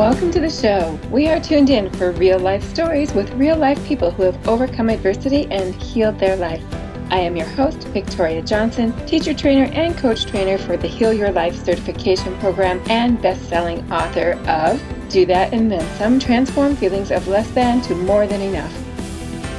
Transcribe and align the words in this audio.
Welcome 0.00 0.30
to 0.30 0.40
the 0.40 0.48
show. 0.48 0.98
We 1.10 1.28
are 1.28 1.38
tuned 1.38 1.68
in 1.68 1.90
for 1.90 2.12
real 2.12 2.38
life 2.38 2.64
stories 2.64 3.12
with 3.12 3.30
real 3.34 3.58
life 3.58 3.86
people 3.86 4.10
who 4.10 4.22
have 4.22 4.48
overcome 4.48 4.88
adversity 4.88 5.46
and 5.50 5.74
healed 5.74 6.18
their 6.18 6.36
life. 6.36 6.64
I 7.10 7.18
am 7.18 7.36
your 7.36 7.46
host, 7.48 7.86
Victoria 7.88 8.40
Johnson, 8.40 8.94
teacher 9.06 9.34
trainer 9.34 9.70
and 9.74 9.94
coach 9.98 10.24
trainer 10.24 10.56
for 10.56 10.78
the 10.78 10.88
Heal 10.88 11.12
Your 11.12 11.30
Life 11.32 11.54
certification 11.54 12.34
program 12.38 12.80
and 12.88 13.20
best 13.20 13.46
selling 13.50 13.92
author 13.92 14.40
of 14.48 14.82
Do 15.10 15.26
That 15.26 15.52
and 15.52 15.70
Then 15.70 15.86
Some 15.98 16.18
Transform 16.18 16.76
Feelings 16.76 17.10
of 17.10 17.28
Less 17.28 17.50
Than 17.50 17.82
to 17.82 17.94
More 17.94 18.26
Than 18.26 18.40
Enough. 18.40 18.74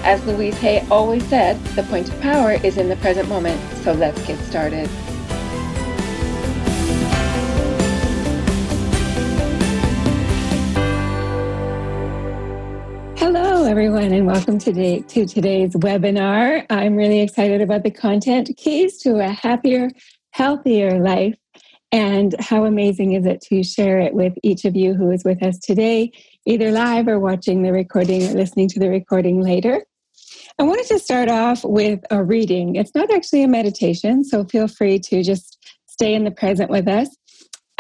As 0.04 0.26
Louise 0.26 0.58
Hay 0.58 0.84
always 0.90 1.24
said, 1.28 1.64
the 1.76 1.84
point 1.84 2.10
of 2.10 2.20
power 2.20 2.54
is 2.54 2.78
in 2.78 2.90
the 2.90 2.96
present 2.96 3.30
moment, 3.30 3.62
so 3.84 3.94
let's 3.94 4.26
get 4.26 4.40
started. 4.40 4.90
Everyone, 13.72 14.12
and 14.12 14.28
welcome 14.28 14.60
today 14.60 15.00
to 15.00 15.26
today's 15.26 15.74
webinar. 15.76 16.66
I'm 16.70 16.94
really 16.94 17.22
excited 17.22 17.62
about 17.62 17.84
the 17.84 17.90
content 17.90 18.52
keys 18.58 18.98
to 18.98 19.20
a 19.20 19.30
happier, 19.30 19.88
healthier 20.32 21.00
life. 21.00 21.36
And 21.94 22.36
how 22.42 22.66
amazing 22.66 23.14
is 23.14 23.26
it 23.26 23.40
to 23.44 23.64
share 23.64 23.98
it 24.00 24.14
with 24.14 24.34
each 24.44 24.66
of 24.66 24.76
you 24.76 24.94
who 24.94 25.10
is 25.10 25.24
with 25.24 25.42
us 25.42 25.58
today, 25.58 26.12
either 26.46 26.70
live 26.70 27.08
or 27.08 27.18
watching 27.18 27.64
the 27.64 27.72
recording 27.72 28.24
or 28.24 28.34
listening 28.34 28.68
to 28.68 28.80
the 28.82 28.90
recording 28.90 29.42
later. 29.42 29.86
I 30.60 30.64
wanted 30.64 30.88
to 30.88 31.00
start 31.00 31.30
off 31.30 31.64
with 31.64 32.02
a 32.12 32.22
reading. 32.22 32.76
It's 32.76 32.94
not 32.94 33.10
actually 33.10 33.44
a 33.44 33.48
meditation, 33.48 34.26
so 34.26 34.44
feel 34.44 34.68
free 34.68 35.00
to 35.00 35.24
just 35.24 35.58
stay 35.86 36.14
in 36.14 36.26
the 36.26 36.32
present 36.32 36.70
with 36.70 36.90
us. 36.90 37.08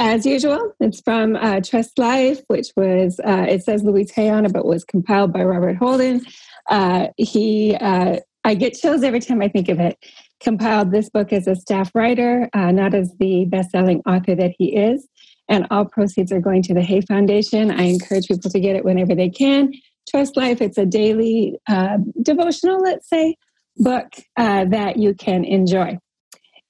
As 0.03 0.25
usual, 0.25 0.73
it's 0.79 0.99
from 0.99 1.35
uh, 1.35 1.59
Trust 1.61 1.99
Life, 1.99 2.41
which 2.47 2.69
was, 2.75 3.19
uh, 3.23 3.45
it 3.47 3.63
says 3.63 3.83
Louise 3.83 4.09
Hay 4.09 4.29
on 4.29 4.47
it, 4.47 4.51
but 4.51 4.65
was 4.65 4.83
compiled 4.83 5.31
by 5.31 5.43
Robert 5.43 5.75
Holden. 5.75 6.25
Uh, 6.67 7.09
he, 7.17 7.75
uh, 7.75 8.17
I 8.43 8.55
get 8.55 8.73
chills 8.73 9.03
every 9.03 9.19
time 9.19 9.43
I 9.43 9.47
think 9.47 9.69
of 9.69 9.79
it. 9.79 10.03
Compiled 10.39 10.91
this 10.91 11.07
book 11.07 11.31
as 11.31 11.45
a 11.45 11.55
staff 11.55 11.91
writer, 11.93 12.49
uh, 12.55 12.71
not 12.71 12.95
as 12.95 13.13
the 13.19 13.45
best 13.45 13.69
selling 13.69 14.01
author 14.07 14.33
that 14.33 14.55
he 14.57 14.75
is. 14.75 15.07
And 15.47 15.67
all 15.69 15.85
proceeds 15.85 16.31
are 16.31 16.41
going 16.41 16.63
to 16.63 16.73
the 16.73 16.81
Hay 16.81 17.01
Foundation. 17.01 17.69
I 17.69 17.83
encourage 17.83 18.27
people 18.27 18.49
to 18.49 18.59
get 18.59 18.75
it 18.75 18.83
whenever 18.83 19.13
they 19.13 19.29
can. 19.29 19.71
Trust 20.09 20.35
Life, 20.35 20.63
it's 20.63 20.79
a 20.79 20.85
daily 20.87 21.59
uh, 21.69 21.99
devotional, 22.23 22.81
let's 22.81 23.07
say, 23.07 23.35
book 23.77 24.07
that 24.35 24.97
you 24.97 25.13
can 25.13 25.45
enjoy. 25.45 25.99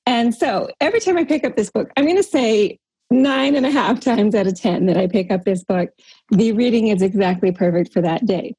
And 0.05 0.35
so 0.35 0.69
every 0.81 0.99
time 0.99 1.17
I 1.17 1.23
pick 1.23 1.45
up 1.45 1.55
this 1.55 1.71
book, 1.71 1.89
I'm 1.95 2.03
going 2.03 2.17
to 2.17 2.23
say 2.23 2.77
nine 3.11 3.55
and 3.55 3.65
a 3.65 3.71
half 3.71 3.99
times 3.99 4.33
out 4.33 4.47
of 4.47 4.59
10 4.59 4.85
that 4.87 4.97
I 4.97 5.07
pick 5.07 5.31
up 5.31 5.43
this 5.43 5.63
book, 5.63 5.89
the 6.29 6.53
reading 6.53 6.87
is 6.87 7.01
exactly 7.01 7.51
perfect 7.51 7.93
for 7.93 8.01
that 8.01 8.25
day. 8.25 8.55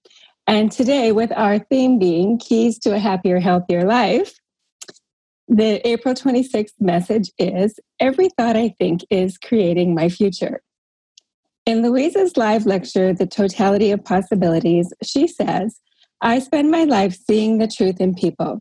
And 0.46 0.70
today, 0.70 1.12
with 1.12 1.32
our 1.32 1.58
theme 1.58 1.98
being 1.98 2.38
Keys 2.38 2.78
to 2.80 2.94
a 2.94 2.98
Happier, 2.98 3.40
Healthier 3.40 3.84
Life, 3.84 4.34
the 5.48 5.86
April 5.86 6.14
26th 6.14 6.72
message 6.80 7.30
is 7.38 7.78
Every 8.00 8.28
thought 8.36 8.56
I 8.56 8.74
think 8.78 9.02
is 9.10 9.38
creating 9.38 9.94
my 9.94 10.08
future. 10.08 10.62
In 11.64 11.82
Louise's 11.82 12.36
live 12.36 12.66
lecture, 12.66 13.12
The 13.14 13.26
Totality 13.26 13.92
of 13.92 14.04
Possibilities, 14.04 14.92
she 15.02 15.28
says, 15.28 15.80
I 16.20 16.40
spend 16.40 16.70
my 16.70 16.84
life 16.84 17.16
seeing 17.28 17.58
the 17.58 17.68
truth 17.68 18.00
in 18.00 18.14
people. 18.14 18.60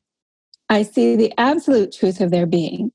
I 0.69 0.83
see 0.83 1.15
the 1.15 1.33
absolute 1.37 1.93
truth 1.93 2.21
of 2.21 2.31
their 2.31 2.45
being. 2.45 2.91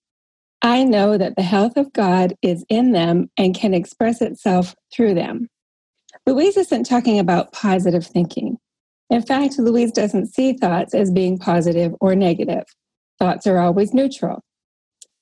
I 0.66 0.82
know 0.82 1.16
that 1.16 1.36
the 1.36 1.44
health 1.44 1.76
of 1.76 1.92
God 1.92 2.34
is 2.42 2.64
in 2.68 2.90
them 2.90 3.30
and 3.36 3.54
can 3.54 3.72
express 3.72 4.20
itself 4.20 4.74
through 4.92 5.14
them. 5.14 5.48
Louise 6.26 6.56
isn't 6.56 6.88
talking 6.88 7.20
about 7.20 7.52
positive 7.52 8.04
thinking. 8.04 8.58
In 9.08 9.22
fact, 9.22 9.60
Louise 9.60 9.92
doesn't 9.92 10.34
see 10.34 10.54
thoughts 10.54 10.92
as 10.92 11.12
being 11.12 11.38
positive 11.38 11.94
or 12.00 12.16
negative. 12.16 12.64
Thoughts 13.20 13.46
are 13.46 13.58
always 13.58 13.94
neutral. 13.94 14.42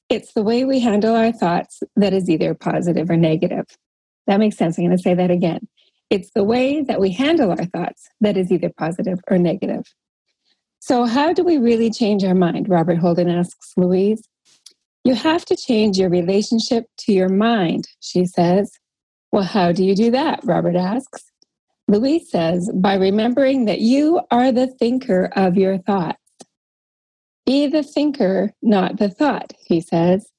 It's 0.09 0.33
the 0.33 0.43
way 0.43 0.65
we 0.65 0.81
handle 0.81 1.15
our 1.15 1.31
thoughts 1.31 1.83
that 1.94 2.15
is 2.15 2.31
either 2.31 2.54
positive 2.54 3.10
or 3.10 3.19
negative. 3.19 3.66
That 4.27 4.41
makes 4.41 4.56
sense. 4.56 4.78
I'm 4.78 4.87
going 4.87 4.97
to 4.97 5.03
say 5.03 5.12
that 5.12 5.31
again. 5.31 5.69
It's 6.09 6.31
the 6.34 6.44
way 6.44 6.81
that 6.81 7.03
we 7.03 7.12
handle 7.12 7.50
our 7.50 7.66
thoughts 7.66 8.09
that 8.22 8.38
is 8.38 8.50
either 8.50 8.71
positive 8.78 9.21
or 9.28 9.37
negative. 9.37 9.84
So, 10.81 11.04
how 11.04 11.34
do 11.34 11.44
we 11.44 11.59
really 11.59 11.91
change 11.91 12.25
our 12.25 12.34
mind? 12.34 12.71
Robert 12.71 12.97
Holden 12.97 13.28
asks 13.28 13.75
Louise. 13.77 14.27
You 15.04 15.15
have 15.15 15.44
to 15.47 15.56
change 15.56 15.98
your 15.98 16.09
relationship 16.09 16.87
to 17.00 17.12
your 17.12 17.28
mind, 17.28 17.88
she 18.00 18.25
says. 18.25 18.72
Well, 19.32 19.42
how 19.42 19.72
do 19.72 19.84
you 19.84 19.94
do 19.94 20.10
that? 20.12 20.41
Robert 20.44 20.76
asks. 20.76 21.25
Louise 21.88 22.31
says, 22.31 22.70
by 22.75 22.94
remembering 22.94 23.66
that 23.66 23.81
you 23.81 24.22
are 24.31 24.50
the 24.50 24.69
thinker 24.78 25.31
of 25.37 25.56
your 25.56 25.76
thoughts. 25.76 26.19
Be 27.44 27.66
the 27.66 27.82
thinker, 27.82 28.53
not 28.62 28.98
the 28.98 29.10
thought, 29.10 29.53
he 29.66 29.82
says. 29.82 30.31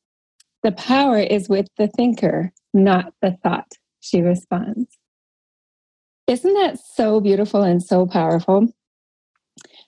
The 0.63 0.71
power 0.71 1.19
is 1.19 1.47
with 1.47 1.67
the 1.77 1.87
thinker, 1.87 2.51
not 2.73 3.13
the 3.21 3.37
thought, 3.43 3.71
she 3.99 4.21
responds. 4.21 4.97
Isn't 6.25 6.55
that 6.55 6.79
so 6.79 7.21
beautiful 7.21 7.61
and 7.61 7.83
so 7.83 8.07
powerful? 8.07 8.74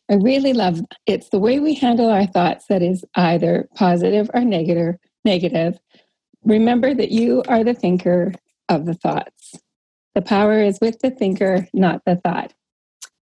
I 0.10 0.16
really 0.16 0.54
love 0.54 0.82
it's 1.06 1.30
the 1.30 1.40
way 1.40 1.60
we 1.60 1.74
handle 1.74 2.10
our 2.10 2.26
thoughts 2.26 2.66
that 2.68 2.82
is 2.82 3.04
either 3.16 3.68
positive 3.76 4.30
or 4.34 4.42
negative. 4.42 4.96
Negative. 5.26 5.78
Remember 6.46 6.94
that 6.94 7.12
you 7.12 7.44
are 7.48 7.64
the 7.64 7.74
thinker 7.74 8.34
of 8.70 8.86
the 8.86 8.94
thoughts. 8.94 9.56
The 10.16 10.22
power 10.22 10.62
is 10.62 10.80
with 10.80 11.00
the 11.00 11.12
thinker, 11.12 11.68
not 11.74 12.04
the 12.06 12.16
thought. 12.16 12.54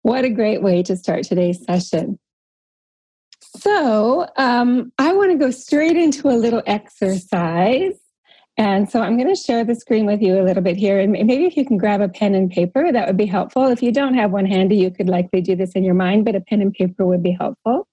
What 0.03 0.25
a 0.25 0.31
great 0.31 0.63
way 0.63 0.83
to 0.83 0.97
start 0.97 1.25
today's 1.25 1.65
session. 1.65 2.19
So, 3.57 4.27
um, 4.37 4.93
I 4.99 5.13
want 5.13 5.31
to 5.31 5.39
go 5.39 5.51
straight 5.51 5.97
into 5.97 6.29
a 6.29 6.35
little 6.37 6.63
exercise 6.67 8.02
and 8.63 8.89
so 8.89 9.01
I'm 9.03 9.17
going 9.17 9.29
to 9.29 9.35
share 9.35 9.65
the 9.65 9.75
screen 9.75 10.07
with 10.07 10.23
you 10.23 10.41
a 10.41 10.45
little 10.45 10.63
bit 10.63 10.77
here. 10.77 11.01
And 11.01 11.11
maybe 11.11 11.47
if 11.47 11.57
you 11.57 11.67
can 11.67 11.79
grab 11.79 12.01
a 12.01 12.09
pen 12.09 12.33
and 12.37 12.49
paper, 12.49 12.93
that 12.93 13.09
would 13.09 13.17
be 13.17 13.27
helpful. 13.27 13.67
If 13.67 13.83
you 13.83 13.91
don't 13.91 14.15
have 14.15 14.31
one 14.31 14.47
handy, 14.47 14.77
you 14.77 14.93
could 14.93 15.09
likely 15.09 15.41
do 15.41 15.57
this 15.57 15.73
in 15.73 15.83
your 15.83 15.95
mind, 15.95 16.25
but 16.25 16.37
a 16.37 16.41
pen 16.41 16.63
and 16.63 16.73
paper 16.73 17.05
would 17.05 17.25
be 17.25 17.33
helpful. 17.33 17.89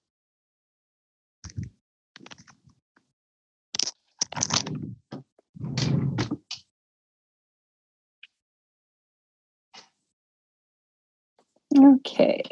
Okay. 11.75 12.44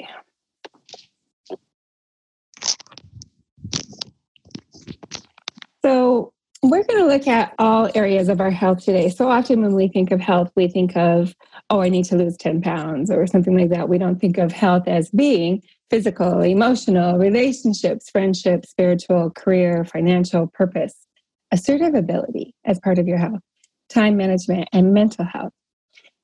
So 5.86 6.34
we're 6.63 6.84
going 6.84 7.01
to 7.01 7.07
look 7.07 7.28
at 7.28 7.53
all 7.59 7.90
areas 7.94 8.29
of 8.29 8.41
our 8.41 8.50
health 8.50 8.84
today. 8.84 9.09
So 9.09 9.29
often 9.29 9.62
when 9.62 9.75
we 9.75 9.88
think 9.88 10.12
of 10.12 10.19
health, 10.19 10.51
we 10.56 10.68
think 10.68 10.97
of, 10.97 11.35
oh, 11.69 11.81
I 11.81 11.90
need 11.90 12.06
to 12.06 12.16
lose 12.16 12.35
10 12.38 12.62
pounds 12.62 13.12
or 13.12 13.28
something 13.28 13.57
like 13.57 13.69
that. 13.69 13.90
We 13.90 13.97
don't 13.97 14.19
think 14.19 14.38
of 14.38 14.51
health 14.51 14.88
as 14.88 15.09
being 15.12 15.62
physical, 15.90 16.41
emotional, 16.41 17.18
relationships, 17.18 18.09
friendships, 18.09 18.69
spiritual, 18.69 19.29
career, 19.31 19.85
financial, 19.85 20.47
purpose, 20.47 20.94
assertive 21.51 21.94
ability 21.94 22.56
as 22.66 22.79
part 22.79 22.97
of 22.97 23.07
your 23.07 23.18
health, 23.18 23.39
time 23.89 24.18
management, 24.18 24.68
and 24.74 24.94
mental 24.94 25.25
health. 25.25 25.53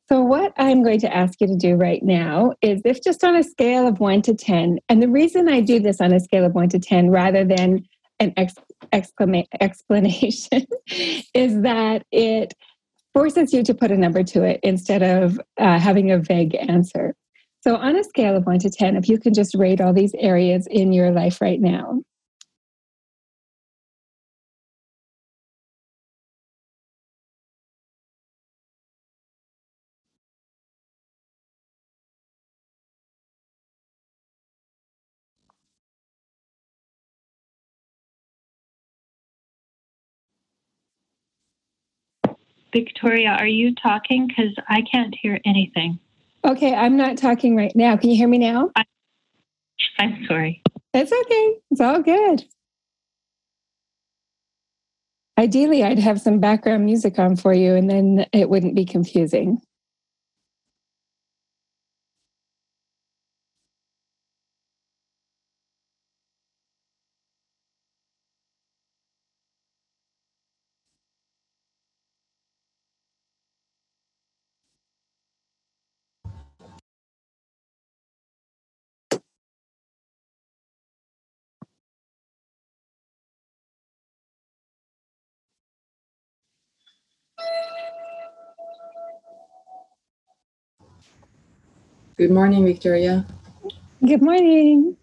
So, 0.10 0.22
what 0.22 0.52
I'm 0.58 0.84
going 0.84 1.00
to 1.00 1.16
ask 1.16 1.40
you 1.40 1.48
to 1.48 1.56
do 1.56 1.76
right 1.76 2.04
now 2.04 2.54
is 2.62 2.82
if 2.84 3.02
just 3.02 3.24
on 3.24 3.36
a 3.36 3.44
scale 3.44 3.88
of 3.88 4.02
one 4.02 4.22
to 4.24 4.34
10, 4.34 4.80
and 4.90 5.02
the 5.02 5.08
reason 5.08 5.48
I 5.48 5.62
do 5.62 5.80
this 5.80 6.02
on 6.02 6.12
a 6.12 6.20
scale 6.20 6.44
of 6.44 6.54
one 6.54 6.68
to 6.70 6.80
10 6.80 7.10
rather 7.10 7.46
than 7.46 7.86
an 8.20 8.34
ex- 8.36 8.54
exclama- 8.94 9.48
explanation 9.60 10.66
is 11.34 11.62
that 11.62 12.04
it 12.12 12.54
forces 13.14 13.54
you 13.54 13.64
to 13.64 13.74
put 13.74 13.92
a 13.92 13.98
number 13.98 14.24
to 14.24 14.44
it 14.44 14.60
instead 14.64 15.04
of 15.04 15.40
uh, 15.60 15.80
having 15.80 16.12
a 16.12 16.20
vague 16.20 16.56
answer. 16.56 17.16
So, 17.62 17.76
on 17.78 17.96
a 17.96 18.04
scale 18.04 18.36
of 18.36 18.46
one 18.46 18.60
to 18.60 18.70
10, 18.70 18.98
if 18.98 19.08
you 19.08 19.18
can 19.18 19.34
just 19.34 19.56
rate 19.56 19.80
all 19.80 19.94
these 19.94 20.14
areas 20.18 20.68
in 20.70 20.92
your 20.92 21.12
life 21.12 21.40
right 21.40 21.62
now, 21.62 22.02
Victoria, 42.74 43.30
are 43.30 43.48
you 43.48 43.74
talking? 43.76 44.28
Because 44.28 44.54
I 44.68 44.82
can't 44.82 45.16
hear 45.22 45.40
anything. 45.46 46.00
Okay, 46.46 46.74
I'm 46.74 46.98
not 46.98 47.18
talking 47.18 47.56
right 47.56 47.74
now. 47.76 47.96
Can 47.96 48.10
you 48.10 48.18
hear 48.18 48.28
me 48.28 48.40
now? 48.40 48.72
I, 48.76 48.84
I'm 50.00 50.26
sorry. 50.28 50.62
It's 50.94 51.12
okay. 51.12 51.56
It's 51.72 51.80
all 51.80 52.02
good. 52.02 52.44
Ideally, 55.38 55.84
I'd 55.84 56.00
have 56.00 56.22
some 56.22 56.40
background 56.40 56.86
music 56.86 57.18
on 57.18 57.36
for 57.36 57.54
you 57.54 57.76
and 57.76 57.90
then 57.90 58.26
it 58.34 58.50
wouldn't 58.50 58.76
be 58.76 58.86
confusing. 58.86 59.62
Good 92.24 92.32
morning, 92.32 92.64
Victoria. 92.64 93.26
Good 94.00 94.22
morning. 94.22 94.96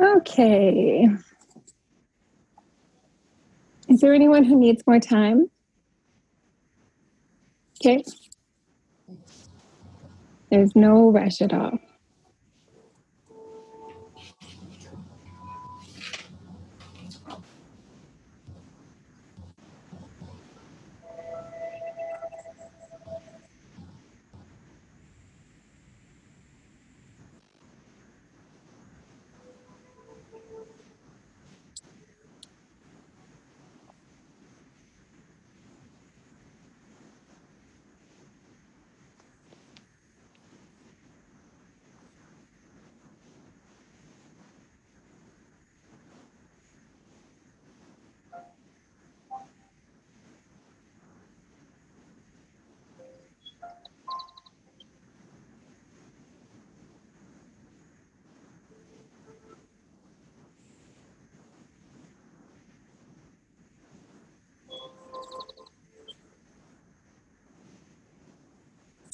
Okay. 0.00 1.08
Is 3.88 4.00
there 4.00 4.14
anyone 4.14 4.44
who 4.44 4.56
needs 4.56 4.84
more 4.86 5.00
time? 5.00 5.50
Okay. 7.80 8.04
There's 10.52 10.76
no 10.76 11.10
rush 11.10 11.42
at 11.42 11.52
all. 11.52 11.80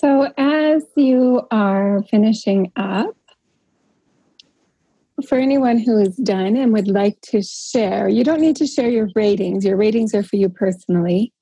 So, 0.02 0.32
as 0.36 0.84
you 0.96 1.42
are 1.52 2.02
finishing 2.10 2.72
up, 2.74 3.14
for 5.28 5.38
anyone 5.38 5.78
who 5.78 6.00
is 6.00 6.16
done 6.16 6.56
and 6.56 6.72
would 6.72 6.88
like 6.88 7.20
to 7.30 7.40
share, 7.40 8.08
you 8.08 8.24
don't 8.24 8.40
need 8.40 8.56
to 8.56 8.66
share 8.66 8.90
your 8.90 9.08
ratings. 9.14 9.64
Your 9.64 9.76
ratings 9.76 10.12
are 10.12 10.24
for 10.24 10.34
you 10.34 10.48
personally. 10.48 11.32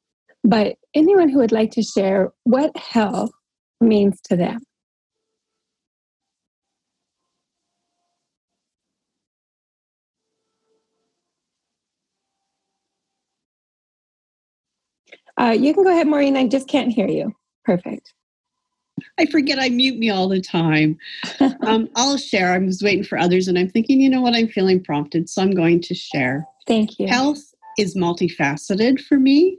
But 0.45 0.77
anyone 0.95 1.31
who 1.31 1.39
would 1.39 1.53
like 1.53 1.71
to 1.73 1.83
share 1.83 2.33
what 2.45 2.77
health 2.77 3.31
means 3.81 4.21
to 4.25 4.37
them. 4.37 4.61
Uh, 15.41 15.57
you 15.59 15.73
can 15.73 15.83
go 15.83 15.91
ahead, 15.91 16.07
Maureen. 16.07 16.37
I 16.37 16.47
just 16.47 16.69
can't 16.69 16.93
hear 16.93 17.09
you. 17.09 17.33
Perfect. 17.65 18.13
I 19.19 19.27
forget 19.27 19.59
I 19.59 19.69
mute 19.69 19.99
me 19.99 20.11
all 20.11 20.29
the 20.29 20.41
time. 20.41 20.99
um, 21.63 21.89
I'll 21.97 22.17
share. 22.17 22.53
I 22.53 22.59
was 22.59 22.83
waiting 22.83 23.05
for 23.05 23.19
others 23.19 23.49
and 23.49 23.59
I'm 23.59 23.69
thinking, 23.69 24.01
you 24.01 24.11
know 24.11 24.21
what, 24.21 24.35
I'm 24.35 24.49
feeling 24.49 24.83
prompted, 24.83 25.29
so 25.29 25.43
I'm 25.43 25.53
going 25.53 25.81
to 25.83 25.95
share. 25.95 26.47
Thank 26.67 26.99
you. 26.99 27.09
Health 27.09 27.43
is 27.79 27.97
multifaceted 27.97 29.01
for 29.01 29.19
me. 29.19 29.59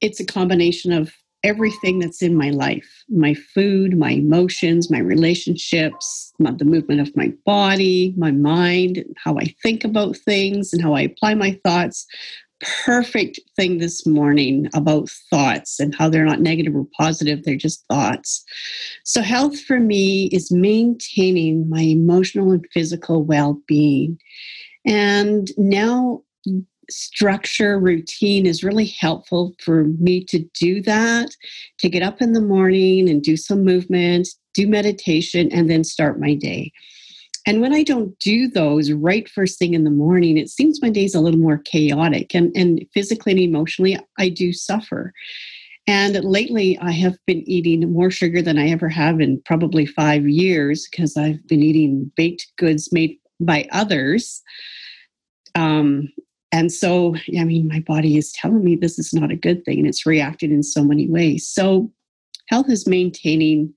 It's 0.00 0.20
a 0.20 0.24
combination 0.26 0.92
of 0.92 1.12
everything 1.44 2.00
that's 2.00 2.20
in 2.20 2.34
my 2.34 2.50
life 2.50 3.04
my 3.08 3.32
food, 3.32 3.96
my 3.96 4.10
emotions, 4.10 4.90
my 4.90 4.98
relationships, 4.98 6.32
my, 6.38 6.50
the 6.50 6.64
movement 6.64 7.00
of 7.00 7.16
my 7.16 7.32
body, 7.46 8.12
my 8.16 8.30
mind, 8.30 9.04
how 9.16 9.36
I 9.38 9.54
think 9.62 9.84
about 9.84 10.16
things, 10.16 10.72
and 10.72 10.82
how 10.82 10.94
I 10.94 11.02
apply 11.02 11.34
my 11.34 11.58
thoughts 11.64 12.06
perfect 12.60 13.38
thing 13.56 13.78
this 13.78 14.06
morning 14.06 14.68
about 14.74 15.10
thoughts 15.30 15.78
and 15.78 15.94
how 15.94 16.08
they're 16.08 16.24
not 16.24 16.40
negative 16.40 16.74
or 16.74 16.86
positive, 16.96 17.44
they're 17.44 17.56
just 17.56 17.84
thoughts. 17.86 18.44
So, 19.04 19.22
health 19.22 19.60
for 19.60 19.80
me 19.80 20.26
is 20.32 20.50
maintaining 20.50 21.68
my 21.68 21.82
emotional 21.82 22.52
and 22.52 22.66
physical 22.72 23.24
well 23.24 23.60
being. 23.66 24.18
And 24.84 25.50
now, 25.56 26.22
structure 26.90 27.78
routine 27.78 28.46
is 28.46 28.64
really 28.64 28.86
helpful 28.86 29.54
for 29.62 29.84
me 29.98 30.24
to 30.24 30.38
do 30.58 30.80
that 30.82 31.28
to 31.78 31.88
get 31.88 32.02
up 32.02 32.22
in 32.22 32.32
the 32.32 32.40
morning 32.40 33.08
and 33.08 33.22
do 33.22 33.36
some 33.36 33.62
movement 33.62 34.26
do 34.54 34.66
meditation 34.66 35.50
and 35.52 35.70
then 35.70 35.84
start 35.84 36.18
my 36.18 36.34
day 36.34 36.72
and 37.46 37.60
when 37.60 37.72
I 37.72 37.82
don't 37.82 38.18
do 38.18 38.48
those 38.48 38.92
right 38.92 39.28
first 39.28 39.58
thing 39.58 39.74
in 39.74 39.84
the 39.84 39.90
morning, 39.90 40.36
it 40.36 40.48
seems 40.48 40.82
my 40.82 40.90
day's 40.90 41.14
a 41.14 41.20
little 41.20 41.40
more 41.40 41.58
chaotic 41.58 42.34
and, 42.34 42.54
and 42.56 42.84
physically 42.92 43.32
and 43.32 43.40
emotionally, 43.40 43.98
I 44.18 44.28
do 44.28 44.52
suffer. 44.52 45.12
And 45.86 46.22
lately, 46.22 46.78
I 46.80 46.90
have 46.90 47.16
been 47.26 47.48
eating 47.48 47.90
more 47.90 48.10
sugar 48.10 48.42
than 48.42 48.58
I 48.58 48.68
ever 48.68 48.90
have 48.90 49.20
in 49.20 49.40
probably 49.46 49.86
five 49.86 50.28
years 50.28 50.86
because 50.86 51.16
I've 51.16 51.46
been 51.46 51.62
eating 51.62 52.12
baked 52.14 52.46
goods 52.58 52.92
made 52.92 53.16
by 53.40 53.66
others. 53.72 54.42
Um, 55.54 56.10
and 56.52 56.70
so, 56.70 57.16
I 57.38 57.44
mean, 57.44 57.68
my 57.68 57.80
body 57.80 58.18
is 58.18 58.32
telling 58.32 58.62
me 58.62 58.76
this 58.76 58.98
is 58.98 59.14
not 59.14 59.30
a 59.30 59.36
good 59.36 59.64
thing 59.64 59.78
and 59.78 59.86
it's 59.86 60.04
reacted 60.04 60.50
in 60.50 60.62
so 60.62 60.84
many 60.84 61.08
ways. 61.08 61.48
So, 61.48 61.90
health 62.48 62.68
is 62.68 62.86
maintaining 62.86 63.72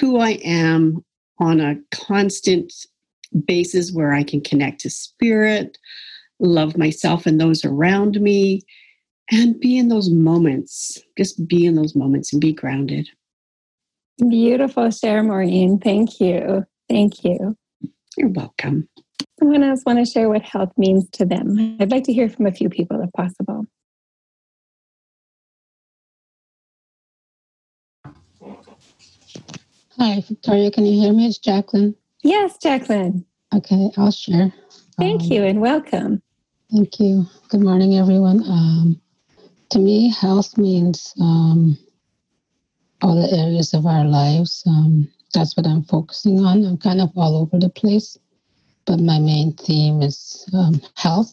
who 0.00 0.18
I 0.18 0.32
am 0.44 1.04
on 1.38 1.60
a 1.60 1.76
constant 1.92 2.72
basis 3.46 3.92
where 3.92 4.12
I 4.12 4.22
can 4.22 4.40
connect 4.40 4.80
to 4.80 4.90
spirit, 4.90 5.78
love 6.38 6.76
myself 6.76 7.26
and 7.26 7.40
those 7.40 7.64
around 7.64 8.20
me, 8.20 8.62
and 9.30 9.58
be 9.58 9.78
in 9.78 9.88
those 9.88 10.10
moments. 10.10 11.00
Just 11.16 11.46
be 11.48 11.66
in 11.66 11.74
those 11.74 11.94
moments 11.94 12.32
and 12.32 12.40
be 12.40 12.52
grounded. 12.52 13.08
Beautiful 14.18 14.90
share, 14.90 15.22
Maureen. 15.22 15.78
Thank 15.78 16.20
you. 16.20 16.64
Thank 16.88 17.24
you. 17.24 17.56
You're 18.16 18.28
welcome. 18.28 18.88
Someone 19.40 19.64
else 19.64 19.82
want 19.84 19.98
to 19.98 20.04
share 20.04 20.28
what 20.28 20.42
health 20.42 20.72
means 20.76 21.08
to 21.10 21.24
them? 21.24 21.76
I'd 21.80 21.90
like 21.90 22.04
to 22.04 22.12
hear 22.12 22.28
from 22.28 22.46
a 22.46 22.52
few 22.52 22.68
people 22.68 23.00
if 23.02 23.10
possible. 23.12 23.66
Hi, 29.96 30.20
Victoria. 30.26 30.72
Can 30.72 30.86
you 30.86 31.00
hear 31.00 31.12
me? 31.12 31.26
It's 31.26 31.38
Jacqueline. 31.38 31.94
Yes, 32.24 32.58
Jacqueline. 32.58 33.24
Okay, 33.54 33.92
I'll 33.96 34.10
share. 34.10 34.52
Thank 34.98 35.22
um, 35.22 35.28
you 35.30 35.44
and 35.44 35.60
welcome. 35.60 36.20
Thank 36.72 36.98
you. 36.98 37.26
Good 37.48 37.60
morning, 37.60 37.96
everyone. 37.96 38.42
Um, 38.42 39.00
to 39.70 39.78
me, 39.78 40.10
health 40.10 40.58
means 40.58 41.14
um, 41.20 41.78
all 43.02 43.14
the 43.14 43.36
areas 43.36 43.72
of 43.72 43.86
our 43.86 44.04
lives. 44.04 44.64
Um, 44.66 45.08
that's 45.32 45.56
what 45.56 45.64
I'm 45.64 45.84
focusing 45.84 46.44
on. 46.44 46.64
I'm 46.64 46.78
kind 46.78 47.00
of 47.00 47.10
all 47.14 47.36
over 47.36 47.60
the 47.60 47.68
place, 47.68 48.18
but 48.86 48.98
my 48.98 49.20
main 49.20 49.52
theme 49.52 50.02
is 50.02 50.44
um, 50.52 50.80
health, 50.96 51.32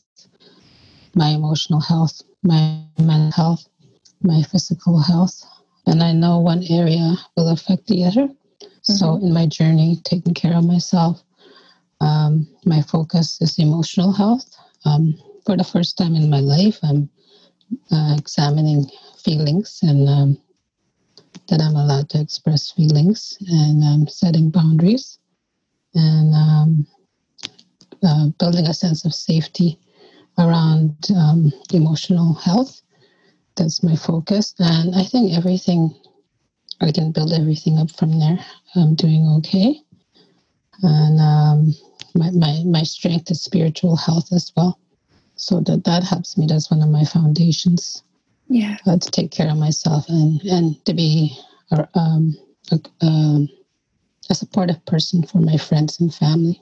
my 1.15 1.29
emotional 1.29 1.81
health, 1.81 2.21
my 2.43 2.83
mental 2.99 3.31
health, 3.31 3.67
my 4.21 4.43
physical 4.43 4.99
health. 4.99 5.43
And 5.87 6.03
I 6.03 6.11
know 6.11 6.37
one 6.37 6.63
area 6.69 7.15
will 7.35 7.49
affect 7.49 7.87
the 7.87 8.03
other. 8.03 8.29
Mm-hmm. 8.91 8.98
So, 8.98 9.15
in 9.15 9.33
my 9.33 9.45
journey, 9.45 9.98
taking 10.03 10.33
care 10.33 10.55
of 10.55 10.65
myself, 10.65 11.24
um, 12.01 12.48
my 12.65 12.81
focus 12.81 13.41
is 13.41 13.57
emotional 13.60 14.12
health. 14.12 14.45
Um, 14.86 15.15
for 15.45 15.57
the 15.57 15.63
first 15.63 15.98
time 15.98 16.15
in 16.15 16.29
my 16.29 16.39
life, 16.39 16.79
I'm 16.83 17.10
uh, 17.91 18.15
examining 18.17 18.86
feelings 19.24 19.79
and 19.83 20.10
um, 20.10 20.38
that 21.48 21.62
I'm 21.62 21.75
allowed 21.75 22.10
to 22.12 22.21
express 22.21 22.71
feelings 22.71 23.38
and 23.48 23.83
um, 23.83 24.07
setting 24.07 24.50
boundaries 24.50 25.19
and 25.93 26.33
um, 26.33 26.88
uh, 28.03 28.27
building 28.39 28.67
a 28.67 28.74
sense 28.74 29.05
of 29.05 29.13
safety 29.13 29.79
around 30.38 30.95
um, 31.15 31.51
emotional 31.74 32.33
health. 32.33 32.81
That's 33.55 33.83
my 33.83 33.95
focus. 33.95 34.53
And 34.60 34.95
I 34.95 35.03
think 35.03 35.33
everything 35.33 35.95
I 36.81 36.91
can 36.91 37.11
build 37.11 37.31
everything 37.31 37.77
up 37.77 37.91
from 37.91 38.19
there. 38.19 38.39
I'm 38.75 38.95
doing 38.95 39.27
okay. 39.38 39.79
And 40.81 41.19
um, 41.19 41.73
my, 42.15 42.31
my, 42.31 42.63
my 42.65 42.83
strength 42.83 43.29
is 43.29 43.41
spiritual 43.41 43.95
health 43.95 44.33
as 44.33 44.51
well. 44.57 44.79
So 45.35 45.59
that, 45.61 45.83
that 45.85 46.03
helps 46.03 46.38
me. 46.38 46.47
That's 46.47 46.71
one 46.71 46.81
of 46.81 46.89
my 46.89 47.03
foundations. 47.03 48.03
Yeah. 48.47 48.77
Uh, 48.85 48.97
to 48.97 49.11
take 49.11 49.31
care 49.31 49.50
of 49.50 49.57
myself 49.57 50.09
and, 50.09 50.41
and 50.43 50.85
to 50.85 50.93
be 50.93 51.38
a, 51.71 51.88
um, 51.93 52.35
a, 52.71 52.79
um, 53.05 53.47
a 54.29 54.35
supportive 54.35 54.83
person 54.85 55.23
for 55.23 55.38
my 55.38 55.57
friends 55.57 56.00
and 56.00 56.13
family. 56.13 56.61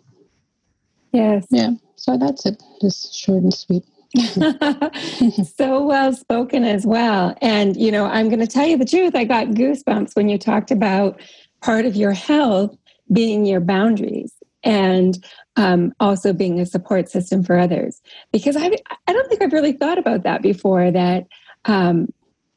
Yes. 1.12 1.48
Yeah. 1.50 1.72
so 1.96 2.18
that's 2.18 2.46
it. 2.46 2.62
Just 2.82 3.16
short 3.16 3.44
and 3.44 3.54
sweet. 3.54 3.84
so 5.56 5.86
well 5.86 6.14
spoken 6.14 6.64
as 6.64 6.86
well. 6.86 7.36
And, 7.42 7.78
you 7.78 7.92
know, 7.92 8.06
I'm 8.06 8.28
going 8.30 8.40
to 8.40 8.48
tell 8.48 8.66
you 8.66 8.78
the 8.78 8.86
truth. 8.86 9.16
I 9.16 9.24
got 9.24 9.48
goosebumps 9.50 10.16
when 10.16 10.30
you 10.30 10.38
talked 10.38 10.72
about 10.72 11.22
part 11.62 11.86
of 11.86 11.96
your 11.96 12.14
health 12.14 12.76
being 13.12 13.46
your 13.46 13.60
boundaries 13.60 14.34
and 14.64 15.24
um, 15.56 15.94
also 16.00 16.34
being 16.34 16.60
a 16.60 16.66
support 16.66 17.10
system 17.10 17.44
for 17.44 17.58
others. 17.58 18.02
Because 18.32 18.56
I, 18.58 18.72
I 19.08 19.14
don't 19.14 19.28
think 19.30 19.42
I've 19.42 19.54
really 19.54 19.74
thought 19.74 19.98
about 19.98 20.24
that 20.24 20.42
before 20.42 20.92
that, 20.92 21.28
um, 21.66 22.08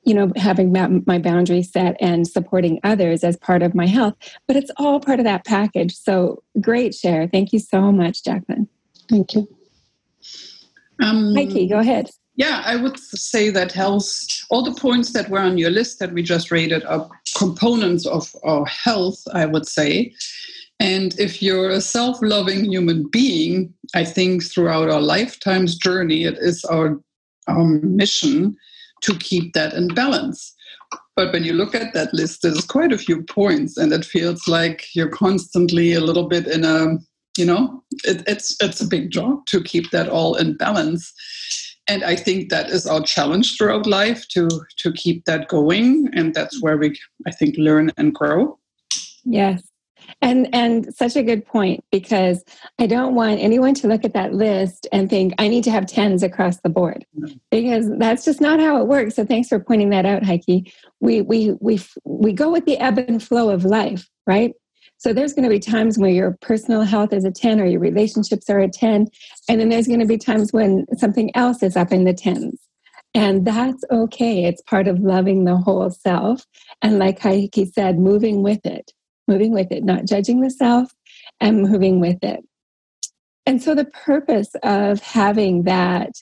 you 0.04 0.14
know, 0.14 0.32
having 0.36 0.72
my 1.06 1.18
boundaries 1.18 1.70
set 1.70 1.96
and 2.00 2.26
supporting 2.26 2.80
others 2.82 3.22
as 3.22 3.36
part 3.36 3.62
of 3.62 3.74
my 3.74 3.86
health, 3.86 4.14
but 4.48 4.56
it's 4.56 4.70
all 4.76 4.98
part 4.98 5.20
of 5.20 5.24
that 5.24 5.44
package. 5.44 5.94
So 5.94 6.42
great 6.60 6.92
share. 6.92 7.28
Thank 7.28 7.52
you 7.52 7.60
so 7.60 7.92
much, 7.92 8.24
Jacqueline. 8.24 8.68
Thank 9.08 9.34
you. 9.34 9.48
Um, 11.02 11.34
Mikey, 11.34 11.66
go 11.66 11.80
ahead. 11.80 12.10
Yeah, 12.36 12.62
I 12.64 12.76
would 12.76 12.98
say 12.98 13.50
that 13.50 13.72
health, 13.72 14.10
all 14.50 14.62
the 14.62 14.80
points 14.80 15.12
that 15.12 15.28
were 15.28 15.40
on 15.40 15.58
your 15.58 15.70
list 15.70 15.98
that 15.98 16.12
we 16.12 16.22
just 16.22 16.50
rated 16.50 16.84
are 16.84 17.10
components 17.36 18.06
of 18.06 18.34
our 18.44 18.64
health, 18.64 19.22
I 19.34 19.44
would 19.44 19.66
say. 19.66 20.14
And 20.80 21.18
if 21.18 21.42
you're 21.42 21.70
a 21.70 21.80
self 21.80 22.18
loving 22.22 22.64
human 22.64 23.06
being, 23.08 23.74
I 23.94 24.04
think 24.04 24.42
throughout 24.42 24.88
our 24.88 25.00
lifetime's 25.00 25.76
journey, 25.76 26.24
it 26.24 26.38
is 26.38 26.64
our, 26.64 26.98
our 27.48 27.64
mission 27.64 28.56
to 29.02 29.14
keep 29.18 29.52
that 29.52 29.74
in 29.74 29.88
balance. 29.88 30.54
But 31.14 31.32
when 31.32 31.44
you 31.44 31.52
look 31.52 31.74
at 31.74 31.92
that 31.92 32.14
list, 32.14 32.40
there's 32.42 32.64
quite 32.64 32.92
a 32.92 32.98
few 32.98 33.22
points, 33.22 33.76
and 33.76 33.92
it 33.92 34.04
feels 34.04 34.48
like 34.48 34.86
you're 34.94 35.10
constantly 35.10 35.92
a 35.92 36.00
little 36.00 36.28
bit 36.28 36.46
in 36.46 36.64
a 36.64 36.96
you 37.36 37.46
know 37.46 37.82
it, 38.04 38.22
it's 38.26 38.56
it's 38.60 38.80
a 38.80 38.86
big 38.86 39.10
job 39.10 39.44
to 39.46 39.62
keep 39.62 39.90
that 39.90 40.08
all 40.08 40.34
in 40.36 40.56
balance. 40.56 41.12
And 41.88 42.04
i 42.04 42.14
think 42.14 42.50
that 42.50 42.70
is 42.70 42.86
our 42.86 43.02
challenge 43.02 43.56
throughout 43.56 43.86
life 43.86 44.26
to 44.28 44.48
to 44.78 44.92
keep 44.92 45.24
that 45.24 45.48
going. 45.48 46.08
And 46.12 46.34
that's 46.34 46.62
where 46.62 46.76
we 46.76 46.98
i 47.26 47.30
think 47.30 47.56
learn 47.56 47.90
and 47.96 48.14
grow. 48.14 48.58
Yes. 49.24 49.62
And 50.20 50.48
and 50.52 50.94
such 50.94 51.16
a 51.16 51.22
good 51.22 51.46
point 51.46 51.84
because 51.90 52.44
i 52.78 52.86
don't 52.86 53.14
want 53.14 53.40
anyone 53.40 53.74
to 53.74 53.88
look 53.88 54.04
at 54.04 54.12
that 54.14 54.34
list 54.34 54.86
and 54.92 55.08
think 55.08 55.32
i 55.38 55.48
need 55.48 55.64
to 55.64 55.70
have 55.70 55.86
tens 55.86 56.22
across 56.22 56.60
the 56.60 56.68
board. 56.68 57.06
Because 57.50 57.90
that's 57.98 58.24
just 58.24 58.40
not 58.40 58.60
how 58.60 58.80
it 58.80 58.86
works. 58.86 59.14
So 59.14 59.24
thanks 59.24 59.48
for 59.48 59.58
pointing 59.58 59.90
that 59.90 60.06
out 60.06 60.22
heike. 60.22 60.72
We 61.00 61.22
we 61.22 61.52
we 61.60 61.80
we 62.04 62.32
go 62.32 62.50
with 62.52 62.66
the 62.66 62.78
ebb 62.78 62.98
and 62.98 63.22
flow 63.22 63.48
of 63.48 63.64
life 63.64 64.08
right 64.26 64.52
so 65.02 65.12
there's 65.12 65.32
going 65.32 65.42
to 65.42 65.50
be 65.50 65.58
times 65.58 65.98
where 65.98 66.12
your 66.12 66.38
personal 66.42 66.82
health 66.82 67.12
is 67.12 67.24
a 67.24 67.32
10 67.32 67.60
or 67.60 67.64
your 67.64 67.80
relationships 67.80 68.48
are 68.48 68.60
a 68.60 68.68
10. 68.68 69.08
And 69.48 69.60
then 69.60 69.68
there's 69.68 69.88
going 69.88 69.98
to 69.98 70.06
be 70.06 70.16
times 70.16 70.52
when 70.52 70.86
something 70.96 71.34
else 71.34 71.60
is 71.60 71.76
up 71.76 71.90
in 71.90 72.04
the 72.04 72.14
10s. 72.14 72.54
And 73.12 73.44
that's 73.44 73.82
okay. 73.90 74.44
It's 74.44 74.62
part 74.62 74.86
of 74.86 75.00
loving 75.00 75.44
the 75.44 75.56
whole 75.56 75.90
self. 75.90 76.46
And 76.82 77.00
like 77.00 77.18
Heike 77.18 77.66
said, 77.74 77.98
moving 77.98 78.44
with 78.44 78.64
it, 78.64 78.92
moving 79.26 79.52
with 79.52 79.72
it, 79.72 79.82
not 79.82 80.04
judging 80.04 80.40
the 80.40 80.50
self 80.50 80.92
and 81.40 81.62
moving 81.62 81.98
with 81.98 82.22
it. 82.22 82.44
And 83.44 83.60
so 83.60 83.74
the 83.74 83.86
purpose 83.86 84.50
of 84.62 85.00
having 85.00 85.64
that 85.64 86.12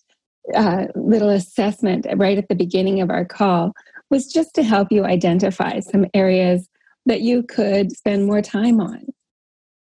uh, 0.54 0.86
little 0.94 1.28
assessment 1.28 2.06
right 2.16 2.38
at 2.38 2.48
the 2.48 2.54
beginning 2.54 3.02
of 3.02 3.10
our 3.10 3.26
call 3.26 3.74
was 4.08 4.32
just 4.32 4.54
to 4.54 4.62
help 4.62 4.90
you 4.90 5.04
identify 5.04 5.80
some 5.80 6.06
areas 6.14 6.69
that 7.06 7.20
you 7.20 7.42
could 7.42 7.92
spend 7.92 8.26
more 8.26 8.42
time 8.42 8.80
on, 8.80 9.06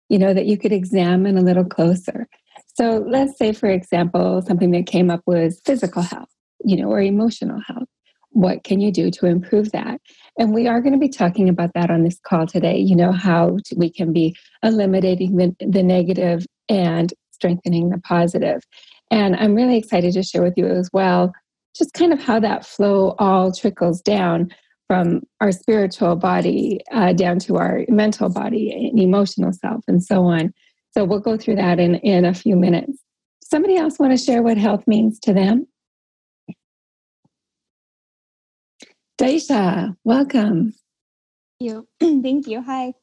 you 0.07 0.17
know, 0.17 0.33
that 0.33 0.45
you 0.45 0.57
could 0.57 0.71
examine 0.71 1.37
a 1.37 1.41
little 1.41 1.65
closer. 1.65 2.27
So 2.75 3.03
let's 3.07 3.37
say, 3.37 3.51
for 3.51 3.67
example, 3.67 4.41
something 4.41 4.71
that 4.71 4.87
came 4.87 5.09
up 5.09 5.21
was 5.25 5.61
physical 5.65 6.01
health, 6.01 6.29
you 6.63 6.77
know, 6.77 6.89
or 6.89 7.01
emotional 7.01 7.59
health. 7.67 7.87
What 8.31 8.63
can 8.63 8.79
you 8.79 8.91
do 8.91 9.09
to 9.11 9.25
improve 9.25 9.71
that? 9.71 9.99
And 10.37 10.53
we 10.53 10.67
are 10.67 10.81
going 10.81 10.93
to 10.93 10.99
be 10.99 11.09
talking 11.09 11.49
about 11.49 11.71
that 11.73 11.89
on 11.89 12.03
this 12.03 12.19
call 12.25 12.47
today, 12.47 12.77
you 12.77 12.95
know, 12.95 13.11
how 13.11 13.57
we 13.75 13.91
can 13.91 14.13
be 14.13 14.35
eliminating 14.63 15.35
the, 15.35 15.55
the 15.59 15.83
negative 15.83 16.45
and 16.69 17.13
strengthening 17.31 17.89
the 17.89 17.97
positive. 17.99 18.61
And 19.11 19.35
I'm 19.35 19.55
really 19.55 19.77
excited 19.77 20.13
to 20.13 20.23
share 20.23 20.43
with 20.43 20.53
you 20.55 20.67
as 20.67 20.89
well 20.93 21.33
just 21.75 21.93
kind 21.93 22.13
of 22.13 22.21
how 22.21 22.39
that 22.39 22.65
flow 22.65 23.15
all 23.19 23.51
trickles 23.51 24.01
down 24.01 24.51
from 24.89 25.21
our 25.39 25.51
spiritual 25.51 26.15
body 26.15 26.79
uh, 26.91 27.13
down 27.13 27.37
to 27.37 27.57
our 27.57 27.85
mental 27.89 28.27
body 28.27 28.89
and 28.89 28.99
emotional 28.99 29.53
self 29.53 29.83
and 29.87 30.03
so 30.03 30.23
on. 30.23 30.51
So 30.91 31.05
we'll 31.05 31.19
go 31.19 31.37
through 31.37 31.57
that 31.57 31.79
in, 31.79 31.95
in 31.95 32.25
a 32.25 32.33
few 32.33 32.55
minutes. 32.55 33.03
Somebody 33.43 33.77
else 33.77 33.99
want 33.99 34.17
to 34.17 34.17
share 34.17 34.41
what 34.41 34.57
health 34.57 34.87
means 34.87 35.19
to 35.19 35.33
them? 35.33 35.67
Daisha, 39.21 39.95
welcome. 40.03 40.73
Thank 41.59 41.71
you. 41.71 41.87
Thank 42.23 42.47
you. 42.47 42.61
Hi. 42.63 42.93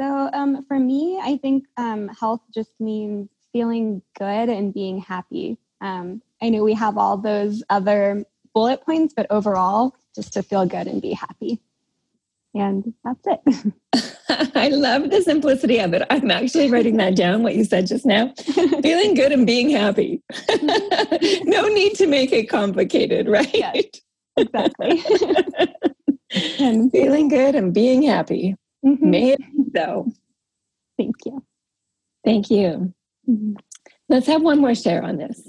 So 0.00 0.30
um, 0.32 0.64
for 0.66 0.78
me, 0.78 1.20
I 1.22 1.36
think 1.36 1.64
um, 1.76 2.08
health 2.08 2.40
just 2.54 2.70
means 2.80 3.28
feeling 3.52 4.00
good 4.18 4.48
and 4.48 4.72
being 4.72 4.98
happy. 4.98 5.58
Um, 5.82 6.22
I 6.40 6.48
know 6.48 6.62
we 6.62 6.72
have 6.74 6.96
all 6.96 7.18
those 7.18 7.62
other 7.68 8.24
bullet 8.54 8.82
points, 8.82 9.12
but 9.14 9.26
overall, 9.28 9.94
just 10.14 10.32
to 10.34 10.42
feel 10.42 10.66
good 10.66 10.86
and 10.86 11.00
be 11.02 11.12
happy. 11.12 11.60
And 12.54 12.94
that's 13.04 13.26
it. 13.26 13.72
I 14.54 14.68
love 14.68 15.10
the 15.10 15.22
simplicity 15.22 15.78
of 15.78 15.92
it. 15.94 16.02
I'm 16.10 16.30
actually 16.30 16.70
writing 16.70 16.96
that 16.98 17.16
down, 17.16 17.42
what 17.42 17.56
you 17.56 17.64
said 17.64 17.86
just 17.86 18.06
now. 18.06 18.32
Feeling 18.82 19.14
good 19.14 19.32
and 19.32 19.46
being 19.46 19.70
happy. 19.70 20.22
no 21.44 21.66
need 21.68 21.94
to 21.96 22.06
make 22.06 22.32
it 22.32 22.48
complicated, 22.48 23.28
right? 23.28 23.52
Yes, 23.52 23.84
exactly. 24.36 25.02
and 26.58 26.90
feeling 26.92 27.28
good 27.28 27.54
and 27.54 27.74
being 27.74 28.02
happy. 28.02 28.56
Mm-hmm. 28.84 29.10
May 29.10 29.32
it 29.32 29.40
so. 29.74 30.10
Thank 30.96 31.16
you. 31.24 31.44
Thank 32.24 32.50
you. 32.50 32.94
Mm-hmm. 33.28 33.54
Let's 34.08 34.26
have 34.26 34.42
one 34.42 34.60
more 34.60 34.74
share 34.74 35.02
on 35.02 35.16
this. 35.16 35.48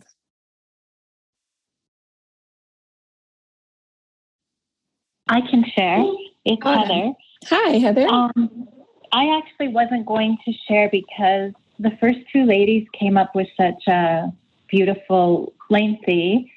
I 5.32 5.40
can 5.50 5.64
share. 5.76 6.04
It's 6.44 6.62
Heather. 6.62 7.14
Hi, 7.46 7.78
Heather. 7.78 8.08
Um, 8.08 8.68
I 9.14 9.38
actually 9.38 9.70
wasn't 9.70 10.06
going 10.06 10.38
to 10.46 10.52
share 10.68 10.90
because 10.92 11.54
the 11.80 11.92
first 12.02 12.20
two 12.34 12.44
ladies 12.44 12.86
came 12.98 13.18
up 13.18 13.34
with 13.34 13.48
such 13.56 13.88
a 13.88 14.32
beautiful, 14.68 15.54
lengthy 15.70 16.52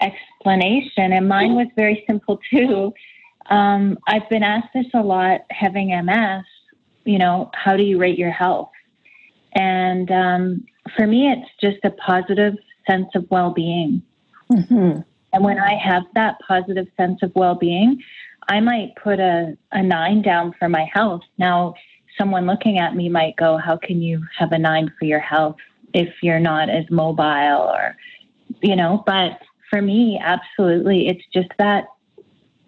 explanation, 0.00 1.12
and 1.12 1.28
mine 1.28 1.54
was 1.54 1.66
very 1.74 2.04
simple 2.06 2.38
too. 2.48 2.94
Um, 3.50 3.98
I've 4.06 4.28
been 4.30 4.44
asked 4.44 4.72
this 4.72 4.86
a 4.94 5.02
lot 5.02 5.40
having 5.50 5.88
MS, 5.88 6.44
you 7.04 7.18
know, 7.18 7.50
how 7.54 7.76
do 7.76 7.82
you 7.82 7.98
rate 7.98 8.18
your 8.18 8.30
health? 8.30 8.70
And 9.54 10.10
um, 10.12 10.64
for 10.96 11.08
me, 11.08 11.28
it's 11.28 11.50
just 11.60 11.84
a 11.84 11.90
positive 11.90 12.54
sense 12.88 13.08
of 13.16 13.28
well 13.30 13.50
being. 13.50 14.00
Mm-hmm. 14.50 15.00
And 15.32 15.44
when 15.44 15.58
I 15.58 15.76
have 15.82 16.02
that 16.14 16.36
positive 16.46 16.86
sense 16.96 17.22
of 17.22 17.32
well 17.34 17.54
being, 17.54 18.02
I 18.48 18.60
might 18.60 18.94
put 19.02 19.20
a, 19.20 19.56
a 19.72 19.82
nine 19.82 20.22
down 20.22 20.54
for 20.58 20.68
my 20.68 20.86
health. 20.92 21.22
Now, 21.38 21.74
someone 22.18 22.46
looking 22.46 22.78
at 22.78 22.94
me 22.94 23.08
might 23.08 23.36
go, 23.36 23.56
How 23.56 23.76
can 23.76 24.02
you 24.02 24.24
have 24.38 24.52
a 24.52 24.58
nine 24.58 24.92
for 24.98 25.04
your 25.04 25.20
health 25.20 25.56
if 25.94 26.08
you're 26.22 26.40
not 26.40 26.68
as 26.68 26.84
mobile 26.90 27.70
or, 27.74 27.96
you 28.62 28.76
know, 28.76 29.02
but 29.06 29.38
for 29.70 29.80
me, 29.80 30.20
absolutely, 30.22 31.08
it's 31.08 31.24
just 31.32 31.48
that 31.58 31.84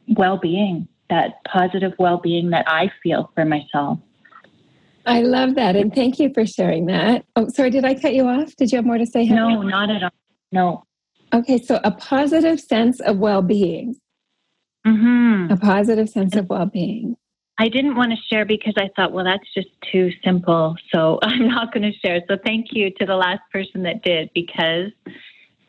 well 0.09 0.39
being, 0.39 0.89
that 1.11 1.45
positive 1.45 1.93
well 1.99 2.19
being 2.19 2.51
that 2.51 2.65
I 2.69 2.91
feel 3.03 3.31
for 3.35 3.45
myself. 3.45 3.99
I 5.07 5.21
love 5.21 5.55
that. 5.57 5.77
And 5.77 5.95
thank 5.95 6.19
you 6.19 6.33
for 6.33 6.47
sharing 6.47 6.87
that. 6.87 7.27
Oh, 7.37 7.49
sorry, 7.49 7.71
did 7.71 7.85
I 7.85 7.95
cut 7.95 8.15
you 8.15 8.27
off? 8.27 8.57
Did 8.57 8.73
you 8.73 8.77
have 8.77 8.87
more 8.87 8.97
to 8.97 9.07
say? 9.07 9.27
No, 9.27 9.61
not 9.61 9.91
at 9.91 10.03
all. 10.03 10.11
No. 10.51 10.85
Okay, 11.35 11.59
so 11.59 11.81
a 11.83 11.91
positive 11.91 12.61
sense 12.61 13.01
of 13.01 13.19
well 13.19 13.43
being. 13.43 13.97
Mm-hmm. 14.87 15.53
A 15.53 15.57
positive 15.57 16.09
sense 16.09 16.37
of 16.37 16.49
well 16.49 16.67
being. 16.67 17.17
I 17.59 17.69
didn't 17.69 17.97
want 17.97 18.13
to 18.13 18.19
share 18.31 18.45
because 18.45 18.75
I 18.77 18.89
thought, 18.95 19.13
well, 19.13 19.25
that's 19.25 19.53
just 19.53 19.69
too 19.91 20.11
simple. 20.25 20.77
So 20.93 21.19
I'm 21.23 21.49
not 21.49 21.75
going 21.75 21.91
to 21.91 21.99
share. 21.99 22.21
So 22.29 22.37
thank 22.45 22.69
you 22.71 22.91
to 23.01 23.07
the 23.07 23.17
last 23.17 23.41
person 23.53 23.83
that 23.83 24.03
did 24.03 24.31
because, 24.33 24.93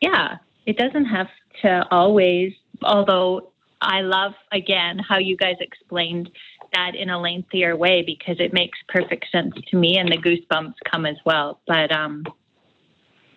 yeah, 0.00 0.36
it 0.66 0.78
doesn't 0.78 1.06
have 1.06 1.28
to 1.62 1.84
always, 1.90 2.52
although 2.82 3.52
I 3.80 4.02
love, 4.02 4.34
again, 4.52 4.98
how 4.98 5.18
you 5.18 5.36
guys 5.36 5.56
explained 5.60 6.30
that 6.74 6.94
in 6.94 7.10
a 7.10 7.20
lengthier 7.20 7.76
way 7.76 8.02
because 8.02 8.36
it 8.38 8.52
makes 8.52 8.78
perfect 8.88 9.26
sense 9.32 9.54
to 9.70 9.76
me 9.76 9.98
and 9.98 10.10
the 10.10 10.16
goosebumps 10.16 10.74
come 10.90 11.06
as 11.06 11.16
well. 11.24 11.60
But, 11.66 11.90
um, 11.90 12.24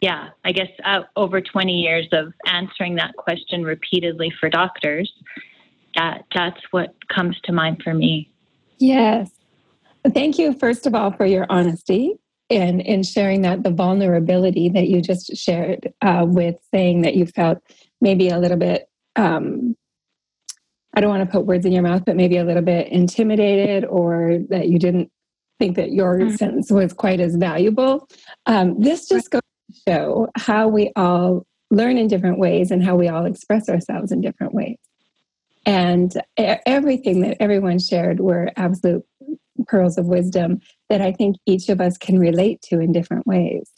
yeah, 0.01 0.29
I 0.45 0.51
guess 0.51 0.69
uh, 0.85 1.01
over 1.15 1.41
20 1.41 1.73
years 1.73 2.07
of 2.11 2.33
answering 2.45 2.95
that 2.95 3.15
question 3.15 3.63
repeatedly 3.63 4.31
for 4.39 4.49
doctors, 4.49 5.11
that 5.95 6.25
that's 6.33 6.61
what 6.71 6.95
comes 7.13 7.37
to 7.45 7.51
mind 7.51 7.81
for 7.83 7.93
me. 7.93 8.31
Yes. 8.77 9.29
Thank 10.13 10.37
you, 10.39 10.53
first 10.53 10.87
of 10.87 10.95
all, 10.95 11.11
for 11.11 11.25
your 11.25 11.45
honesty 11.49 12.13
and 12.49 12.81
in 12.81 13.03
sharing 13.03 13.41
that 13.41 13.63
the 13.63 13.71
vulnerability 13.71 14.69
that 14.69 14.87
you 14.87 15.01
just 15.01 15.35
shared 15.35 15.93
uh, 16.01 16.25
with 16.27 16.55
saying 16.73 17.01
that 17.01 17.15
you 17.15 17.25
felt 17.25 17.59
maybe 18.01 18.29
a 18.29 18.39
little 18.39 18.57
bit 18.57 18.89
um, 19.15 19.75
I 20.93 21.01
don't 21.01 21.09
want 21.09 21.25
to 21.25 21.31
put 21.31 21.45
words 21.45 21.65
in 21.65 21.71
your 21.71 21.83
mouth, 21.83 22.03
but 22.05 22.15
maybe 22.15 22.37
a 22.37 22.43
little 22.43 22.63
bit 22.63 22.87
intimidated 22.87 23.85
or 23.85 24.39
that 24.49 24.69
you 24.69 24.79
didn't 24.79 25.11
think 25.59 25.75
that 25.75 25.91
your 25.91 26.19
mm-hmm. 26.19 26.35
sentence 26.35 26.71
was 26.71 26.93
quite 26.93 27.19
as 27.19 27.35
valuable. 27.35 28.07
Um, 28.45 28.79
this 28.79 29.07
just 29.07 29.29
goes 29.29 29.41
show 29.87 30.29
how 30.35 30.67
we 30.67 30.91
all 30.95 31.45
learn 31.71 31.97
in 31.97 32.07
different 32.07 32.39
ways 32.39 32.71
and 32.71 32.83
how 32.83 32.95
we 32.95 33.07
all 33.07 33.25
express 33.25 33.69
ourselves 33.69 34.11
in 34.11 34.21
different 34.21 34.53
ways. 34.53 34.77
And 35.65 36.11
everything 36.37 37.21
that 37.21 37.37
everyone 37.39 37.79
shared 37.79 38.19
were 38.19 38.49
absolute 38.55 39.05
pearls 39.67 39.97
of 39.97 40.05
wisdom 40.07 40.61
that 40.89 41.01
I 41.01 41.11
think 41.11 41.35
each 41.45 41.69
of 41.69 41.79
us 41.79 41.97
can 41.97 42.17
relate 42.17 42.61
to 42.63 42.79
in 42.79 42.91
different 42.91 43.27
ways. 43.27 43.69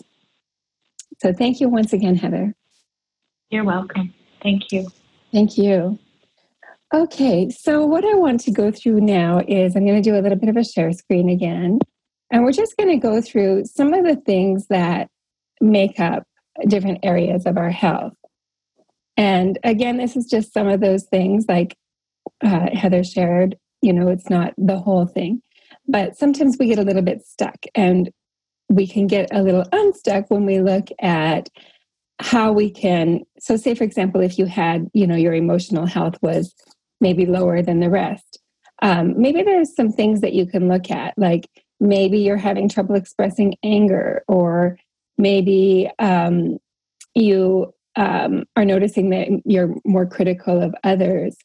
So 1.21 1.33
thank 1.33 1.60
you 1.60 1.69
once 1.69 1.91
again, 1.91 2.15
Heather. 2.15 2.53
You're 3.50 3.65
welcome. 3.65 4.13
Thank 4.41 4.71
you. 4.71 4.88
Thank 5.33 5.57
you. 5.57 6.00
Okay, 6.93 7.50
so 7.50 7.86
what 7.86 8.05
I 8.05 8.15
want 8.15 8.41
to 8.41 8.51
go 8.51 8.71
through 8.71 9.01
now 9.01 9.41
is 9.48 9.75
I'm 9.75 9.86
going 9.86 10.01
to 10.01 10.10
do 10.10 10.15
a 10.15 10.21
little 10.21 10.38
bit 10.38 10.50
of 10.50 10.57
a 10.57 10.63
share 10.63 10.91
screen 10.93 11.29
again. 11.29 11.79
And 12.31 12.43
we're 12.43 12.51
just 12.51 12.77
going 12.77 12.89
to 12.89 12.98
go 12.98 13.21
through 13.21 13.65
some 13.65 13.93
of 13.93 14.05
the 14.05 14.15
things 14.15 14.67
that 14.67 15.10
make 15.61 15.99
up 15.99 16.23
different 16.67 16.99
areas 17.03 17.45
of 17.45 17.57
our 17.57 17.69
health. 17.69 18.13
And 19.17 19.59
again, 19.63 19.97
this 19.97 20.15
is 20.15 20.25
just 20.25 20.53
some 20.53 20.67
of 20.67 20.79
those 20.79 21.05
things 21.05 21.45
like 21.47 21.75
uh, 22.43 22.69
Heather 22.73 23.03
shared, 23.03 23.57
you 23.81 23.93
know, 23.93 24.07
it's 24.07 24.29
not 24.29 24.53
the 24.57 24.79
whole 24.79 25.05
thing. 25.05 25.41
But 25.87 26.17
sometimes 26.17 26.57
we 26.59 26.67
get 26.67 26.79
a 26.79 26.83
little 26.83 27.01
bit 27.01 27.25
stuck 27.25 27.57
and 27.75 28.09
we 28.69 28.87
can 28.87 29.07
get 29.07 29.29
a 29.31 29.43
little 29.43 29.65
unstuck 29.71 30.29
when 30.29 30.45
we 30.45 30.61
look 30.61 30.87
at 31.01 31.49
how 32.19 32.51
we 32.51 32.69
can 32.69 33.21
so 33.39 33.57
say 33.57 33.73
for 33.73 33.83
example 33.83 34.21
if 34.21 34.37
you 34.37 34.45
had 34.45 34.87
you 34.93 35.07
know 35.07 35.15
your 35.15 35.33
emotional 35.33 35.87
health 35.87 36.15
was 36.21 36.53
maybe 37.01 37.25
lower 37.25 37.61
than 37.61 37.81
the 37.81 37.89
rest. 37.89 38.39
Um, 38.81 39.19
maybe 39.19 39.43
there's 39.43 39.75
some 39.75 39.91
things 39.91 40.21
that 40.21 40.33
you 40.33 40.45
can 40.45 40.69
look 40.69 40.89
at, 40.89 41.13
like 41.17 41.49
maybe 41.79 42.19
you're 42.19 42.37
having 42.37 42.69
trouble 42.69 42.95
expressing 42.95 43.55
anger, 43.63 44.23
or 44.27 44.77
maybe 45.21 45.89
um, 45.99 46.57
you 47.15 47.73
um, 47.95 48.43
are 48.55 48.65
noticing 48.65 49.09
that 49.09 49.27
you're 49.45 49.75
more 49.85 50.05
critical 50.05 50.61
of 50.61 50.73
others. 50.83 51.35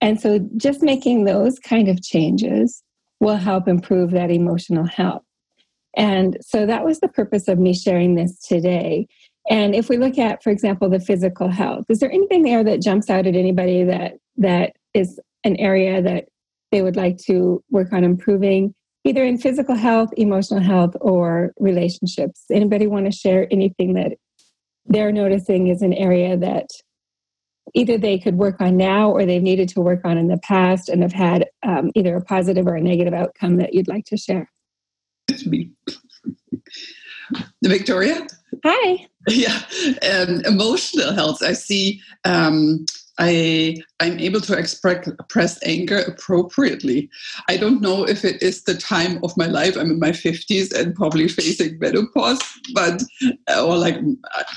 And 0.00 0.20
so 0.20 0.38
just 0.56 0.82
making 0.82 1.24
those 1.24 1.58
kind 1.58 1.88
of 1.88 2.02
changes 2.02 2.82
will 3.20 3.36
help 3.36 3.68
improve 3.68 4.10
that 4.10 4.30
emotional 4.30 4.86
health. 4.86 5.22
And 5.96 6.36
so 6.40 6.66
that 6.66 6.84
was 6.84 7.00
the 7.00 7.08
purpose 7.08 7.48
of 7.48 7.58
me 7.58 7.72
sharing 7.72 8.14
this 8.14 8.38
today. 8.40 9.06
And 9.48 9.74
if 9.74 9.88
we 9.88 9.96
look 9.96 10.18
at, 10.18 10.42
for 10.42 10.50
example, 10.50 10.88
the 10.88 11.00
physical 11.00 11.48
health, 11.48 11.84
is 11.88 12.00
there 12.00 12.10
anything 12.10 12.42
there 12.42 12.64
that 12.64 12.82
jumps 12.82 13.08
out 13.08 13.26
at 13.26 13.36
anybody 13.36 13.84
that 13.84 14.14
that 14.36 14.72
is 14.94 15.20
an 15.44 15.56
area 15.56 16.02
that 16.02 16.24
they 16.72 16.82
would 16.82 16.96
like 16.96 17.18
to 17.18 17.62
work 17.70 17.92
on 17.92 18.02
improving, 18.02 18.74
either 19.04 19.24
in 19.24 19.38
physical 19.38 19.74
health, 19.74 20.10
emotional 20.16 20.60
health, 20.60 20.96
or 21.00 21.52
relationships. 21.58 22.44
Anybody 22.50 22.86
want 22.86 23.04
to 23.06 23.12
share 23.12 23.46
anything 23.50 23.94
that 23.94 24.12
they're 24.86 25.12
noticing 25.12 25.68
is 25.68 25.82
an 25.82 25.92
area 25.92 26.36
that 26.36 26.66
either 27.74 27.98
they 27.98 28.18
could 28.18 28.36
work 28.36 28.60
on 28.60 28.76
now 28.76 29.10
or 29.10 29.24
they've 29.24 29.42
needed 29.42 29.68
to 29.70 29.80
work 29.80 30.00
on 30.04 30.18
in 30.18 30.28
the 30.28 30.38
past 30.38 30.88
and 30.88 31.02
have 31.02 31.12
had 31.12 31.46
um, 31.62 31.90
either 31.94 32.16
a 32.16 32.22
positive 32.22 32.66
or 32.66 32.76
a 32.76 32.80
negative 32.80 33.14
outcome 33.14 33.56
that 33.56 33.74
you'd 33.74 33.88
like 33.88 34.04
to 34.06 34.16
share? 34.16 34.50
It's 35.28 35.46
me. 35.46 35.72
Victoria? 37.62 38.26
Hi. 38.64 39.06
Yeah, 39.26 39.58
um, 40.02 40.42
emotional 40.44 41.14
health. 41.14 41.42
I 41.42 41.54
see 41.54 42.02
um, 42.26 42.84
I 43.18 43.76
I'm 44.00 44.18
able 44.18 44.40
to 44.40 44.58
express, 44.58 45.58
anger 45.64 45.98
appropriately. 45.98 47.08
I 47.48 47.56
don't 47.56 47.80
know 47.80 48.04
if 48.04 48.24
it 48.24 48.42
is 48.42 48.64
the 48.64 48.74
time 48.74 49.20
of 49.22 49.36
my 49.36 49.46
life. 49.46 49.76
I'm 49.76 49.90
in 49.90 50.00
my 50.00 50.10
50s 50.10 50.72
and 50.72 50.94
probably 50.94 51.28
facing 51.28 51.78
menopause, 51.78 52.40
but 52.74 53.02
uh, 53.48 53.64
or 53.64 53.76
like 53.76 53.96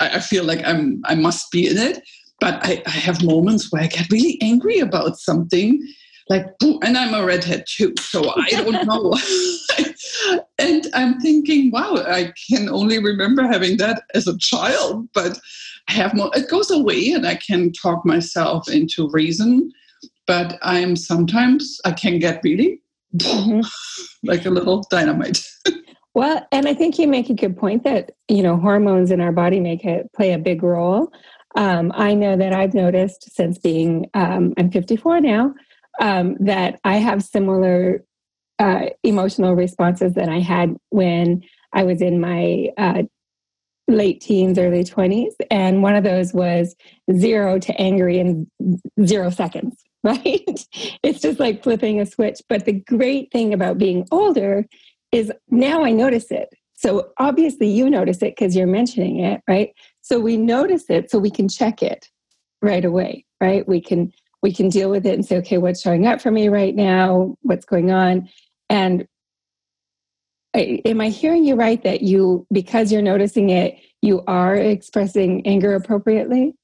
I, 0.00 0.16
I 0.16 0.20
feel 0.20 0.44
like 0.44 0.64
I'm 0.64 1.02
I 1.04 1.14
must 1.14 1.50
be 1.50 1.68
in 1.68 1.78
it. 1.78 2.02
But 2.40 2.64
I, 2.64 2.82
I 2.86 2.90
have 2.90 3.24
moments 3.24 3.72
where 3.72 3.82
I 3.82 3.88
get 3.88 4.10
really 4.12 4.38
angry 4.40 4.78
about 4.78 5.18
something, 5.18 5.82
like 6.28 6.46
and 6.60 6.96
I'm 6.96 7.14
a 7.14 7.24
redhead 7.24 7.64
too, 7.66 7.94
so 7.98 8.30
I 8.30 8.50
don't 8.50 8.86
know. 8.86 9.16
and 10.58 10.86
I'm 10.94 11.20
thinking, 11.20 11.70
wow, 11.70 11.96
I 11.96 12.32
can 12.48 12.68
only 12.68 13.02
remember 13.02 13.42
having 13.42 13.76
that 13.78 14.04
as 14.14 14.28
a 14.28 14.38
child, 14.38 15.08
but 15.14 15.38
have 15.92 16.14
more, 16.14 16.30
it 16.34 16.48
goes 16.48 16.70
away 16.70 17.12
and 17.12 17.26
I 17.26 17.36
can 17.36 17.72
talk 17.72 18.04
myself 18.04 18.68
into 18.68 19.08
reason. 19.10 19.72
But 20.26 20.58
I'm 20.62 20.94
sometimes, 20.94 21.80
I 21.84 21.92
can 21.92 22.18
get 22.18 22.40
really 22.44 22.80
mm-hmm. 23.16 23.60
like 24.28 24.44
a 24.44 24.50
little 24.50 24.84
dynamite. 24.90 25.44
well, 26.14 26.46
and 26.52 26.68
I 26.68 26.74
think 26.74 26.98
you 26.98 27.08
make 27.08 27.30
a 27.30 27.34
good 27.34 27.56
point 27.56 27.84
that, 27.84 28.12
you 28.28 28.42
know, 28.42 28.56
hormones 28.56 29.10
in 29.10 29.20
our 29.20 29.32
body 29.32 29.60
make 29.60 29.84
it 29.84 30.12
play 30.14 30.32
a 30.32 30.38
big 30.38 30.62
role. 30.62 31.10
Um, 31.56 31.92
I 31.94 32.14
know 32.14 32.36
that 32.36 32.52
I've 32.52 32.74
noticed 32.74 33.34
since 33.34 33.58
being, 33.58 34.10
um, 34.14 34.52
I'm 34.58 34.70
54 34.70 35.20
now, 35.20 35.54
um, 36.00 36.36
that 36.40 36.78
I 36.84 36.96
have 36.96 37.22
similar 37.22 38.04
uh, 38.58 38.86
emotional 39.02 39.54
responses 39.54 40.14
that 40.14 40.28
I 40.28 40.40
had 40.40 40.76
when 40.90 41.42
I 41.72 41.84
was 41.84 42.02
in 42.02 42.20
my 42.20 42.68
uh, 42.76 43.02
late 43.88 44.20
teens, 44.20 44.58
early 44.58 44.84
20s. 44.84 45.32
And 45.50 45.82
one 45.82 45.96
of 45.96 46.04
those 46.04 46.32
was 46.32 46.76
zero 47.16 47.58
to 47.58 47.80
angry 47.80 48.18
in 48.18 48.48
zero 49.04 49.30
seconds, 49.30 49.76
right? 50.04 50.66
it's 51.02 51.20
just 51.20 51.40
like 51.40 51.62
flipping 51.62 52.00
a 52.00 52.06
switch. 52.06 52.40
But 52.48 52.66
the 52.66 52.72
great 52.72 53.32
thing 53.32 53.52
about 53.52 53.78
being 53.78 54.06
older 54.10 54.66
is 55.10 55.32
now 55.50 55.82
I 55.84 55.90
notice 55.90 56.30
it. 56.30 56.50
So 56.74 57.08
obviously 57.18 57.66
you 57.68 57.90
notice 57.90 58.18
it 58.18 58.36
because 58.36 58.54
you're 58.54 58.66
mentioning 58.66 59.18
it, 59.18 59.40
right? 59.48 59.70
So 60.00 60.20
we 60.20 60.36
notice 60.36 60.84
it 60.88 61.10
so 61.10 61.18
we 61.18 61.30
can 61.30 61.48
check 61.48 61.82
it 61.82 62.08
right 62.62 62.84
away, 62.84 63.24
right? 63.40 63.66
We 63.66 63.80
can 63.80 64.12
we 64.42 64.52
can 64.52 64.68
deal 64.68 64.88
with 64.88 65.04
it 65.04 65.14
and 65.14 65.26
say, 65.26 65.38
okay, 65.38 65.58
what's 65.58 65.82
showing 65.82 66.06
up 66.06 66.20
for 66.20 66.30
me 66.30 66.48
right 66.48 66.76
now? 66.76 67.36
What's 67.42 67.64
going 67.64 67.90
on? 67.90 68.28
And 68.70 69.08
am 70.58 71.00
I 71.00 71.08
hearing 71.08 71.44
you 71.44 71.54
right 71.54 71.82
that 71.82 72.02
you, 72.02 72.46
because 72.52 72.92
you're 72.92 73.02
noticing 73.02 73.50
it, 73.50 73.78
you 74.02 74.22
are 74.26 74.54
expressing 74.54 75.46
anger 75.46 75.74
appropriately? 75.74 76.54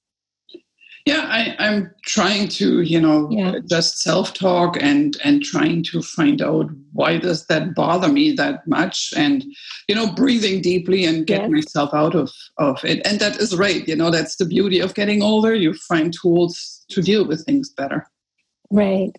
Yeah, 1.07 1.26
I, 1.28 1.54
am 1.59 1.90
trying 2.07 2.48
to, 2.48 2.80
you 2.80 2.98
know, 2.98 3.28
yeah. 3.30 3.57
just 3.68 3.98
self-talk 3.98 4.78
and 4.80 5.18
and 5.22 5.42
trying 5.42 5.83
to 5.85 6.00
find 6.00 6.40
out 6.40 6.70
why 6.92 7.18
does 7.18 7.46
that 7.48 7.74
bother 7.74 8.09
me 8.09 8.33
that 8.33 8.66
much, 8.66 9.12
and 9.14 9.44
you 9.87 9.94
know, 9.94 10.11
breathing 10.14 10.62
deeply 10.62 11.04
and 11.04 11.26
get 11.26 11.42
yes. 11.42 11.50
myself 11.50 11.92
out 11.92 12.14
of 12.14 12.33
of 12.57 12.83
it. 12.87 13.07
And 13.07 13.20
that 13.20 13.37
is 13.37 13.54
right. 13.54 13.87
You 13.87 13.96
know, 13.96 14.11
that's 14.11 14.37
the 14.37 14.46
beauty 14.46 14.80
of 14.80 14.94
getting 14.94 15.22
older. 15.22 15.54
You 15.54 15.74
find 15.74 16.11
tools 16.11 16.87
to 16.88 17.02
deal 17.02 17.26
with 17.26 17.44
things 17.44 17.68
better. 17.68 18.07
Right. 18.70 19.12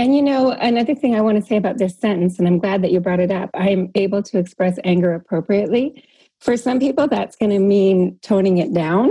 And 0.00 0.16
you 0.16 0.22
know, 0.22 0.52
another 0.52 0.94
thing 0.94 1.14
I 1.14 1.20
want 1.20 1.38
to 1.38 1.46
say 1.46 1.58
about 1.58 1.76
this 1.76 1.94
sentence, 1.94 2.38
and 2.38 2.48
I'm 2.48 2.58
glad 2.58 2.80
that 2.82 2.90
you 2.90 3.00
brought 3.00 3.20
it 3.20 3.30
up, 3.30 3.50
I 3.52 3.68
am 3.68 3.90
able 3.94 4.22
to 4.22 4.38
express 4.38 4.78
anger 4.82 5.12
appropriately. 5.12 6.02
For 6.40 6.56
some 6.56 6.80
people, 6.80 7.06
that's 7.06 7.36
going 7.36 7.50
to 7.50 7.58
mean 7.58 8.18
toning 8.22 8.56
it 8.56 8.72
down. 8.72 9.10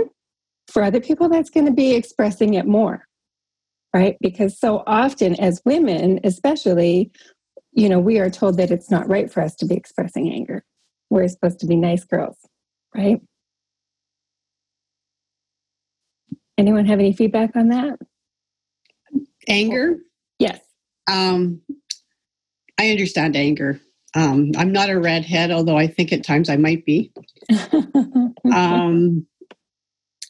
For 0.66 0.82
other 0.82 1.00
people, 1.00 1.28
that's 1.28 1.48
going 1.48 1.66
to 1.66 1.72
be 1.72 1.94
expressing 1.94 2.54
it 2.54 2.66
more, 2.66 3.06
right? 3.94 4.16
Because 4.20 4.58
so 4.58 4.82
often, 4.84 5.38
as 5.38 5.62
women, 5.64 6.18
especially, 6.24 7.12
you 7.70 7.88
know, 7.88 8.00
we 8.00 8.18
are 8.18 8.28
told 8.28 8.56
that 8.56 8.72
it's 8.72 8.90
not 8.90 9.08
right 9.08 9.32
for 9.32 9.44
us 9.44 9.54
to 9.58 9.66
be 9.66 9.76
expressing 9.76 10.28
anger. 10.28 10.64
We're 11.08 11.28
supposed 11.28 11.60
to 11.60 11.68
be 11.68 11.76
nice 11.76 12.02
girls, 12.02 12.36
right? 12.96 13.20
Anyone 16.58 16.86
have 16.86 16.98
any 16.98 17.12
feedback 17.12 17.54
on 17.54 17.68
that? 17.68 17.96
Anger? 19.46 19.98
Um, 21.10 21.60
I 22.78 22.90
understand 22.90 23.36
anger. 23.36 23.80
Um, 24.14 24.52
I'm 24.56 24.72
not 24.72 24.90
a 24.90 24.98
redhead, 24.98 25.50
although 25.50 25.76
I 25.76 25.86
think 25.86 26.12
at 26.12 26.24
times 26.24 26.48
I 26.48 26.56
might 26.56 26.84
be. 26.84 27.12
um, 28.52 29.26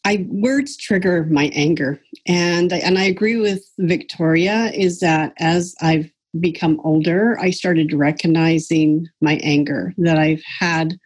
I 0.04 0.26
words 0.28 0.76
trigger 0.76 1.24
my 1.24 1.50
anger, 1.54 2.00
and 2.26 2.72
and 2.72 2.98
I 2.98 3.04
agree 3.04 3.36
with 3.36 3.62
Victoria. 3.78 4.72
Is 4.74 5.00
that 5.00 5.34
as 5.38 5.74
I've 5.80 6.10
become 6.38 6.80
older, 6.84 7.38
I 7.38 7.50
started 7.50 7.92
recognizing 7.92 9.06
my 9.20 9.36
anger 9.42 9.94
that 9.98 10.18
I've 10.18 10.42
had 10.58 10.98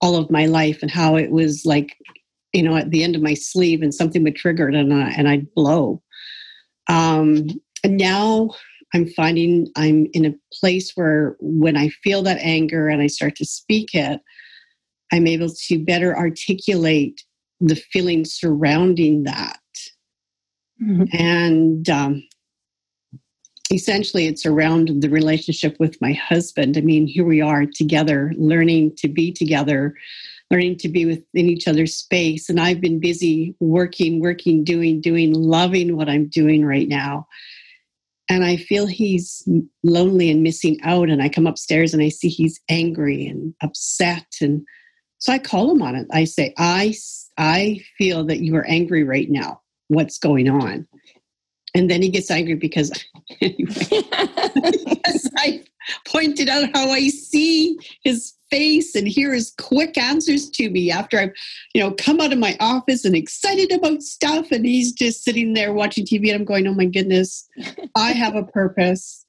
all 0.00 0.16
of 0.16 0.30
my 0.30 0.46
life, 0.46 0.82
and 0.82 0.90
how 0.90 1.16
it 1.16 1.30
was 1.30 1.64
like, 1.64 1.96
you 2.52 2.62
know, 2.62 2.76
at 2.76 2.90
the 2.90 3.04
end 3.04 3.16
of 3.16 3.22
my 3.22 3.34
sleeve, 3.34 3.82
and 3.82 3.94
something 3.94 4.22
would 4.24 4.36
trigger 4.36 4.68
it, 4.68 4.74
and 4.74 4.92
I, 4.92 5.10
and 5.10 5.28
I'd 5.28 5.52
blow. 5.54 6.02
Um, 6.88 7.46
and 7.84 7.96
now 7.96 8.50
I'm 8.94 9.08
finding 9.08 9.68
I'm 9.76 10.06
in 10.12 10.24
a 10.24 10.34
place 10.52 10.92
where 10.94 11.36
when 11.40 11.76
I 11.76 11.88
feel 12.02 12.22
that 12.22 12.38
anger 12.40 12.88
and 12.88 13.00
I 13.00 13.06
start 13.06 13.36
to 13.36 13.44
speak 13.44 13.94
it, 13.94 14.20
I'm 15.12 15.26
able 15.26 15.50
to 15.68 15.84
better 15.84 16.16
articulate 16.16 17.22
the 17.60 17.76
feelings 17.76 18.34
surrounding 18.34 19.24
that. 19.24 19.60
Mm-hmm. 20.82 21.04
And 21.12 21.88
um, 21.88 22.22
essentially, 23.70 24.26
it's 24.26 24.44
around 24.44 25.00
the 25.00 25.08
relationship 25.08 25.76
with 25.78 26.00
my 26.00 26.12
husband. 26.12 26.76
I 26.76 26.80
mean, 26.80 27.06
here 27.06 27.24
we 27.24 27.40
are 27.40 27.64
together, 27.66 28.32
learning 28.36 28.96
to 28.96 29.08
be 29.08 29.32
together, 29.32 29.94
learning 30.50 30.78
to 30.78 30.88
be 30.88 31.06
within 31.06 31.48
each 31.48 31.68
other's 31.68 31.94
space. 31.94 32.48
And 32.48 32.60
I've 32.60 32.80
been 32.80 33.00
busy 33.00 33.54
working, 33.60 34.20
working, 34.20 34.64
doing, 34.64 35.00
doing, 35.00 35.32
loving 35.32 35.96
what 35.96 36.08
I'm 36.08 36.28
doing 36.28 36.64
right 36.64 36.88
now. 36.88 37.26
And 38.32 38.46
I 38.46 38.56
feel 38.56 38.86
he's 38.86 39.46
lonely 39.82 40.30
and 40.30 40.42
missing 40.42 40.78
out. 40.84 41.10
And 41.10 41.22
I 41.22 41.28
come 41.28 41.46
upstairs 41.46 41.92
and 41.92 42.02
I 42.02 42.08
see 42.08 42.28
he's 42.28 42.58
angry 42.70 43.26
and 43.26 43.52
upset. 43.62 44.24
And 44.40 44.62
so 45.18 45.34
I 45.34 45.38
call 45.38 45.70
him 45.70 45.82
on 45.82 45.94
it. 45.94 46.06
I 46.10 46.24
say, 46.24 46.54
I, 46.56 46.94
I 47.36 47.82
feel 47.98 48.24
that 48.24 48.40
you 48.40 48.56
are 48.56 48.64
angry 48.64 49.04
right 49.04 49.28
now. 49.28 49.60
What's 49.88 50.16
going 50.16 50.48
on? 50.48 50.88
And 51.74 51.90
then 51.90 52.02
he 52.02 52.10
gets 52.10 52.30
angry 52.30 52.54
because, 52.54 52.92
anyway, 53.40 54.02
I 55.36 55.64
pointed 56.06 56.48
out 56.48 56.68
how 56.74 56.90
I 56.90 57.08
see 57.08 57.78
his 58.02 58.34
face 58.50 58.94
and 58.94 59.08
hear 59.08 59.32
his 59.32 59.54
quick 59.58 59.96
answers 59.96 60.50
to 60.50 60.68
me 60.68 60.90
after 60.90 61.18
I've, 61.18 61.32
you 61.74 61.82
know, 61.82 61.92
come 61.92 62.20
out 62.20 62.32
of 62.32 62.38
my 62.38 62.56
office 62.60 63.06
and 63.06 63.16
excited 63.16 63.72
about 63.72 64.02
stuff. 64.02 64.52
And 64.52 64.66
he's 64.66 64.92
just 64.92 65.24
sitting 65.24 65.54
there 65.54 65.72
watching 65.72 66.04
TV 66.04 66.26
and 66.28 66.40
I'm 66.40 66.44
going, 66.44 66.66
oh 66.66 66.74
my 66.74 66.84
goodness, 66.84 67.48
I 67.96 68.12
have 68.12 68.36
a 68.36 68.44
purpose. 68.44 69.24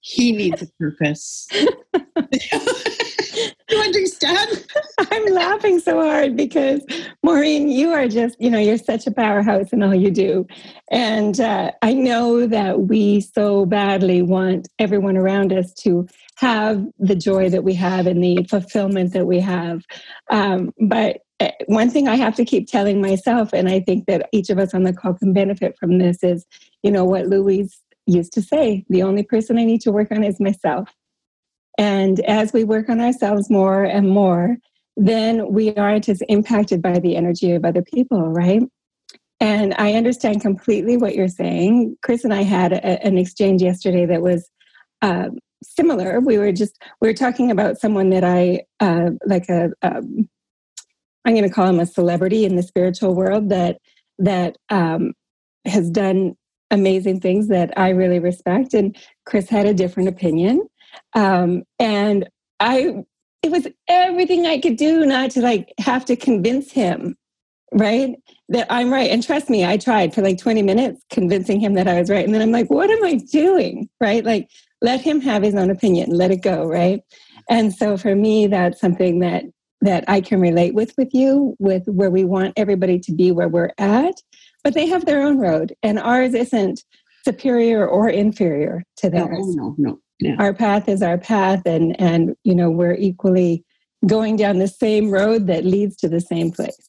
He 0.00 0.32
needs 0.32 0.62
a 0.62 0.68
purpose. 0.78 1.48
understand? 3.88 4.66
I'm 4.98 5.24
laughing 5.32 5.80
so 5.80 6.00
hard 6.00 6.36
because 6.36 6.82
Maureen, 7.22 7.68
you 7.68 7.90
are 7.90 8.08
just, 8.08 8.36
you 8.38 8.50
know, 8.50 8.58
you're 8.58 8.78
such 8.78 9.06
a 9.06 9.10
powerhouse 9.10 9.72
in 9.72 9.82
all 9.82 9.94
you 9.94 10.10
do. 10.10 10.46
And 10.90 11.40
uh, 11.40 11.72
I 11.82 11.94
know 11.94 12.46
that 12.46 12.82
we 12.82 13.20
so 13.20 13.66
badly 13.66 14.22
want 14.22 14.68
everyone 14.78 15.16
around 15.16 15.52
us 15.52 15.72
to 15.84 16.06
have 16.36 16.84
the 16.98 17.16
joy 17.16 17.48
that 17.50 17.64
we 17.64 17.74
have 17.74 18.06
and 18.06 18.22
the 18.22 18.46
fulfillment 18.48 19.12
that 19.12 19.26
we 19.26 19.40
have. 19.40 19.82
Um, 20.30 20.72
but 20.80 21.18
uh, 21.40 21.50
one 21.66 21.90
thing 21.90 22.08
I 22.08 22.16
have 22.16 22.34
to 22.36 22.44
keep 22.44 22.68
telling 22.68 23.00
myself, 23.00 23.52
and 23.52 23.68
I 23.68 23.80
think 23.80 24.06
that 24.06 24.28
each 24.32 24.50
of 24.50 24.58
us 24.58 24.74
on 24.74 24.82
the 24.82 24.92
call 24.92 25.14
can 25.14 25.32
benefit 25.32 25.76
from 25.78 25.98
this, 25.98 26.22
is, 26.22 26.46
you 26.82 26.90
know, 26.90 27.04
what 27.04 27.26
Louise 27.26 27.80
used 28.06 28.32
to 28.32 28.42
say 28.42 28.84
the 28.88 29.02
only 29.02 29.22
person 29.22 29.58
I 29.58 29.64
need 29.64 29.82
to 29.82 29.92
work 29.92 30.10
on 30.10 30.24
is 30.24 30.40
myself. 30.40 30.88
And 31.78 32.20
as 32.20 32.52
we 32.52 32.64
work 32.64 32.88
on 32.88 33.00
ourselves 33.00 33.48
more 33.48 33.84
and 33.84 34.10
more, 34.10 34.56
then 34.96 35.52
we 35.52 35.74
aren't 35.76 36.08
as 36.08 36.20
impacted 36.28 36.82
by 36.82 36.98
the 36.98 37.16
energy 37.16 37.52
of 37.52 37.64
other 37.64 37.82
people, 37.82 38.28
right? 38.28 38.62
And 39.40 39.74
I 39.78 39.94
understand 39.94 40.40
completely 40.40 40.96
what 40.96 41.14
you're 41.14 41.28
saying. 41.28 41.96
Chris 42.02 42.24
and 42.24 42.34
I 42.34 42.42
had 42.42 42.72
a, 42.72 43.06
an 43.06 43.16
exchange 43.16 43.62
yesterday 43.62 44.04
that 44.06 44.20
was 44.20 44.50
uh, 45.00 45.28
similar. 45.62 46.18
We 46.18 46.38
were 46.38 46.50
just 46.50 46.82
we 47.00 47.08
were 47.08 47.14
talking 47.14 47.52
about 47.52 47.78
someone 47.78 48.10
that 48.10 48.24
I 48.24 48.62
uh, 48.80 49.10
like 49.24 49.48
a 49.48 49.70
um, 49.82 50.28
I'm 51.24 51.34
going 51.34 51.48
to 51.48 51.54
call 51.54 51.68
him 51.68 51.78
a 51.78 51.86
celebrity 51.86 52.44
in 52.44 52.56
the 52.56 52.62
spiritual 52.64 53.14
world 53.14 53.50
that 53.50 53.78
that 54.18 54.56
um, 54.70 55.12
has 55.64 55.88
done 55.90 56.34
amazing 56.70 57.20
things 57.20 57.48
that 57.48 57.72
I 57.76 57.90
really 57.90 58.18
respect. 58.18 58.74
And 58.74 58.96
Chris 59.24 59.48
had 59.48 59.66
a 59.66 59.74
different 59.74 60.08
opinion. 60.08 60.66
Um, 61.14 61.64
and 61.78 62.28
I, 62.60 63.04
it 63.42 63.50
was 63.50 63.66
everything 63.88 64.46
I 64.46 64.58
could 64.58 64.76
do 64.76 65.06
not 65.06 65.30
to 65.32 65.40
like 65.40 65.72
have 65.78 66.04
to 66.06 66.16
convince 66.16 66.72
him, 66.72 67.16
right? 67.72 68.16
That 68.48 68.66
I'm 68.70 68.92
right. 68.92 69.10
And 69.10 69.22
trust 69.22 69.48
me, 69.50 69.64
I 69.64 69.76
tried 69.76 70.14
for 70.14 70.22
like 70.22 70.38
20 70.38 70.62
minutes 70.62 71.02
convincing 71.10 71.60
him 71.60 71.74
that 71.74 71.88
I 71.88 72.00
was 72.00 72.10
right. 72.10 72.24
And 72.24 72.34
then 72.34 72.42
I'm 72.42 72.52
like, 72.52 72.70
what 72.70 72.90
am 72.90 73.04
I 73.04 73.14
doing? 73.14 73.88
Right? 74.00 74.24
Like, 74.24 74.48
let 74.80 75.00
him 75.00 75.20
have 75.20 75.42
his 75.42 75.54
own 75.54 75.70
opinion, 75.70 76.10
let 76.10 76.30
it 76.30 76.42
go, 76.42 76.64
right? 76.64 77.00
And 77.48 77.74
so 77.74 77.96
for 77.96 78.14
me, 78.14 78.46
that's 78.46 78.80
something 78.80 79.20
that 79.20 79.44
that 79.80 80.04
I 80.08 80.20
can 80.20 80.40
relate 80.40 80.74
with 80.74 80.92
with 80.98 81.08
you, 81.12 81.54
with 81.58 81.84
where 81.86 82.10
we 82.10 82.24
want 82.24 82.52
everybody 82.56 82.98
to 82.98 83.12
be 83.12 83.30
where 83.30 83.48
we're 83.48 83.72
at, 83.78 84.14
but 84.64 84.74
they 84.74 84.86
have 84.86 85.06
their 85.06 85.22
own 85.22 85.38
road, 85.38 85.72
and 85.82 85.98
ours 86.00 86.34
isn't 86.34 86.82
superior 87.24 87.86
or 87.86 88.08
inferior 88.08 88.84
to 88.96 89.08
theirs. 89.10 89.54
No, 89.54 89.76
no, 89.78 89.90
no 89.90 90.00
yeah. 90.20 90.36
our 90.38 90.52
path 90.52 90.88
is 90.88 91.02
our 91.02 91.18
path 91.18 91.62
and 91.66 91.98
and 92.00 92.34
you 92.44 92.54
know 92.54 92.70
we're 92.70 92.94
equally 92.94 93.64
going 94.06 94.36
down 94.36 94.58
the 94.58 94.68
same 94.68 95.10
road 95.10 95.46
that 95.46 95.64
leads 95.64 95.96
to 95.96 96.08
the 96.08 96.20
same 96.20 96.50
place 96.50 96.88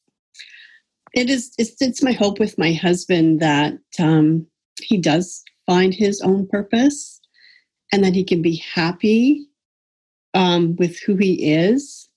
it 1.13 1.29
is 1.29 1.53
it's, 1.57 1.81
it's 1.81 2.03
my 2.03 2.11
hope 2.11 2.39
with 2.39 2.57
my 2.57 2.71
husband 2.71 3.39
that 3.39 3.73
um, 3.99 4.45
he 4.81 4.97
does 4.97 5.43
find 5.65 5.93
his 5.93 6.21
own 6.21 6.47
purpose 6.47 7.19
and 7.91 8.03
that 8.03 8.13
he 8.13 8.23
can 8.23 8.41
be 8.41 8.55
happy 8.73 9.47
um, 10.33 10.75
with 10.77 10.99
who 10.99 11.15
he 11.15 11.53
is 11.53 12.09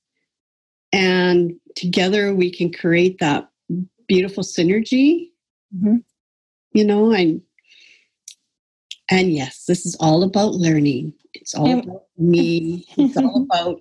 and 0.93 1.53
together 1.75 2.35
we 2.35 2.51
can 2.51 2.71
create 2.71 3.19
that 3.19 3.49
beautiful 4.07 4.43
synergy 4.43 5.31
mm-hmm. 5.75 5.97
you 6.73 6.85
know 6.85 7.15
i 7.15 7.39
and 9.11 9.33
yes, 9.33 9.65
this 9.67 9.85
is 9.85 9.97
all 10.01 10.23
about 10.23 10.55
learning. 10.55 11.13
It's 11.35 11.55
all 11.55 11.81
about 11.81 12.05
me. 12.19 12.87
It's 12.97 13.17
all 13.17 13.43
about 13.43 13.81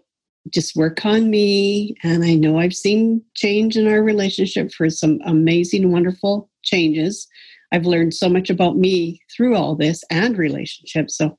just 0.49 0.75
work 0.75 1.05
on 1.05 1.29
me. 1.29 1.95
And 2.03 2.23
I 2.23 2.33
know 2.33 2.59
I've 2.59 2.73
seen 2.73 3.21
change 3.35 3.77
in 3.77 3.87
our 3.87 4.01
relationship 4.01 4.71
for 4.71 4.89
some 4.89 5.19
amazing, 5.25 5.91
wonderful 5.91 6.49
changes. 6.63 7.27
I've 7.71 7.85
learned 7.85 8.13
so 8.13 8.27
much 8.27 8.49
about 8.49 8.77
me 8.77 9.21
through 9.35 9.55
all 9.55 9.75
this 9.75 10.03
and 10.09 10.37
relationships. 10.37 11.17
So 11.17 11.37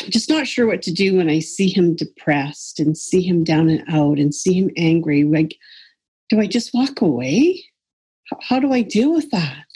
I'm 0.00 0.10
just 0.10 0.30
not 0.30 0.46
sure 0.46 0.66
what 0.66 0.82
to 0.82 0.92
do 0.92 1.16
when 1.16 1.28
I 1.28 1.40
see 1.40 1.68
him 1.68 1.94
depressed 1.94 2.80
and 2.80 2.96
see 2.96 3.22
him 3.22 3.44
down 3.44 3.68
and 3.68 3.84
out 3.88 4.18
and 4.18 4.34
see 4.34 4.54
him 4.54 4.70
angry. 4.76 5.24
Like, 5.24 5.56
do 6.30 6.40
I 6.40 6.46
just 6.46 6.72
walk 6.72 7.00
away? 7.00 7.62
How 8.40 8.58
do 8.58 8.72
I 8.72 8.80
deal 8.80 9.12
with 9.12 9.30
that? 9.30 9.66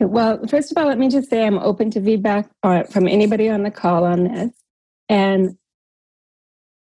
Well, 0.00 0.46
first 0.46 0.70
of 0.70 0.78
all, 0.78 0.86
let 0.86 0.98
me 0.98 1.08
just 1.08 1.28
say 1.28 1.44
I'm 1.44 1.58
open 1.58 1.90
to 1.92 2.02
feedback 2.02 2.48
uh, 2.62 2.84
from 2.84 3.08
anybody 3.08 3.48
on 3.48 3.64
the 3.64 3.70
call 3.70 4.04
on 4.04 4.24
this. 4.24 4.52
And 5.08 5.56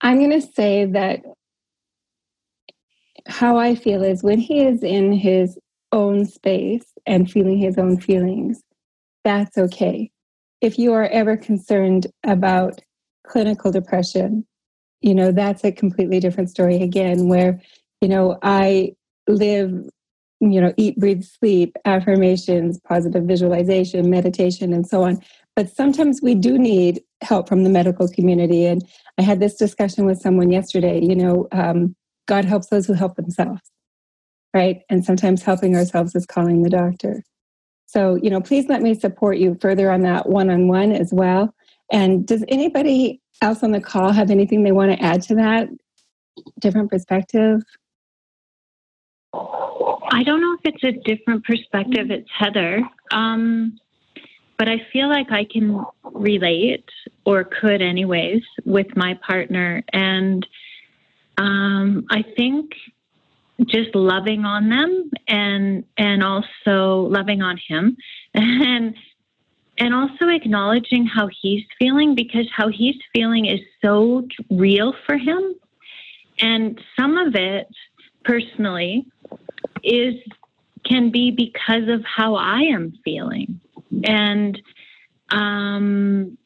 I'm 0.01 0.17
going 0.17 0.41
to 0.41 0.41
say 0.41 0.85
that 0.85 1.21
how 3.27 3.57
I 3.57 3.75
feel 3.75 4.03
is 4.03 4.23
when 4.23 4.39
he 4.39 4.65
is 4.65 4.83
in 4.83 5.13
his 5.13 5.57
own 5.91 6.25
space 6.25 6.85
and 7.05 7.29
feeling 7.29 7.57
his 7.57 7.77
own 7.77 7.99
feelings, 7.99 8.61
that's 9.23 9.57
okay. 9.57 10.09
If 10.61 10.79
you 10.79 10.93
are 10.93 11.05
ever 11.05 11.37
concerned 11.37 12.07
about 12.25 12.81
clinical 13.27 13.71
depression, 13.71 14.45
you 15.01 15.13
know, 15.13 15.31
that's 15.31 15.63
a 15.63 15.71
completely 15.71 16.19
different 16.19 16.49
story 16.49 16.81
again, 16.81 17.27
where, 17.27 17.61
you 18.01 18.07
know, 18.07 18.39
I 18.41 18.93
live 19.27 19.87
you 20.39 20.59
know, 20.59 20.73
eat, 20.77 20.97
breathe, 20.97 21.23
sleep, 21.23 21.75
affirmations, 21.85 22.79
positive 22.87 23.23
visualization, 23.23 24.09
meditation, 24.09 24.73
and 24.73 24.85
so 24.85 25.03
on. 25.03 25.19
But 25.55 25.69
sometimes 25.69 26.21
we 26.21 26.35
do 26.35 26.57
need 26.57 27.01
help 27.21 27.47
from 27.47 27.63
the 27.63 27.69
medical 27.69 28.07
community. 28.07 28.65
And 28.65 28.83
I 29.17 29.21
had 29.21 29.39
this 29.39 29.55
discussion 29.55 30.05
with 30.05 30.19
someone 30.19 30.51
yesterday. 30.51 30.99
You 31.01 31.15
know, 31.15 31.47
um, 31.51 31.95
God 32.27 32.45
helps 32.45 32.67
those 32.67 32.87
who 32.87 32.93
help 32.93 33.15
themselves, 33.15 33.61
right? 34.53 34.81
And 34.89 35.05
sometimes 35.05 35.43
helping 35.43 35.75
ourselves 35.75 36.15
is 36.15 36.25
calling 36.25 36.63
the 36.63 36.69
doctor. 36.69 37.23
So, 37.85 38.15
you 38.15 38.29
know, 38.29 38.41
please 38.41 38.67
let 38.67 38.81
me 38.81 38.95
support 38.95 39.37
you 39.37 39.55
further 39.61 39.91
on 39.91 40.01
that 40.01 40.27
one 40.27 40.49
on 40.49 40.67
one 40.67 40.91
as 40.91 41.13
well. 41.13 41.53
And 41.91 42.25
does 42.25 42.43
anybody 42.47 43.21
else 43.41 43.61
on 43.61 43.71
the 43.71 43.81
call 43.81 44.11
have 44.11 44.31
anything 44.31 44.63
they 44.63 44.71
want 44.71 44.91
to 44.91 45.03
add 45.03 45.21
to 45.23 45.35
that? 45.35 45.69
Different 46.59 46.89
perspective? 46.89 47.61
I 50.13 50.21
don't 50.21 50.41
know 50.41 50.55
if 50.63 50.73
it's 50.75 50.83
a 50.83 50.91
different 50.91 51.43
perspective. 51.43 52.11
It's 52.11 52.29
Heather. 52.37 52.87
Um, 53.11 53.79
but 54.59 54.69
I 54.69 54.85
feel 54.93 55.09
like 55.09 55.31
I 55.31 55.43
can 55.43 55.83
relate, 56.03 56.85
or 57.25 57.43
could, 57.43 57.81
anyways, 57.81 58.43
with 58.63 58.95
my 58.95 59.19
partner. 59.25 59.83
And 59.91 60.45
um, 61.37 62.05
I 62.11 62.23
think 62.37 62.73
just 63.65 63.95
loving 63.95 64.45
on 64.45 64.69
them 64.69 65.09
and 65.27 65.83
and 65.97 66.23
also 66.23 67.07
loving 67.09 67.41
on 67.41 67.57
him 67.67 67.97
and 68.33 68.95
and 69.79 69.93
also 69.93 70.27
acknowledging 70.27 71.05
how 71.05 71.29
he's 71.41 71.63
feeling 71.79 72.13
because 72.13 72.47
how 72.55 72.67
he's 72.67 72.95
feeling 73.15 73.45
is 73.45 73.59
so 73.81 74.27
real 74.49 74.93
for 75.05 75.17
him 75.17 75.55
and 76.39 76.81
some 76.99 77.17
of 77.17 77.35
it 77.35 77.67
personally 78.25 79.05
is 79.83 80.15
can 80.85 81.11
be 81.11 81.31
because 81.31 81.87
of 81.87 82.03
how 82.03 82.35
I 82.35 82.61
am 82.61 82.93
feeling. 83.05 83.61
And 84.03 84.61
um, 85.29 86.37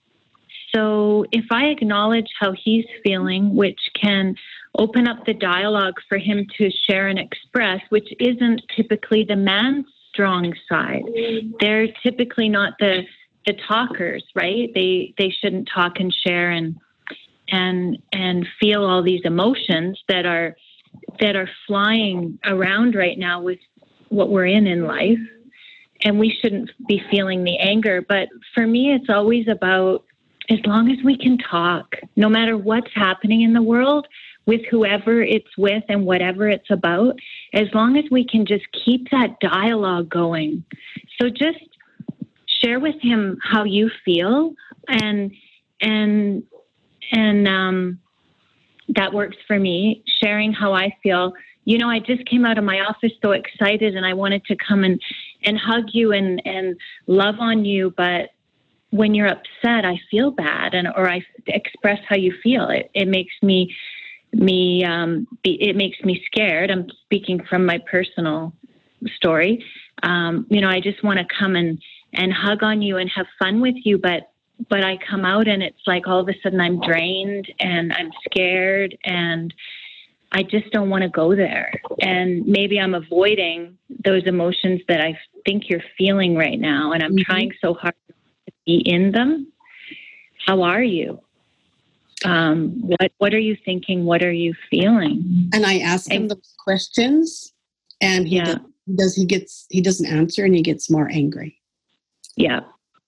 so 0.76 1.26
if 1.32 1.46
I 1.50 1.66
acknowledge 1.66 2.28
how 2.40 2.54
he's 2.54 2.86
feeling, 3.04 3.56
which 3.56 3.80
can 4.00 4.36
open 4.78 5.08
up 5.08 5.26
the 5.26 5.34
dialogue 5.34 5.96
for 6.08 6.18
him 6.18 6.46
to 6.58 6.70
share 6.88 7.08
and 7.08 7.18
express, 7.18 7.82
which 7.90 8.08
isn't 8.20 8.62
typically 8.76 9.24
the 9.24 9.36
man's 9.36 9.86
strong 10.18 10.54
side. 10.70 11.04
They're 11.60 11.88
typically 12.04 12.50
not 12.50 12.74
the 12.80 13.04
the 13.46 13.54
talkers, 13.68 14.24
right? 14.36 14.70
They 14.74 15.14
they 15.18 15.30
shouldn't 15.30 15.70
talk 15.74 16.00
and 16.00 16.14
share 16.14 16.52
and 16.52 16.76
and 17.50 17.98
and 18.12 18.48
feel 18.60 18.84
all 18.84 19.04
these 19.04 19.22
emotions 19.24 20.02
that 20.10 20.26
are 20.26 20.56
that 21.20 21.36
are 21.36 21.50
flying 21.66 22.40
around 22.46 22.96
right 22.96 23.18
now 23.18 23.42
with 23.42 23.60
what 24.10 24.30
we're 24.30 24.46
in 24.46 24.68
in 24.68 24.86
life. 24.86 25.20
And 26.04 26.20
we 26.20 26.38
shouldn't 26.42 26.72
be 26.88 27.02
feeling 27.10 27.44
the 27.44 27.58
anger 27.58 28.06
but 28.08 28.30
for 28.54 28.68
me 28.68 28.94
it's 28.94 29.10
always 29.10 29.48
about 29.48 30.04
as 30.48 30.60
long 30.66 30.92
as 30.92 31.04
we 31.04 31.18
can 31.18 31.40
talk 31.40 31.96
no 32.16 32.30
matter 32.30 32.56
what's 32.56 32.94
happening 32.94 33.42
in 33.42 33.54
the 33.54 33.64
world 33.64 34.08
with 34.48 34.62
whoever 34.72 35.22
it's 35.22 35.56
with 35.58 35.84
and 35.90 36.06
whatever 36.06 36.50
it's 36.50 36.72
about 36.72 37.20
as 37.54 37.68
long 37.74 37.98
as 37.98 38.06
we 38.10 38.26
can 38.26 38.46
just 38.46 38.66
keep 38.72 39.12
that 39.12 39.40
dialogue 39.40 40.10
going. 40.10 40.64
So 41.22 41.30
just 41.30 41.60
share 42.48 42.80
with 42.80 42.96
him 43.02 43.38
how 43.44 43.66
you 43.66 43.92
feel 44.04 44.56
and 44.88 45.32
and 45.82 46.44
and 47.12 47.48
um, 47.48 48.00
that 48.90 49.14
works 49.14 49.38
for 49.48 49.60
me. 49.60 50.04
Sharing 50.24 50.54
how 50.54 50.74
I 50.74 50.96
feel. 51.04 51.34
You 51.66 51.78
know, 51.78 51.90
I 51.90 52.00
just 52.00 52.26
came 52.26 52.46
out 52.46 52.58
of 52.58 52.64
my 52.64 52.80
office 52.80 53.12
so 53.22 53.32
excited, 53.32 53.96
and 53.96 54.06
I 54.06 54.14
wanted 54.14 54.46
to 54.46 54.56
come 54.56 54.84
and 54.84 55.02
and 55.44 55.58
hug 55.58 55.86
you 55.94 56.14
and 56.14 56.42
and 56.46 56.78
love 57.08 57.36
on 57.40 57.66
you, 57.66 57.94
but 57.98 58.32
when 58.92 59.14
you're 59.14 59.28
upset, 59.28 59.86
I 59.86 60.00
feel 60.10 60.32
bad, 60.32 60.74
and 60.74 60.88
or 60.88 61.10
I 61.10 61.26
express 61.48 62.00
how 62.08 62.16
you 62.16 62.34
feel. 62.42 62.70
It 62.70 62.90
it 62.94 63.08
makes 63.08 63.34
me 63.42 63.76
me 64.34 64.84
um, 64.84 65.28
be, 65.44 65.62
it 65.62 65.76
makes 65.76 66.00
me 66.02 66.24
scared. 66.26 66.72
I'm 66.72 66.88
speaking 67.04 67.44
from 67.50 67.66
my 67.66 67.80
personal 67.90 68.54
story. 69.16 69.64
Um, 70.04 70.46
you 70.50 70.62
know, 70.62 70.70
I 70.70 70.80
just 70.80 71.04
want 71.04 71.20
to 71.20 71.26
come 71.38 71.56
and 71.56 71.82
and 72.14 72.32
hug 72.32 72.64
on 72.64 72.82
you 72.82 72.98
and 72.98 73.10
have 73.16 73.26
fun 73.38 73.62
with 73.62 73.76
you, 73.84 73.98
but 73.98 74.32
but 74.70 74.84
I 74.84 74.98
come 74.98 75.26
out 75.26 75.48
and 75.48 75.62
it's 75.62 75.82
like 75.86 76.08
all 76.08 76.20
of 76.20 76.30
a 76.30 76.34
sudden 76.42 76.60
I'm 76.60 76.80
drained 76.82 77.52
and 77.60 77.94
I'm 77.94 78.12
scared 78.26 78.98
and 79.04 79.54
I 80.32 80.44
just 80.44 80.72
don't 80.72 80.90
want 80.90 81.04
to 81.04 81.10
go 81.10 81.36
there. 81.36 81.72
And 82.02 82.46
maybe 82.46 82.80
I'm 82.80 82.94
avoiding 82.94 83.78
those 84.04 84.24
emotions 84.26 84.82
that 84.88 85.02
I 85.02 85.18
think 85.46 85.70
you're 85.70 85.84
feeling 85.98 86.36
right 86.36 86.60
now. 86.60 86.92
And 86.92 87.02
I'm 87.02 87.12
mm-hmm. 87.12 87.32
trying 87.32 87.52
so 87.62 87.74
hard 87.74 87.96
to 88.08 88.54
be 88.66 88.78
in 88.86 89.12
them. 89.12 89.52
How 90.46 90.62
are 90.62 90.84
you? 90.84 91.22
Um, 92.26 92.74
what 92.82 93.12
what 93.20 93.34
are 93.34 93.40
you 93.40 93.56
thinking? 93.64 94.06
What 94.06 94.24
are 94.24 94.32
you 94.32 94.56
feeling? 94.72 95.50
And 95.54 95.66
I 95.66 95.80
ask 95.80 96.10
him 96.10 96.24
and, 96.24 96.32
those 96.32 96.56
questions, 96.58 97.54
and 98.02 98.28
he 98.28 98.38
yeah. 98.38 98.46
does, 98.46 98.60
does 98.96 99.16
he 99.16 99.26
gets 99.26 99.68
he 99.70 99.82
doesn't 99.82 100.08
answer, 100.08 100.44
and 100.44 100.56
he 100.56 100.64
gets 100.64 100.90
more 100.90 101.10
angry. 101.12 101.62
Yeah, 102.36 102.62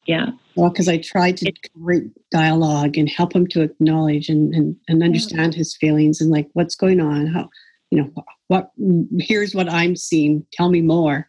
yeah. 0.10 0.32
Well, 0.56 0.72
because 0.72 0.88
I 0.88 0.98
tried 0.98 1.38
to 1.38 1.54
create 1.78 2.10
dialogue 2.32 2.98
and 2.98 3.08
help 3.08 3.36
him 3.36 3.46
to 3.50 3.62
acknowledge 3.62 4.28
and, 4.28 4.56
and, 4.56 4.76
and 4.88 5.04
understand 5.04 5.54
his 5.54 5.78
feelings 5.78 6.20
and 6.20 6.32
like 6.32 6.50
what's 6.54 6.74
going 6.74 7.00
on, 7.00 7.28
how, 7.28 7.48
you 7.92 8.02
know, 8.02 8.24
what, 8.48 8.72
here's 9.20 9.54
what 9.54 9.72
I'm 9.72 9.96
seeing, 9.96 10.44
tell 10.52 10.70
me 10.72 10.82
more. 10.82 11.28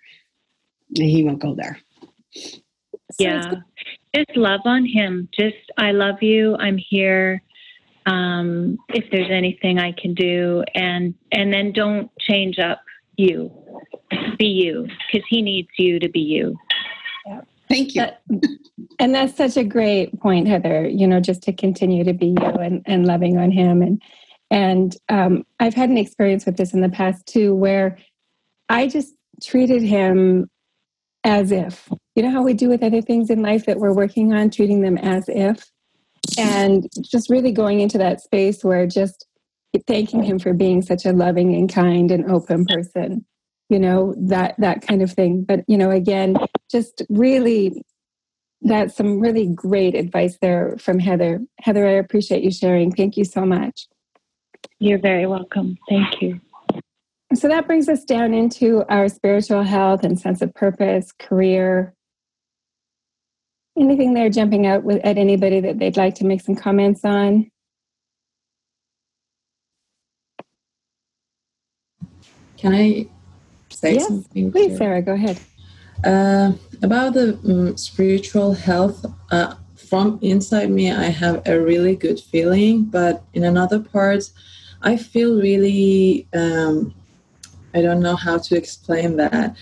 And 0.96 1.04
he 1.10 1.22
won't 1.22 1.42
go 1.42 1.54
there. 1.54 1.78
Yeah. 3.18 3.56
Just 4.16 4.34
love 4.34 4.62
on 4.64 4.86
him. 4.86 5.28
Just, 5.38 5.56
I 5.76 5.90
love 5.90 6.22
you. 6.22 6.56
I'm 6.56 6.78
here. 6.78 7.42
Um, 8.06 8.78
if 8.88 9.04
there's 9.12 9.30
anything 9.30 9.78
I 9.78 9.92
can 9.92 10.14
do 10.14 10.64
and, 10.74 11.14
and 11.32 11.52
then 11.52 11.72
don't 11.72 12.10
change 12.18 12.58
up 12.58 12.80
you, 13.18 13.52
be 14.38 14.46
you 14.46 14.86
because 15.12 15.26
he 15.28 15.42
needs 15.42 15.68
you 15.78 15.98
to 15.98 16.08
be 16.08 16.20
you. 16.20 16.56
Yeah. 17.26 17.42
Thank 17.70 17.94
you. 17.94 18.02
That, 18.02 18.22
and 18.98 19.14
that's 19.14 19.37
such 19.37 19.56
a 19.56 19.64
great 19.64 20.18
point, 20.20 20.48
Heather. 20.48 20.88
You 20.88 21.06
know, 21.06 21.20
just 21.20 21.42
to 21.44 21.52
continue 21.52 22.04
to 22.04 22.12
be 22.12 22.26
you 22.26 22.37
and, 22.37 22.83
and 22.85 23.06
loving 23.06 23.38
on 23.38 23.52
him. 23.52 23.80
And 23.80 24.02
and 24.50 24.96
um, 25.09 25.44
I've 25.61 25.74
had 25.74 25.88
an 25.88 25.96
experience 25.96 26.44
with 26.44 26.56
this 26.56 26.74
in 26.74 26.80
the 26.80 26.88
past 26.88 27.26
too, 27.26 27.54
where 27.54 27.96
I 28.68 28.88
just 28.88 29.14
treated 29.42 29.83
him 29.83 30.50
as 31.22 31.52
if. 31.52 31.88
You 32.16 32.24
know 32.24 32.30
how 32.30 32.42
we 32.42 32.54
do 32.54 32.68
with 32.68 32.83
other 32.83 33.00
things 33.00 33.30
in 33.30 33.40
life 33.40 33.66
that 33.66 33.78
we're 33.78 33.94
working 33.94 34.35
on, 34.35 34.50
treating 34.50 34.83
them 34.83 34.98
as 34.98 35.24
if. 35.28 35.70
And 36.37 36.88
just 37.00 37.30
really 37.30 37.52
going 37.52 37.80
into 37.80 37.98
that 37.98 38.20
space 38.20 38.64
where 38.64 38.87
just 38.87 39.26
thanking 39.87 40.24
him 40.24 40.38
for 40.38 40.52
being 40.52 40.83
such 40.83 41.06
a 41.06 41.12
loving 41.12 41.54
and 41.54 41.72
kind 41.72 42.11
and 42.11 42.28
open 42.28 42.66
person 42.66 43.24
you 43.70 43.78
know 43.78 44.14
that 44.18 44.54
that 44.59 44.83
kind 44.83 45.00
of 45.00 45.12
thing 45.12 45.42
but 45.42 45.61
you 45.68 45.78
know 45.78 45.90
again 45.90 46.37
just 46.70 47.02
really 47.09 47.83
that's 48.62 48.94
some 48.94 49.20
really 49.20 49.46
great 49.46 49.94
advice 49.94 50.37
there 50.42 50.76
from 50.78 50.98
heather. 50.98 51.40
Heather 51.61 51.87
i 51.87 51.92
appreciate 51.92 52.44
you 52.44 52.50
sharing. 52.50 52.92
Thank 52.92 53.16
you 53.16 53.24
so 53.24 53.46
much. 53.46 53.88
You're 54.78 54.98
very 54.98 55.26
welcome. 55.26 55.78
Thank 55.88 56.20
you. 56.20 56.40
So 57.35 57.48
that 57.48 57.66
brings 57.66 57.88
us 57.88 58.04
down 58.04 58.35
into 58.35 58.85
our 58.88 59.09
spiritual 59.09 59.62
health 59.62 60.04
and 60.04 60.18
sense 60.18 60.42
of 60.42 60.52
purpose 60.54 61.12
career. 61.12 61.94
Anything 63.78 64.14
there 64.14 64.28
jumping 64.28 64.66
out 64.66 64.83
with, 64.83 65.00
at 65.04 65.16
anybody 65.16 65.61
that 65.61 65.78
they'd 65.78 65.96
like 65.96 66.16
to 66.16 66.26
make 66.26 66.40
some 66.40 66.56
comments 66.56 67.04
on? 67.04 67.50
Can 72.59 72.74
i 72.74 73.06
say 73.70 73.94
yes, 73.94 74.09
something? 74.09 74.52
Please, 74.52 74.76
Sarah, 74.76 75.00
go 75.00 75.12
ahead. 75.12 75.38
Uh, 76.04 76.52
about 76.82 77.12
the 77.12 77.38
um, 77.46 77.76
spiritual 77.76 78.54
health, 78.54 79.04
uh, 79.30 79.54
from 79.76 80.18
inside 80.22 80.70
me, 80.70 80.90
I 80.90 81.04
have 81.04 81.42
a 81.46 81.60
really 81.60 81.94
good 81.94 82.18
feeling, 82.18 82.84
but 82.84 83.22
in 83.34 83.44
another 83.44 83.80
part, 83.80 84.30
I 84.82 84.96
feel 84.96 85.38
really, 85.38 86.26
um, 86.32 86.94
I 87.74 87.82
don't 87.82 88.00
know 88.00 88.16
how 88.16 88.38
to 88.38 88.56
explain 88.56 89.16
that. 89.16 89.56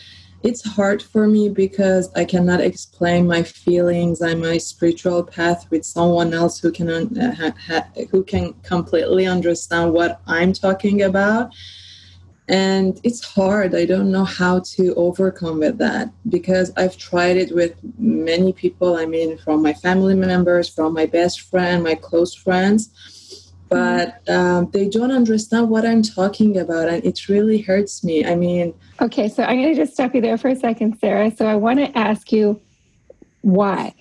It's 0.44 0.64
hard 0.64 1.02
for 1.02 1.26
me 1.26 1.48
because 1.48 2.12
I 2.14 2.24
cannot 2.24 2.60
explain 2.60 3.26
my 3.26 3.42
feelings 3.42 4.20
and 4.20 4.40
my 4.40 4.58
spiritual 4.58 5.24
path 5.24 5.68
with 5.70 5.84
someone 5.84 6.32
else 6.32 6.60
who 6.60 6.70
can 6.70 6.88
uh, 6.88 7.34
ha, 7.34 7.52
ha, 7.66 7.88
who 8.12 8.22
can 8.22 8.52
completely 8.62 9.26
understand 9.26 9.92
what 9.92 10.20
I'm 10.28 10.52
talking 10.52 11.02
about 11.02 11.52
and 12.48 12.98
it's 13.04 13.22
hard. 13.22 13.74
I 13.74 13.84
don't 13.84 14.10
know 14.10 14.24
how 14.24 14.60
to 14.60 14.94
overcome 14.94 15.58
with 15.58 15.78
that 15.78 16.10
because 16.28 16.72
i've 16.76 16.96
tried 16.96 17.36
it 17.36 17.54
with 17.54 17.74
many 17.98 18.52
people. 18.52 18.96
I 18.96 19.06
mean 19.06 19.36
from 19.38 19.62
my 19.62 19.74
family 19.74 20.14
members 20.14 20.68
from 20.68 20.94
my 20.94 21.06
best 21.06 21.42
friend 21.42 21.84
my 21.84 21.94
close 21.94 22.34
friends. 22.34 22.90
But 23.68 24.26
um, 24.30 24.70
they 24.70 24.88
don't 24.88 25.12
understand 25.12 25.68
what 25.68 25.84
i'm 25.84 26.02
talking 26.02 26.56
about 26.56 26.88
and 26.88 27.04
it 27.04 27.28
really 27.28 27.60
hurts 27.60 28.02
me. 28.02 28.24
I 28.24 28.34
mean 28.34 28.72
okay 29.00 29.28
so 29.28 29.42
i'm 29.42 29.56
going 29.60 29.74
to 29.74 29.80
just 29.80 29.92
stop 29.92 30.14
you 30.14 30.20
there 30.20 30.38
for 30.38 30.48
a 30.48 30.56
second 30.56 30.98
sarah. 31.00 31.30
So 31.36 31.46
i 31.46 31.54
want 31.54 31.78
to 31.80 31.98
ask 31.98 32.32
you 32.32 32.60
why. 33.42 33.92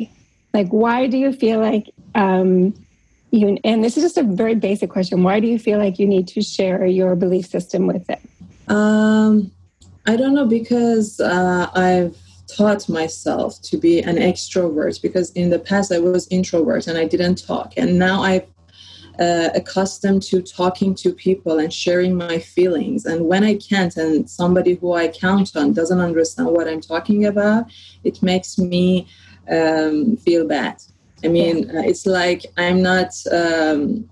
Like 0.54 0.70
why 0.70 1.08
do 1.08 1.18
you 1.18 1.34
feel 1.34 1.60
like 1.60 1.90
um, 2.16 2.74
you 3.32 3.58
and 3.66 3.84
this 3.84 3.98
is 3.98 4.04
just 4.04 4.18
a 4.18 4.24
very 4.24 4.56
basic 4.56 4.90
question. 4.90 5.22
Why 5.22 5.42
do 5.42 5.48
you 5.48 5.60
feel 5.60 5.80
like 5.80 6.00
you 6.00 6.08
need 6.08 6.30
to 6.30 6.42
share 6.42 6.86
your 6.86 7.14
belief 7.18 7.46
system 7.48 7.86
with 7.86 8.10
it 8.10 8.22
um, 8.68 9.52
I 10.06 10.16
don't 10.16 10.34
know 10.34 10.46
because 10.46 11.20
uh, 11.20 11.70
I've 11.74 12.18
taught 12.48 12.88
myself 12.88 13.62
to 13.62 13.78
be 13.78 14.02
an 14.02 14.16
extrovert 14.16 15.02
because 15.02 15.32
in 15.32 15.50
the 15.50 15.60
past 15.60 15.92
I 15.92 16.00
was 16.00 16.28
introvert 16.30 16.88
and 16.88 16.98
I 16.98 17.06
didn't 17.06 17.46
talk, 17.46 17.74
and 17.78 18.00
now 18.00 18.22
I've 18.22 18.48
uh, 19.20 19.50
accustomed 19.56 20.22
to 20.22 20.42
talking 20.42 20.94
to 20.94 21.12
people 21.12 21.60
and 21.60 21.74
sharing 21.74 22.16
my 22.16 22.38
feelings. 22.38 23.06
And 23.06 23.26
when 23.26 23.44
I 23.44 23.56
can't, 23.56 23.96
and 23.98 24.30
somebody 24.30 24.76
who 24.76 24.94
I 24.94 25.08
count 25.08 25.56
on 25.56 25.74
doesn't 25.74 26.00
understand 26.00 26.50
what 26.50 26.68
I'm 26.68 26.82
talking 26.82 27.26
about, 27.26 27.66
it 28.04 28.22
makes 28.22 28.58
me 28.58 29.08
um, 29.50 30.18
feel 30.18 30.48
bad. 30.48 30.82
I 31.24 31.30
mean, 31.30 31.76
uh, 31.76 31.82
it's 31.82 32.06
like 32.06 32.46
I'm 32.58 32.82
not. 32.82 33.12
Um, 33.32 34.10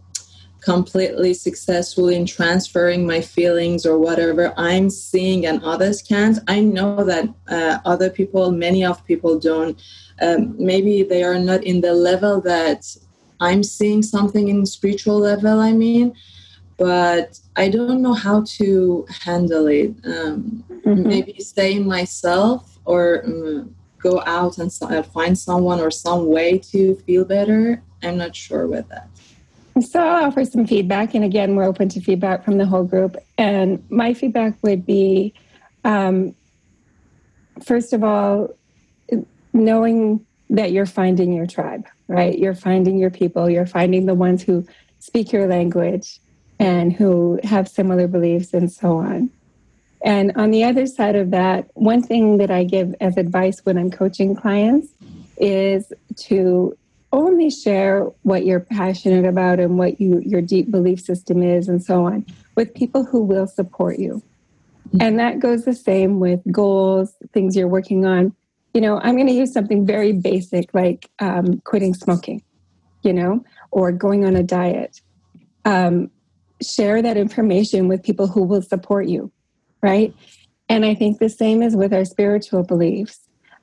completely 0.66 1.34
successful 1.34 2.10
in 2.10 2.26
transferring 2.26 3.06
my 3.06 3.22
feelings 3.22 3.86
or 3.86 4.00
whatever 4.00 4.52
I'm 4.58 4.90
seeing 4.90 5.46
and 5.46 5.64
others 5.64 6.02
can't. 6.02 6.40
I 6.48 6.60
know 6.62 7.04
that 7.04 7.30
uh, 7.48 7.78
other 7.86 8.10
people, 8.10 8.52
many 8.52 8.84
of 8.84 9.06
people 9.06 9.40
don't. 9.40 9.80
Um, 10.22 10.56
maybe 10.58 11.04
they 11.04 11.24
are 11.24 11.38
not 11.38 11.64
in 11.64 11.82
the 11.82 11.94
level 11.94 12.42
that 12.42 12.82
I'm 13.40 13.62
seeing 13.62 14.02
something 14.02 14.50
in 14.50 14.66
spiritual 14.66 15.20
level. 15.20 15.60
I 15.60 15.72
mean, 15.72 16.16
but 16.78 17.40
I 17.56 17.70
don't 17.70 18.02
know 18.02 18.14
how 18.14 18.44
to 18.58 19.06
handle 19.24 19.68
it. 19.68 19.94
Um, 20.04 20.64
mm-hmm. 20.70 21.08
Maybe 21.08 21.40
stay 21.40 21.76
in 21.76 21.86
myself 21.88 22.80
or 22.86 23.24
um, 23.26 23.76
go 24.00 24.24
out 24.26 24.58
and 24.58 24.74
find 25.14 25.38
someone 25.38 25.80
or 25.80 25.92
some 25.92 26.28
way 26.28 26.58
to 26.72 26.96
feel 27.06 27.24
better 27.24 27.84
I'm 28.06 28.18
not 28.18 28.36
sure 28.36 28.68
with 28.68 28.88
that. 28.90 29.10
So 29.82 30.00
I'll 30.00 30.26
offer 30.26 30.46
some 30.46 30.66
feedback, 30.66 31.16
and 31.16 31.26
again, 31.26 31.56
we're 31.56 31.66
open 31.66 31.90
to 31.90 32.00
feedback 32.00 32.46
from 32.46 32.58
the 32.58 32.66
whole 32.66 32.86
group. 32.86 33.18
And 33.38 33.84
my 33.90 34.14
feedback 34.14 34.56
would 34.64 34.86
be, 34.86 35.34
um, 35.84 36.34
first 37.62 37.92
of 37.92 38.02
all, 38.02 38.56
knowing 39.52 40.26
that 40.50 40.72
you're 40.72 40.86
finding 40.86 41.34
your 41.34 41.46
tribe, 41.46 41.86
right? 42.08 42.38
You're 42.38 42.56
finding 42.56 42.98
your 42.98 43.10
people. 43.10 43.50
You're 43.50 43.66
finding 43.66 44.06
the 44.06 44.14
ones 44.14 44.44
who 44.44 44.66
speak 45.00 45.34
your 45.34 45.48
language 45.48 46.20
and 46.58 46.94
who 46.94 47.40
have 47.44 47.68
similar 47.68 48.08
beliefs, 48.08 48.54
and 48.54 48.72
so 48.72 48.98
on. 48.98 49.30
And 50.06 50.32
on 50.38 50.52
the 50.52 50.64
other 50.64 50.86
side 50.86 51.18
of 51.18 51.32
that, 51.32 51.68
one 51.74 52.02
thing 52.02 52.38
that 52.38 52.50
I 52.50 52.64
give 52.64 52.96
as 53.02 53.18
advice 53.18 53.60
when 53.66 53.78
I'm 53.78 53.92
coaching 53.92 54.36
clients 54.36 54.88
is 55.38 55.92
to 56.28 56.78
only 57.16 57.50
share 57.50 58.04
what 58.24 58.46
you're 58.46 58.60
passionate 58.60 59.26
about 59.26 59.60
and 59.60 59.78
what 59.78 60.00
you 60.00 60.22
your 60.26 60.42
deep 60.42 60.70
belief 60.70 61.00
system 61.00 61.42
is 61.42 61.68
and 61.68 61.84
so 61.84 62.06
on 62.06 62.26
with 62.56 62.74
people 62.74 63.06
who 63.06 63.24
will 63.24 63.48
support 63.48 64.00
you. 64.00 64.22
And 65.00 65.20
that 65.20 65.40
goes 65.40 65.66
the 65.66 65.74
same 65.74 66.20
with 66.20 66.40
goals, 66.52 67.14
things 67.34 67.56
you're 67.56 67.68
working 67.68 68.06
on. 68.06 68.36
You 68.74 68.82
know, 68.82 69.00
I'm 69.00 69.16
going 69.16 69.28
to 69.28 69.34
use 69.34 69.52
something 69.52 69.86
very 69.86 70.14
basic 70.14 70.74
like 70.74 71.10
um, 71.20 71.60
quitting 71.62 71.94
smoking, 71.94 72.44
you 73.02 73.14
know, 73.14 73.44
or 73.72 73.92
going 73.92 74.26
on 74.26 74.36
a 74.36 74.44
diet. 74.44 75.02
Um, 75.66 76.12
share 76.62 77.02
that 77.02 77.18
information 77.18 77.88
with 77.88 78.04
people 78.04 78.28
who 78.28 78.44
will 78.44 78.62
support 78.62 79.08
you, 79.08 79.32
right? 79.82 80.14
And 80.70 80.86
I 80.86 80.96
think 80.96 81.20
the 81.20 81.30
same 81.30 81.62
is 81.62 81.76
with 81.76 81.94
our 81.94 82.06
spiritual 82.06 82.64
beliefs. 82.64 83.20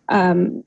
Um, 0.08 0.64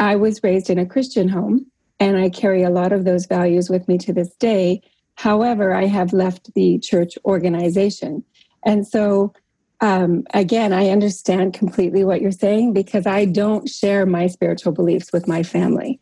I 0.00 0.16
was 0.16 0.42
raised 0.42 0.70
in 0.70 0.78
a 0.78 0.86
Christian 0.86 1.28
home 1.28 1.66
and 2.00 2.16
I 2.16 2.30
carry 2.30 2.62
a 2.62 2.70
lot 2.70 2.92
of 2.92 3.04
those 3.04 3.26
values 3.26 3.68
with 3.68 3.86
me 3.86 3.98
to 3.98 4.12
this 4.14 4.34
day. 4.36 4.80
However, 5.16 5.74
I 5.74 5.84
have 5.84 6.14
left 6.14 6.52
the 6.54 6.78
church 6.78 7.18
organization. 7.26 8.24
And 8.64 8.88
so, 8.88 9.34
um, 9.82 10.24
again, 10.32 10.72
I 10.72 10.88
understand 10.88 11.52
completely 11.52 12.02
what 12.02 12.22
you're 12.22 12.30
saying 12.30 12.72
because 12.72 13.06
I 13.06 13.26
don't 13.26 13.68
share 13.68 14.06
my 14.06 14.26
spiritual 14.26 14.72
beliefs 14.72 15.12
with 15.12 15.28
my 15.28 15.42
family 15.42 16.00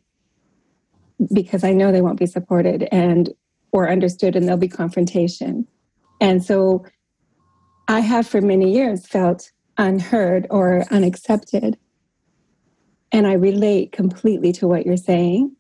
because 1.33 1.65
I 1.65 1.73
know 1.73 1.91
they 1.91 2.01
won't 2.01 2.21
be 2.21 2.27
supported 2.27 2.89
and 2.93 3.31
or 3.73 3.91
understood 3.91 4.37
and 4.37 4.47
there'll 4.47 4.59
be 4.59 4.69
confrontation. 4.69 5.67
And 6.21 6.45
so 6.45 6.85
I 7.89 8.01
have 8.01 8.29
for 8.29 8.41
many 8.41 8.73
years 8.73 9.07
felt 9.07 9.51
unheard 9.77 10.47
or 10.51 10.85
unaccepted 10.91 11.77
and 13.13 13.27
I 13.27 13.35
relate 13.35 13.93
completely 13.93 14.53
to 14.55 14.69
what 14.69 14.87
you're 14.87 14.97
saying. 14.97 15.55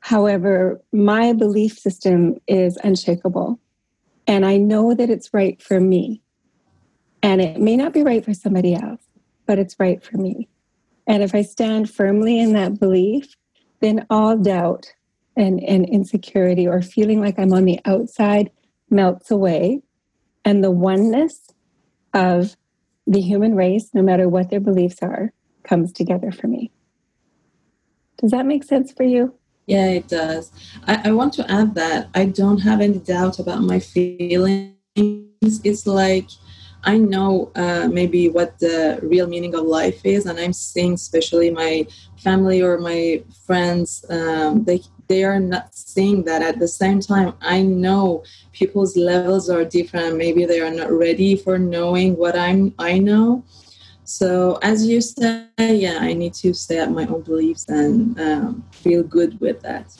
However, 0.00 0.80
my 0.92 1.32
belief 1.32 1.78
system 1.78 2.36
is 2.46 2.76
unshakable. 2.82 3.60
And 4.26 4.46
I 4.46 4.56
know 4.56 4.94
that 4.94 5.10
it's 5.10 5.32
right 5.32 5.60
for 5.62 5.80
me. 5.80 6.22
And 7.22 7.40
it 7.40 7.60
may 7.60 7.76
not 7.76 7.92
be 7.92 8.02
right 8.02 8.24
for 8.24 8.34
somebody 8.34 8.74
else, 8.74 9.00
but 9.46 9.58
it's 9.58 9.78
right 9.78 10.02
for 10.02 10.16
me. 10.16 10.48
And 11.06 11.22
if 11.22 11.34
I 11.34 11.42
stand 11.42 11.90
firmly 11.90 12.38
in 12.38 12.52
that 12.52 12.78
belief, 12.78 13.34
then 13.80 14.06
all 14.10 14.36
doubt 14.36 14.86
and, 15.36 15.62
and 15.62 15.88
insecurity 15.88 16.66
or 16.66 16.82
feeling 16.82 17.20
like 17.20 17.38
I'm 17.38 17.52
on 17.52 17.64
the 17.64 17.80
outside 17.84 18.50
melts 18.90 19.30
away. 19.30 19.82
And 20.44 20.62
the 20.62 20.70
oneness 20.70 21.48
of 22.14 22.56
the 23.06 23.20
human 23.20 23.54
race, 23.54 23.90
no 23.94 24.02
matter 24.02 24.28
what 24.28 24.50
their 24.50 24.60
beliefs 24.60 24.98
are, 25.02 25.32
comes 25.64 25.92
together 25.92 26.30
for 26.30 26.46
me. 26.46 26.70
Does 28.22 28.30
that 28.30 28.46
make 28.46 28.62
sense 28.62 28.92
for 28.92 29.02
you? 29.02 29.34
Yeah, 29.66 29.88
it 29.88 30.08
does. 30.08 30.52
I, 30.86 31.08
I 31.08 31.12
want 31.12 31.34
to 31.34 31.50
add 31.50 31.74
that 31.74 32.08
I 32.14 32.26
don't 32.26 32.58
have 32.58 32.80
any 32.80 32.98
doubt 32.98 33.40
about 33.40 33.62
my 33.62 33.80
feelings. 33.80 34.74
It's 34.94 35.86
like 35.86 36.28
I 36.84 36.98
know 36.98 37.50
uh, 37.54 37.88
maybe 37.88 38.28
what 38.28 38.58
the 38.58 38.98
real 39.02 39.26
meaning 39.26 39.54
of 39.54 39.64
life 39.64 40.04
is, 40.04 40.26
and 40.26 40.38
I'm 40.38 40.52
seeing, 40.52 40.94
especially 40.94 41.50
my 41.50 41.86
family 42.16 42.62
or 42.62 42.78
my 42.78 43.22
friends, 43.46 44.04
um, 44.08 44.64
they 44.64 44.82
they 45.08 45.24
are 45.24 45.40
not 45.40 45.74
seeing 45.74 46.24
that. 46.24 46.42
At 46.42 46.58
the 46.58 46.68
same 46.68 47.00
time, 47.00 47.34
I 47.40 47.62
know 47.62 48.24
people's 48.52 48.96
levels 48.96 49.50
are 49.50 49.64
different. 49.64 50.16
Maybe 50.16 50.44
they 50.44 50.60
are 50.60 50.70
not 50.70 50.90
ready 50.90 51.36
for 51.36 51.58
knowing 51.58 52.16
what 52.16 52.36
I'm 52.36 52.74
I 52.78 52.98
know, 52.98 53.44
so, 54.04 54.58
as 54.62 54.86
you 54.86 55.00
say, 55.00 55.46
yeah, 55.58 55.98
I 56.00 56.12
need 56.12 56.34
to 56.34 56.52
stay 56.54 56.78
at 56.78 56.90
my 56.90 57.06
own 57.06 57.22
beliefs 57.22 57.68
and 57.68 58.18
um, 58.20 58.64
feel 58.72 59.02
good 59.02 59.40
with 59.40 59.60
that. 59.62 59.96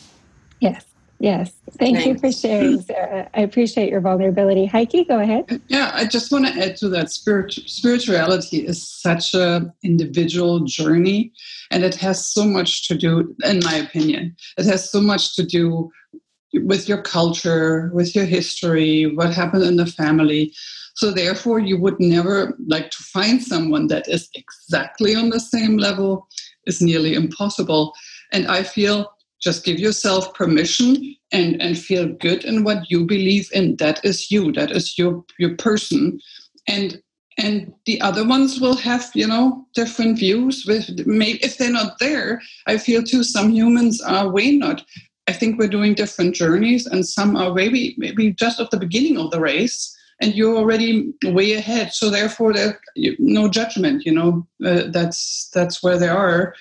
Yes, 0.60 0.84
yes. 1.18 1.52
Thank 1.78 1.98
Thanks. 1.98 2.06
you 2.06 2.18
for 2.18 2.32
sharing, 2.32 2.80
Sarah. 2.82 3.30
I 3.34 3.40
appreciate 3.40 3.90
your 3.90 4.00
vulnerability. 4.00 4.66
Heike, 4.66 5.06
go 5.08 5.20
ahead. 5.20 5.62
Yeah, 5.68 5.92
I 5.94 6.04
just 6.04 6.32
want 6.32 6.46
to 6.46 6.52
add 6.52 6.76
to 6.78 6.88
that. 6.90 7.10
Spirit, 7.10 7.52
spirituality 7.52 8.66
is 8.66 8.86
such 8.86 9.34
a 9.34 9.72
individual 9.82 10.60
journey, 10.60 11.32
and 11.70 11.84
it 11.84 11.94
has 11.96 12.26
so 12.26 12.44
much 12.44 12.88
to 12.88 12.96
do, 12.96 13.34
in 13.44 13.60
my 13.64 13.74
opinion, 13.74 14.36
it 14.58 14.66
has 14.66 14.90
so 14.90 15.00
much 15.00 15.36
to 15.36 15.44
do 15.44 15.90
with 16.54 16.88
your 16.88 17.00
culture, 17.00 17.90
with 17.94 18.14
your 18.14 18.26
history, 18.26 19.06
what 19.14 19.32
happened 19.32 19.62
in 19.62 19.76
the 19.76 19.86
family. 19.86 20.52
So 20.94 21.10
therefore, 21.10 21.58
you 21.58 21.78
would 21.78 21.98
never 21.98 22.56
like 22.66 22.90
to 22.90 23.02
find 23.02 23.42
someone 23.42 23.86
that 23.88 24.08
is 24.08 24.28
exactly 24.34 25.14
on 25.14 25.30
the 25.30 25.40
same 25.40 25.76
level 25.76 26.28
is 26.66 26.82
nearly 26.82 27.14
impossible. 27.14 27.92
And 28.32 28.46
I 28.46 28.62
feel 28.62 29.12
just 29.40 29.64
give 29.64 29.78
yourself 29.78 30.32
permission 30.34 31.16
and, 31.32 31.60
and 31.60 31.76
feel 31.76 32.06
good 32.06 32.44
in 32.44 32.62
what 32.62 32.90
you 32.90 33.04
believe 33.04 33.48
in. 33.52 33.76
That 33.76 34.04
is 34.04 34.30
you. 34.30 34.52
That 34.52 34.70
is 34.70 34.96
your 34.98 35.24
your 35.38 35.56
person. 35.56 36.20
And 36.68 37.02
and 37.38 37.72
the 37.86 38.00
other 38.00 38.26
ones 38.26 38.60
will 38.60 38.76
have 38.76 39.10
you 39.14 39.26
know 39.26 39.66
different 39.74 40.18
views 40.18 40.64
with 40.66 40.84
if 40.88 41.56
they're 41.56 41.70
not 41.70 41.98
there 41.98 42.40
i 42.66 42.76
feel 42.76 43.02
too 43.02 43.24
some 43.24 43.50
humans 43.50 44.00
are 44.02 44.28
way 44.28 44.52
not 44.52 44.84
i 45.28 45.32
think 45.32 45.58
we're 45.58 45.68
doing 45.68 45.94
different 45.94 46.34
journeys 46.34 46.86
and 46.86 47.06
some 47.06 47.36
are 47.36 47.54
maybe 47.54 47.94
maybe 47.96 48.32
just 48.32 48.60
at 48.60 48.70
the 48.70 48.76
beginning 48.76 49.16
of 49.16 49.30
the 49.30 49.40
race 49.40 49.96
and 50.22 50.34
you're 50.34 50.56
already 50.56 51.12
way 51.24 51.54
ahead. 51.54 51.92
So 51.92 52.08
therefore 52.08 52.52
there 52.52 52.80
no 53.18 53.48
judgment 53.48 54.06
you 54.06 54.12
know 54.12 54.46
uh, 54.64 54.84
that's 54.90 55.50
that's 55.52 55.82
where 55.82 55.98
they 55.98 56.08
are. 56.08 56.54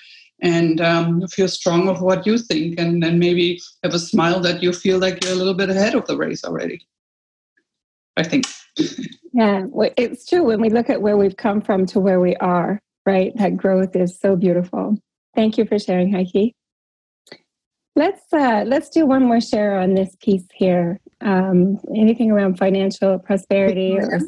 And 0.44 0.80
um, 0.80 1.28
feel 1.28 1.46
strong 1.46 1.88
of 1.88 2.02
what 2.02 2.26
you 2.26 2.36
think 2.36 2.74
and 2.76 3.00
then 3.00 3.20
maybe 3.20 3.60
have 3.84 3.94
a 3.94 4.00
smile 4.00 4.40
that 4.40 4.60
you 4.60 4.72
feel 4.72 4.98
like 4.98 5.22
you're 5.22 5.34
a 5.34 5.36
little 5.36 5.54
bit 5.54 5.70
ahead 5.70 5.94
of 5.94 6.04
the 6.06 6.16
race 6.16 6.44
already. 6.44 6.84
I 8.16 8.24
think. 8.24 8.44
Yeah 9.34 9.64
it's 9.96 10.26
true. 10.26 10.42
When 10.44 10.60
we 10.60 10.68
look 10.68 10.90
at 10.90 11.00
where 11.00 11.16
we've 11.16 11.38
come 11.38 11.62
from 11.62 11.86
to 11.86 12.00
where 12.00 12.20
we 12.20 12.36
are 12.36 12.78
right 13.06 13.32
that 13.36 13.56
growth 13.56 13.96
is 13.96 14.20
so 14.20 14.36
beautiful. 14.36 14.98
Thank 15.34 15.56
you 15.56 15.64
for 15.64 15.78
sharing 15.78 16.12
heike. 16.12 16.52
Let's 17.96 18.30
uh, 18.30 18.64
let's 18.66 18.90
do 18.90 19.06
one 19.06 19.24
more 19.24 19.40
share 19.40 19.80
on 19.80 19.94
this 19.94 20.14
piece 20.20 20.44
here 20.52 21.00
um, 21.22 21.78
anything 21.96 22.30
around 22.30 22.58
financial 22.58 23.18
prosperity 23.18 23.96
or 23.98 24.20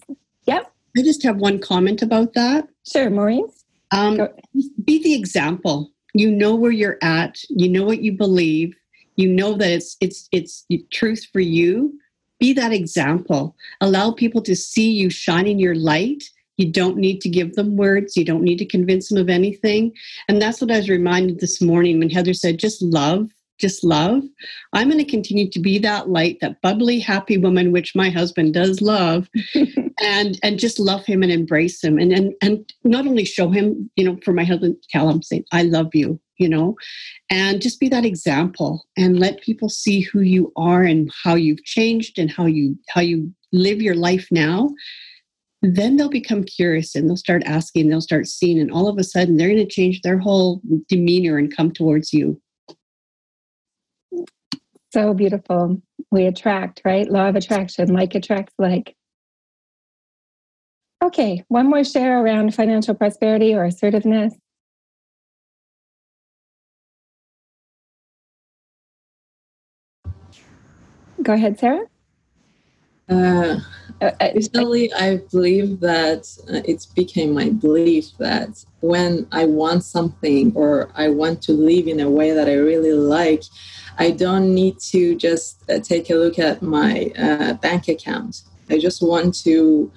yep. 0.46 0.72
I 0.96 1.02
just 1.02 1.22
have 1.24 1.36
one 1.36 1.58
comment 1.58 2.02
about 2.02 2.34
that. 2.34 2.68
Sure 2.90 3.10
maureen? 3.10 3.46
Um, 3.90 4.28
be 4.84 5.02
the 5.02 5.14
example. 5.14 5.90
You 6.14 6.30
know 6.30 6.54
where 6.54 6.70
you're 6.70 6.98
at. 7.02 7.42
You 7.48 7.68
know 7.68 7.84
what 7.84 8.02
you 8.02 8.12
believe. 8.12 8.74
You 9.16 9.28
know 9.28 9.54
that 9.54 9.70
it's 9.70 9.96
it's 10.00 10.28
it's 10.32 10.66
truth 10.92 11.26
for 11.32 11.40
you. 11.40 11.98
Be 12.38 12.52
that 12.52 12.72
example. 12.72 13.56
Allow 13.80 14.12
people 14.12 14.42
to 14.42 14.56
see 14.56 14.90
you 14.90 15.10
shining 15.10 15.58
your 15.58 15.74
light. 15.74 16.24
You 16.56 16.70
don't 16.70 16.96
need 16.96 17.20
to 17.22 17.28
give 17.28 17.54
them 17.54 17.76
words. 17.76 18.16
You 18.16 18.24
don't 18.24 18.42
need 18.42 18.58
to 18.58 18.66
convince 18.66 19.08
them 19.08 19.18
of 19.18 19.28
anything. 19.28 19.92
And 20.28 20.40
that's 20.40 20.60
what 20.60 20.70
i 20.70 20.76
was 20.76 20.88
reminded 20.88 21.40
this 21.40 21.60
morning 21.60 21.98
when 21.98 22.10
heather 22.10 22.34
said 22.34 22.58
just 22.58 22.80
love 22.82 23.28
just 23.58 23.84
love. 23.84 24.22
I'm 24.72 24.88
going 24.88 25.02
to 25.02 25.10
continue 25.10 25.48
to 25.50 25.60
be 25.60 25.78
that 25.78 26.08
light, 26.08 26.38
that 26.40 26.60
bubbly, 26.60 26.98
happy 26.98 27.38
woman, 27.38 27.72
which 27.72 27.94
my 27.94 28.10
husband 28.10 28.54
does 28.54 28.80
love, 28.80 29.28
and 30.02 30.38
and 30.42 30.58
just 30.58 30.78
love 30.78 31.04
him 31.04 31.22
and 31.22 31.30
embrace 31.30 31.82
him, 31.82 31.98
and 31.98 32.12
and 32.12 32.34
and 32.42 32.72
not 32.84 33.06
only 33.06 33.24
show 33.24 33.50
him, 33.50 33.90
you 33.96 34.04
know, 34.04 34.18
for 34.24 34.32
my 34.32 34.44
husband, 34.44 34.76
tell 34.90 35.08
him, 35.08 35.22
say, 35.22 35.44
I 35.52 35.62
love 35.62 35.94
you, 35.94 36.20
you 36.38 36.48
know, 36.48 36.74
and 37.30 37.62
just 37.62 37.80
be 37.80 37.88
that 37.88 38.04
example, 38.04 38.86
and 38.96 39.20
let 39.20 39.40
people 39.40 39.68
see 39.68 40.00
who 40.00 40.20
you 40.20 40.52
are 40.56 40.82
and 40.82 41.10
how 41.22 41.34
you've 41.34 41.64
changed 41.64 42.18
and 42.18 42.30
how 42.30 42.46
you 42.46 42.76
how 42.88 43.00
you 43.00 43.32
live 43.52 43.80
your 43.80 43.96
life 43.96 44.28
now. 44.30 44.70
Then 45.62 45.96
they'll 45.96 46.10
become 46.10 46.44
curious 46.44 46.94
and 46.94 47.08
they'll 47.08 47.16
start 47.16 47.42
asking, 47.46 47.88
they'll 47.88 48.02
start 48.02 48.26
seeing, 48.26 48.58
and 48.58 48.70
all 48.70 48.86
of 48.86 48.98
a 48.98 49.04
sudden 49.04 49.38
they're 49.38 49.48
going 49.48 49.66
to 49.66 49.66
change 49.66 50.02
their 50.02 50.18
whole 50.18 50.60
demeanor 50.88 51.38
and 51.38 51.56
come 51.56 51.72
towards 51.72 52.12
you 52.12 52.38
so 54.94 55.12
beautiful. 55.12 55.82
We 56.10 56.26
attract, 56.26 56.80
right? 56.84 57.10
Law 57.10 57.28
of 57.28 57.36
attraction, 57.36 57.92
like 57.92 58.14
attracts 58.14 58.54
like. 58.58 58.94
Okay, 61.02 61.44
one 61.48 61.68
more 61.68 61.84
share 61.84 62.24
around 62.24 62.54
financial 62.54 62.94
prosperity 62.94 63.54
or 63.54 63.64
assertiveness. 63.64 64.34
go 71.24 71.32
ahead, 71.32 71.58
Sarah. 71.58 71.86
Uh, 73.08 73.60
I 74.00 75.20
believe 75.30 75.80
that 75.80 76.36
uh, 76.48 76.60
it 76.64 76.86
became 76.94 77.32
my 77.34 77.50
belief 77.50 78.16
that 78.18 78.64
when 78.80 79.26
I 79.32 79.44
want 79.44 79.84
something 79.84 80.52
or 80.54 80.90
I 80.94 81.08
want 81.08 81.42
to 81.42 81.52
live 81.52 81.86
in 81.86 82.00
a 82.00 82.10
way 82.10 82.32
that 82.32 82.48
I 82.48 82.54
really 82.54 82.92
like, 82.92 83.42
I 83.98 84.10
don't 84.10 84.54
need 84.54 84.78
to 84.90 85.16
just 85.16 85.68
uh, 85.70 85.78
take 85.78 86.10
a 86.10 86.14
look 86.14 86.38
at 86.38 86.62
my 86.62 87.12
uh, 87.18 87.54
bank 87.54 87.88
account. 87.88 88.42
I 88.70 88.78
just 88.78 89.02
want 89.02 89.34
to 89.42 89.90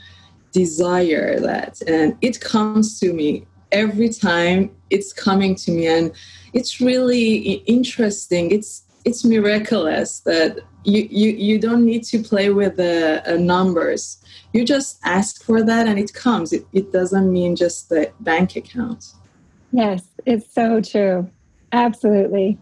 desire 0.51 1.39
that, 1.39 1.81
and 1.87 2.15
it 2.21 2.39
comes 2.39 2.99
to 2.99 3.13
me 3.13 3.45
every 3.71 4.09
time. 4.09 4.71
It's 4.89 5.11
coming 5.11 5.55
to 5.55 5.71
me, 5.71 5.87
and 5.87 6.11
it's 6.53 6.79
really 6.79 7.63
interesting. 7.65 8.51
It's 8.51 8.83
it's 9.07 9.23
miraculous 9.23 10.19
that 10.19 10.59
you, 10.83 11.07
you, 11.09 11.31
you 11.31 11.59
don't 11.59 11.85
need 11.85 12.03
to 12.03 12.21
play 12.21 12.49
with 12.49 12.75
the 12.75 13.23
uh, 13.25 13.37
numbers. 13.37 14.17
You 14.51 14.65
just 14.65 14.99
ask 15.05 15.43
for 15.43 15.63
that 15.63 15.87
and 15.87 15.97
it 15.97 16.13
comes. 16.13 16.51
It, 16.51 16.65
it 16.73 16.91
doesn't 16.91 17.31
mean 17.31 17.55
just 17.55 17.87
the 17.87 18.11
bank 18.19 18.57
account. 18.57 19.13
Yes, 19.71 20.03
it's 20.25 20.53
so 20.53 20.81
true. 20.81 21.29
Absolutely. 21.71 22.57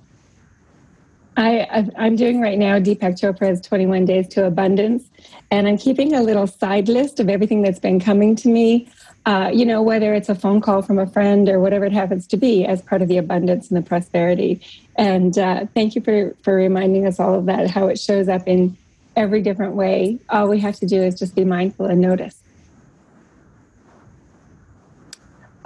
I, 1.35 1.89
I'm 1.97 2.15
doing 2.15 2.39
right 2.41 2.59
now 2.59 2.77
Deepak 2.79 3.19
Chopra's 3.19 3.59
21 3.61 4.05
Days 4.05 4.27
to 4.29 4.45
Abundance, 4.45 5.09
and 5.51 5.67
I'm 5.67 5.77
keeping 5.77 6.13
a 6.13 6.21
little 6.21 6.47
side 6.47 6.87
list 6.87 7.19
of 7.19 7.27
everything 7.27 7.61
that's 7.61 7.79
been 7.79 7.99
coming 7.99 8.35
to 8.37 8.49
me 8.49 8.87
uh, 9.26 9.49
you 9.51 9.65
know, 9.65 9.82
whether 9.82 10.13
it's 10.13 10.30
a 10.30 10.36
phone 10.36 10.61
call 10.61 10.82
from 10.82 10.99
a 10.99 11.07
friend 11.07 11.49
or 11.49 11.59
whatever 11.59 11.86
it 11.86 11.91
happens 11.91 12.28
to 12.28 12.38
be 12.38 12.63
as 12.65 12.82
part 12.82 13.01
of 13.01 13.07
the 13.07 13.17
abundance 13.17 13.69
and 13.69 13.78
the 13.78 13.88
prosperity. 13.88 14.61
And 14.95 15.38
uh, 15.38 15.65
thank 15.73 15.95
you 15.95 16.01
for, 16.01 16.36
for 16.43 16.55
reminding 16.55 17.07
us 17.07 17.19
all 17.19 17.34
of 17.34 17.45
that, 17.47 17.69
how 17.69 17.88
it 17.88 17.99
shows 17.99 18.28
up 18.28 18.47
in 18.47 18.78
every 19.15 19.41
different 19.41 19.73
way. 19.73 20.19
All 20.30 20.47
we 20.47 20.59
have 20.59 20.76
to 20.76 20.86
do 20.86 21.01
is 21.01 21.17
just 21.17 21.36
be 21.36 21.43
mindful 21.43 21.88
and 21.88 22.01
notice. 22.01 22.39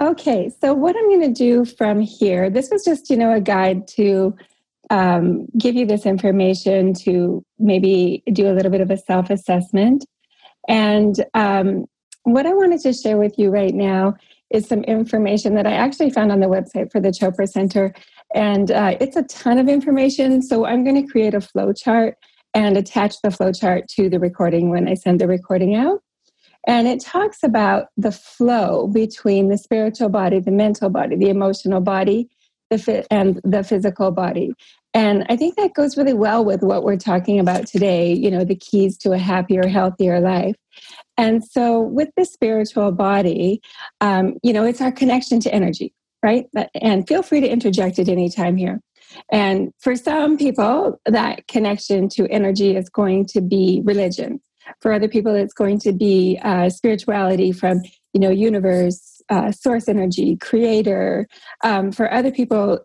Okay, 0.00 0.50
so 0.62 0.72
what 0.72 0.96
I'm 0.96 1.08
going 1.08 1.34
to 1.34 1.38
do 1.38 1.66
from 1.66 2.00
here, 2.00 2.48
this 2.48 2.70
was 2.70 2.82
just, 2.82 3.10
you 3.10 3.18
know, 3.18 3.32
a 3.32 3.40
guide 3.40 3.86
to 3.88 4.34
um, 4.88 5.46
give 5.58 5.74
you 5.74 5.84
this 5.84 6.06
information 6.06 6.94
to 6.94 7.44
maybe 7.58 8.22
do 8.32 8.50
a 8.50 8.54
little 8.54 8.72
bit 8.72 8.80
of 8.80 8.90
a 8.90 8.96
self 8.96 9.28
assessment. 9.28 10.06
And 10.66 11.22
um, 11.34 11.84
what 12.34 12.46
I 12.46 12.52
wanted 12.52 12.80
to 12.80 12.92
share 12.92 13.18
with 13.18 13.38
you 13.38 13.50
right 13.50 13.74
now 13.74 14.16
is 14.50 14.66
some 14.66 14.82
information 14.84 15.54
that 15.54 15.66
I 15.66 15.72
actually 15.72 16.10
found 16.10 16.32
on 16.32 16.40
the 16.40 16.46
website 16.46 16.90
for 16.90 17.00
the 17.00 17.10
Chopra 17.10 17.48
Center. 17.48 17.94
And 18.34 18.70
uh, 18.70 18.96
it's 19.00 19.16
a 19.16 19.22
ton 19.24 19.58
of 19.58 19.68
information. 19.68 20.42
So 20.42 20.66
I'm 20.66 20.84
going 20.84 21.04
to 21.04 21.10
create 21.10 21.34
a 21.34 21.40
flow 21.40 21.72
chart 21.72 22.16
and 22.52 22.76
attach 22.76 23.20
the 23.22 23.30
flow 23.30 23.52
chart 23.52 23.88
to 23.96 24.08
the 24.08 24.18
recording 24.18 24.70
when 24.70 24.88
I 24.88 24.94
send 24.94 25.20
the 25.20 25.28
recording 25.28 25.76
out. 25.76 26.02
And 26.66 26.86
it 26.86 27.00
talks 27.00 27.42
about 27.42 27.86
the 27.96 28.12
flow 28.12 28.86
between 28.88 29.48
the 29.48 29.56
spiritual 29.56 30.08
body, 30.08 30.40
the 30.40 30.50
mental 30.50 30.90
body, 30.90 31.16
the 31.16 31.30
emotional 31.30 31.80
body, 31.80 32.28
the 32.70 33.06
and 33.10 33.40
the 33.44 33.62
physical 33.62 34.10
body. 34.10 34.52
And 34.92 35.24
I 35.28 35.36
think 35.36 35.56
that 35.56 35.74
goes 35.74 35.96
really 35.96 36.12
well 36.12 36.44
with 36.44 36.62
what 36.62 36.82
we're 36.82 36.96
talking 36.96 37.38
about 37.38 37.66
today, 37.66 38.12
you 38.12 38.30
know, 38.30 38.44
the 38.44 38.56
keys 38.56 38.98
to 38.98 39.12
a 39.12 39.18
happier, 39.18 39.66
healthier 39.68 40.20
life. 40.20 40.56
And 41.20 41.44
so, 41.44 41.82
with 41.82 42.08
the 42.16 42.24
spiritual 42.24 42.92
body, 42.92 43.60
um, 44.00 44.38
you 44.42 44.54
know, 44.54 44.64
it's 44.64 44.80
our 44.80 44.90
connection 44.90 45.38
to 45.40 45.54
energy, 45.54 45.92
right? 46.22 46.46
And 46.74 47.06
feel 47.06 47.22
free 47.22 47.40
to 47.40 47.46
interject 47.46 47.98
at 47.98 48.08
any 48.08 48.30
time 48.30 48.56
here. 48.56 48.80
And 49.30 49.70
for 49.80 49.96
some 49.96 50.38
people, 50.38 50.98
that 51.04 51.46
connection 51.46 52.08
to 52.10 52.26
energy 52.28 52.74
is 52.74 52.88
going 52.88 53.26
to 53.26 53.42
be 53.42 53.82
religion. 53.84 54.40
For 54.80 54.94
other 54.94 55.08
people, 55.08 55.34
it's 55.34 55.52
going 55.52 55.78
to 55.80 55.92
be 55.92 56.38
uh, 56.42 56.70
spirituality 56.70 57.52
from, 57.52 57.82
you 58.14 58.20
know, 58.20 58.30
universe, 58.30 59.20
uh, 59.28 59.52
source 59.52 59.88
energy, 59.88 60.36
creator. 60.36 61.28
Um, 61.62 61.92
for 61.92 62.10
other 62.10 62.30
people, 62.30 62.78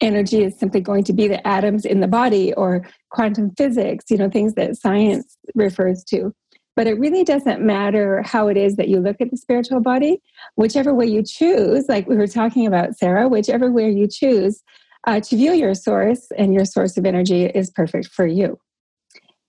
energy 0.00 0.44
is 0.44 0.56
simply 0.60 0.80
going 0.80 1.02
to 1.04 1.12
be 1.12 1.26
the 1.26 1.44
atoms 1.44 1.84
in 1.84 1.98
the 1.98 2.06
body 2.06 2.52
or 2.54 2.86
quantum 3.10 3.50
physics, 3.56 4.04
you 4.10 4.16
know, 4.16 4.30
things 4.30 4.54
that 4.54 4.76
science 4.76 5.36
refers 5.56 6.04
to. 6.04 6.32
But 6.76 6.86
it 6.86 6.98
really 6.98 7.22
doesn't 7.22 7.60
matter 7.60 8.22
how 8.22 8.48
it 8.48 8.56
is 8.56 8.76
that 8.76 8.88
you 8.88 8.98
look 8.98 9.20
at 9.20 9.30
the 9.30 9.36
spiritual 9.36 9.80
body, 9.80 10.20
whichever 10.56 10.92
way 10.92 11.06
you 11.06 11.22
choose, 11.22 11.88
like 11.88 12.08
we 12.08 12.16
were 12.16 12.26
talking 12.26 12.66
about, 12.66 12.96
Sarah, 12.96 13.28
whichever 13.28 13.70
way 13.70 13.90
you 13.90 14.08
choose 14.08 14.62
uh, 15.06 15.20
to 15.20 15.36
view 15.36 15.52
your 15.52 15.74
source 15.74 16.26
and 16.36 16.52
your 16.52 16.64
source 16.64 16.96
of 16.96 17.06
energy 17.06 17.44
is 17.44 17.70
perfect 17.70 18.08
for 18.08 18.26
you. 18.26 18.58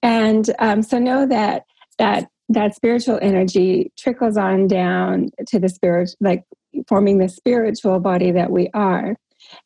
And 0.04 0.54
um, 0.60 0.84
so 0.84 1.00
know 1.00 1.26
that 1.26 1.64
that 1.98 2.30
that 2.50 2.76
spiritual 2.76 3.18
energy 3.22 3.92
trickles 3.98 4.38
on 4.38 4.68
down 4.68 5.30
to 5.48 5.60
the 5.60 5.70
spirit, 5.70 6.12
like 6.20 6.44
forming 6.88 7.18
the 7.18 7.30
spiritual 7.30 8.00
body 8.00 8.32
that 8.32 8.52
we 8.52 8.70
are. 8.74 9.16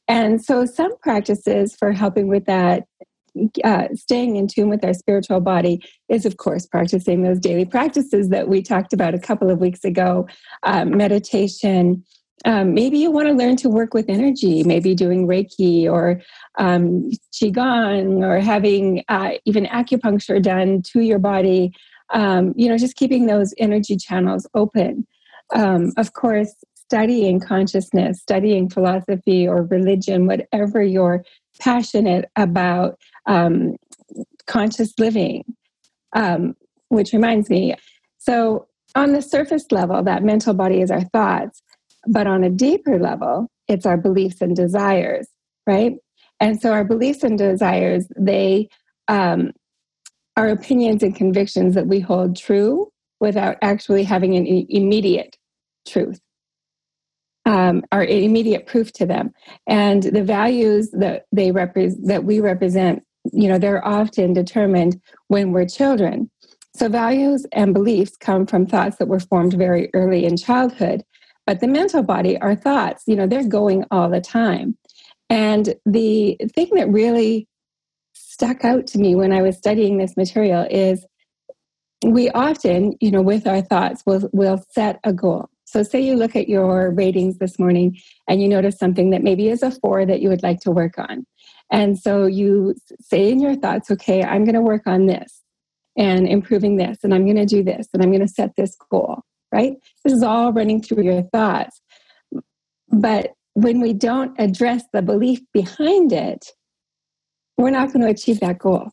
And 0.07 0.43
so, 0.43 0.65
some 0.65 0.97
practices 0.99 1.75
for 1.75 1.91
helping 1.91 2.27
with 2.27 2.45
that 2.45 2.85
uh, 3.63 3.87
staying 3.93 4.35
in 4.35 4.47
tune 4.47 4.69
with 4.69 4.83
our 4.83 4.93
spiritual 4.93 5.39
body 5.39 5.81
is, 6.09 6.25
of 6.25 6.37
course, 6.37 6.65
practicing 6.65 7.23
those 7.23 7.39
daily 7.39 7.65
practices 7.65 8.29
that 8.29 8.47
we 8.47 8.61
talked 8.61 8.93
about 8.93 9.13
a 9.13 9.19
couple 9.19 9.49
of 9.49 9.59
weeks 9.59 9.83
ago 9.83 10.27
um, 10.63 10.95
meditation. 10.95 12.03
Um, 12.45 12.73
maybe 12.73 12.97
you 12.97 13.11
want 13.11 13.27
to 13.27 13.33
learn 13.33 13.57
to 13.57 13.69
work 13.69 13.93
with 13.93 14.05
energy, 14.07 14.63
maybe 14.63 14.95
doing 14.95 15.27
Reiki 15.27 15.91
or 15.91 16.21
um, 16.57 17.09
Qigong 17.33 18.23
or 18.23 18.39
having 18.39 19.03
uh, 19.09 19.31
even 19.45 19.65
acupuncture 19.65 20.41
done 20.41 20.81
to 20.93 21.01
your 21.01 21.19
body. 21.19 21.73
Um, 22.11 22.53
you 22.55 22.69
know, 22.69 22.77
just 22.77 22.95
keeping 22.95 23.25
those 23.25 23.53
energy 23.57 23.97
channels 23.97 24.47
open. 24.55 25.05
Um, 25.53 25.91
of 25.97 26.13
course, 26.13 26.55
studying 26.89 27.39
consciousness, 27.39 28.19
studying 28.19 28.67
philosophy 28.67 29.47
or 29.47 29.63
religion, 29.63 30.25
whatever 30.25 30.81
you're 30.81 31.23
passionate 31.59 32.25
about, 32.35 32.97
um, 33.25 33.75
conscious 34.47 34.93
living, 34.97 35.43
um, 36.15 36.55
which 36.89 37.13
reminds 37.13 37.49
me. 37.49 37.75
So, 38.17 38.67
on 38.95 39.13
the 39.13 39.21
surface 39.21 39.65
level, 39.71 40.03
that 40.03 40.23
mental 40.23 40.53
body 40.53 40.81
is 40.81 40.89
our 40.89 41.03
thoughts, 41.03 41.61
but 42.07 42.25
on 42.25 42.43
a 42.43 42.49
deeper 42.49 42.99
level, 42.99 43.47
it's 43.67 43.85
our 43.85 43.97
beliefs 43.97 44.41
and 44.41 44.55
desires, 44.55 45.27
right? 45.67 45.93
And 46.39 46.59
so, 46.59 46.71
our 46.71 46.83
beliefs 46.83 47.23
and 47.23 47.37
desires, 47.37 48.07
they 48.17 48.69
um, 49.07 49.51
are 50.35 50.47
opinions 50.47 51.03
and 51.03 51.15
convictions 51.15 51.75
that 51.75 51.87
we 51.87 51.99
hold 51.99 52.35
true 52.35 52.91
without 53.19 53.57
actually 53.61 54.03
having 54.03 54.35
an 54.35 54.45
immediate 54.69 55.37
truth 55.87 56.19
um, 57.45 57.83
are 57.91 58.05
immediate 58.05 58.67
proof 58.67 58.91
to 58.93 59.05
them 59.05 59.31
and 59.67 60.03
the 60.03 60.23
values 60.23 60.91
that 60.91 61.25
they 61.31 61.51
represent 61.51 62.07
that 62.07 62.23
we 62.23 62.39
represent 62.39 63.03
you 63.33 63.47
know 63.47 63.57
they're 63.57 63.85
often 63.85 64.33
determined 64.33 64.99
when 65.27 65.51
we're 65.51 65.67
children. 65.67 66.29
So 66.75 66.87
values 66.87 67.45
and 67.51 67.73
beliefs 67.73 68.15
come 68.17 68.45
from 68.45 68.65
thoughts 68.65 68.97
that 68.97 69.07
were 69.07 69.19
formed 69.19 69.53
very 69.53 69.89
early 69.93 70.25
in 70.25 70.37
childhood 70.37 71.03
but 71.49 71.61
the 71.61 71.67
mental 71.67 72.03
body 72.03 72.37
our 72.41 72.55
thoughts 72.55 73.05
you 73.07 73.15
know 73.15 73.25
they're 73.25 73.47
going 73.47 73.83
all 73.89 74.07
the 74.07 74.21
time. 74.21 74.77
And 75.31 75.73
the 75.85 76.37
thing 76.55 76.69
that 76.75 76.89
really 76.89 77.47
stuck 78.13 78.63
out 78.63 78.85
to 78.87 78.99
me 78.99 79.15
when 79.15 79.33
i 79.33 79.41
was 79.41 79.57
studying 79.57 79.97
this 79.97 80.15
material 80.15 80.65
is 80.69 81.05
we 82.05 82.29
often 82.29 82.93
you 83.01 83.09
know 83.09 83.21
with 83.21 83.47
our 83.47 83.61
thoughts 83.61 84.03
will 84.05 84.29
will 84.31 84.63
set 84.69 84.99
a 85.03 85.11
goal. 85.11 85.49
So, 85.65 85.83
say 85.83 86.01
you 86.01 86.15
look 86.15 86.35
at 86.35 86.49
your 86.49 86.91
ratings 86.91 87.37
this 87.37 87.59
morning 87.59 87.97
and 88.27 88.41
you 88.41 88.47
notice 88.47 88.77
something 88.77 89.09
that 89.09 89.23
maybe 89.23 89.49
is 89.49 89.61
a 89.61 89.71
four 89.71 90.05
that 90.05 90.21
you 90.21 90.29
would 90.29 90.43
like 90.43 90.59
to 90.61 90.71
work 90.71 90.97
on. 90.97 91.25
And 91.71 91.99
so 91.99 92.25
you 92.25 92.75
say 92.99 93.29
in 93.29 93.39
your 93.39 93.55
thoughts, 93.55 93.91
okay, 93.91 94.23
I'm 94.23 94.43
going 94.43 94.55
to 94.55 94.61
work 94.61 94.87
on 94.87 95.05
this 95.05 95.41
and 95.97 96.27
improving 96.27 96.77
this, 96.77 96.99
and 97.03 97.13
I'm 97.13 97.25
going 97.25 97.35
to 97.35 97.45
do 97.45 97.63
this, 97.63 97.87
and 97.93 98.01
I'm 98.01 98.09
going 98.09 98.25
to 98.25 98.27
set 98.27 98.55
this 98.55 98.75
goal, 98.89 99.21
right? 99.51 99.73
This 100.03 100.13
is 100.13 100.23
all 100.23 100.53
running 100.53 100.81
through 100.81 101.03
your 101.03 101.23
thoughts. 101.23 101.81
But 102.89 103.33
when 103.53 103.81
we 103.81 103.93
don't 103.93 104.33
address 104.39 104.83
the 104.93 105.01
belief 105.01 105.41
behind 105.53 106.13
it, 106.13 106.45
we're 107.57 107.71
not 107.71 107.91
going 107.91 108.01
to 108.01 108.11
achieve 108.11 108.39
that 108.39 108.57
goal. 108.57 108.89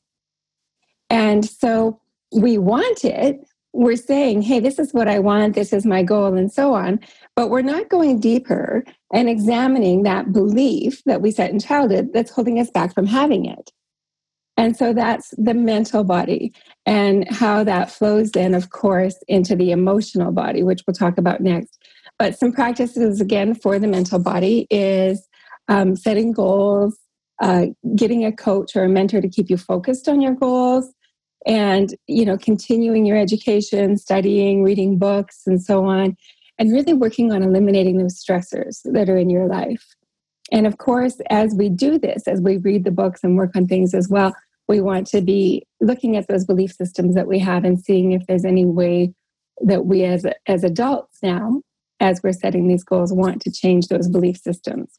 And 1.08 1.44
so 1.44 2.00
we 2.32 2.58
want 2.58 3.04
it, 3.04 3.46
we're 3.72 3.96
saying, 3.96 4.42
hey, 4.42 4.58
this 4.58 4.78
is 4.78 4.92
what 4.92 5.06
I 5.06 5.18
want, 5.18 5.54
this 5.54 5.72
is 5.72 5.86
my 5.86 6.02
goal, 6.02 6.34
and 6.34 6.52
so 6.52 6.74
on. 6.74 6.98
But 7.36 7.50
we're 7.50 7.60
not 7.60 7.90
going 7.90 8.18
deeper 8.18 8.82
and 9.12 9.28
examining 9.28 10.02
that 10.02 10.32
belief 10.32 11.02
that 11.04 11.20
we 11.20 11.30
set 11.30 11.50
in 11.50 11.60
childhood 11.60 12.10
that's 12.14 12.30
holding 12.30 12.58
us 12.58 12.70
back 12.70 12.94
from 12.94 13.06
having 13.06 13.44
it. 13.44 13.70
And 14.56 14.74
so 14.74 14.94
that's 14.94 15.34
the 15.36 15.52
mental 15.52 16.02
body 16.02 16.54
and 16.86 17.30
how 17.30 17.62
that 17.64 17.90
flows 17.90 18.30
then, 18.30 18.54
of 18.54 18.70
course, 18.70 19.16
into 19.28 19.54
the 19.54 19.70
emotional 19.70 20.32
body, 20.32 20.62
which 20.62 20.80
we'll 20.86 20.94
talk 20.94 21.18
about 21.18 21.42
next. 21.42 21.78
But 22.18 22.38
some 22.38 22.52
practices, 22.52 23.20
again, 23.20 23.54
for 23.54 23.78
the 23.78 23.86
mental 23.86 24.18
body 24.18 24.66
is 24.70 25.28
um, 25.68 25.94
setting 25.94 26.32
goals, 26.32 26.96
uh, 27.42 27.66
getting 27.94 28.24
a 28.24 28.32
coach 28.32 28.74
or 28.74 28.84
a 28.84 28.88
mentor 28.88 29.20
to 29.20 29.28
keep 29.28 29.50
you 29.50 29.58
focused 29.58 30.08
on 30.08 30.22
your 30.22 30.34
goals, 30.34 30.90
and 31.46 31.94
you 32.08 32.24
know 32.24 32.36
continuing 32.36 33.06
your 33.06 33.16
education 33.16 33.96
studying 33.96 34.62
reading 34.62 34.98
books 34.98 35.42
and 35.46 35.62
so 35.62 35.84
on 35.84 36.16
and 36.58 36.72
really 36.72 36.94
working 36.94 37.32
on 37.32 37.42
eliminating 37.42 37.98
those 37.98 38.22
stressors 38.22 38.80
that 38.84 39.08
are 39.08 39.18
in 39.18 39.30
your 39.30 39.46
life. 39.46 39.84
And 40.52 40.66
of 40.66 40.78
course 40.78 41.20
as 41.30 41.54
we 41.54 41.68
do 41.68 41.98
this 41.98 42.28
as 42.28 42.40
we 42.40 42.56
read 42.58 42.84
the 42.84 42.90
books 42.90 43.24
and 43.24 43.36
work 43.36 43.56
on 43.56 43.66
things 43.66 43.94
as 43.94 44.08
well 44.08 44.34
we 44.68 44.80
want 44.80 45.06
to 45.08 45.20
be 45.20 45.66
looking 45.80 46.16
at 46.16 46.26
those 46.28 46.44
belief 46.44 46.72
systems 46.72 47.14
that 47.14 47.28
we 47.28 47.38
have 47.38 47.64
and 47.64 47.80
seeing 47.80 48.12
if 48.12 48.26
there's 48.26 48.44
any 48.44 48.64
way 48.64 49.12
that 49.60 49.86
we 49.86 50.04
as 50.04 50.26
as 50.46 50.64
adults 50.64 51.18
now 51.22 51.60
as 52.00 52.20
we're 52.22 52.32
setting 52.32 52.68
these 52.68 52.84
goals 52.84 53.12
want 53.12 53.40
to 53.40 53.50
change 53.50 53.88
those 53.88 54.08
belief 54.08 54.36
systems. 54.36 54.98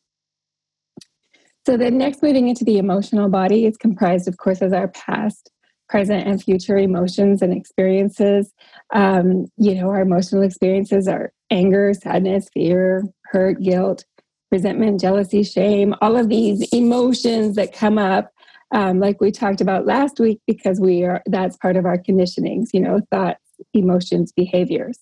So 1.65 1.77
then 1.77 1.97
next 1.97 2.23
moving 2.23 2.47
into 2.47 2.63
the 2.63 2.77
emotional 2.77 3.29
body 3.29 3.65
is 3.65 3.77
comprised 3.77 4.27
of 4.27 4.37
course 4.37 4.61
as 4.61 4.73
our 4.73 4.87
past 4.87 5.51
present 5.89 6.27
and 6.27 6.41
future 6.41 6.77
emotions 6.77 7.41
and 7.41 7.53
experiences. 7.53 8.53
Um, 8.93 9.47
you 9.57 9.75
know, 9.75 9.89
our 9.89 10.01
emotional 10.01 10.43
experiences 10.43 11.07
are 11.07 11.31
anger, 11.49 11.93
sadness, 11.93 12.47
fear, 12.53 13.03
hurt, 13.31 13.61
guilt, 13.61 14.05
resentment, 14.51 14.99
jealousy, 14.99 15.43
shame, 15.43 15.93
all 16.01 16.17
of 16.17 16.29
these 16.29 16.67
emotions 16.73 17.55
that 17.55 17.73
come 17.73 17.97
up, 17.97 18.31
um, 18.71 18.99
like 18.99 19.19
we 19.21 19.31
talked 19.31 19.61
about 19.61 19.85
last 19.85 20.19
week, 20.19 20.39
because 20.47 20.79
we 20.79 21.03
are 21.03 21.21
that's 21.25 21.57
part 21.57 21.77
of 21.77 21.85
our 21.85 21.97
conditionings, 21.97 22.67
you 22.73 22.79
know, 22.79 22.99
thoughts, 23.11 23.41
emotions, 23.73 24.31
behaviors. 24.31 24.99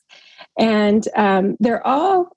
And 0.57 1.07
um, 1.15 1.57
they're 1.59 1.85
all 1.85 2.29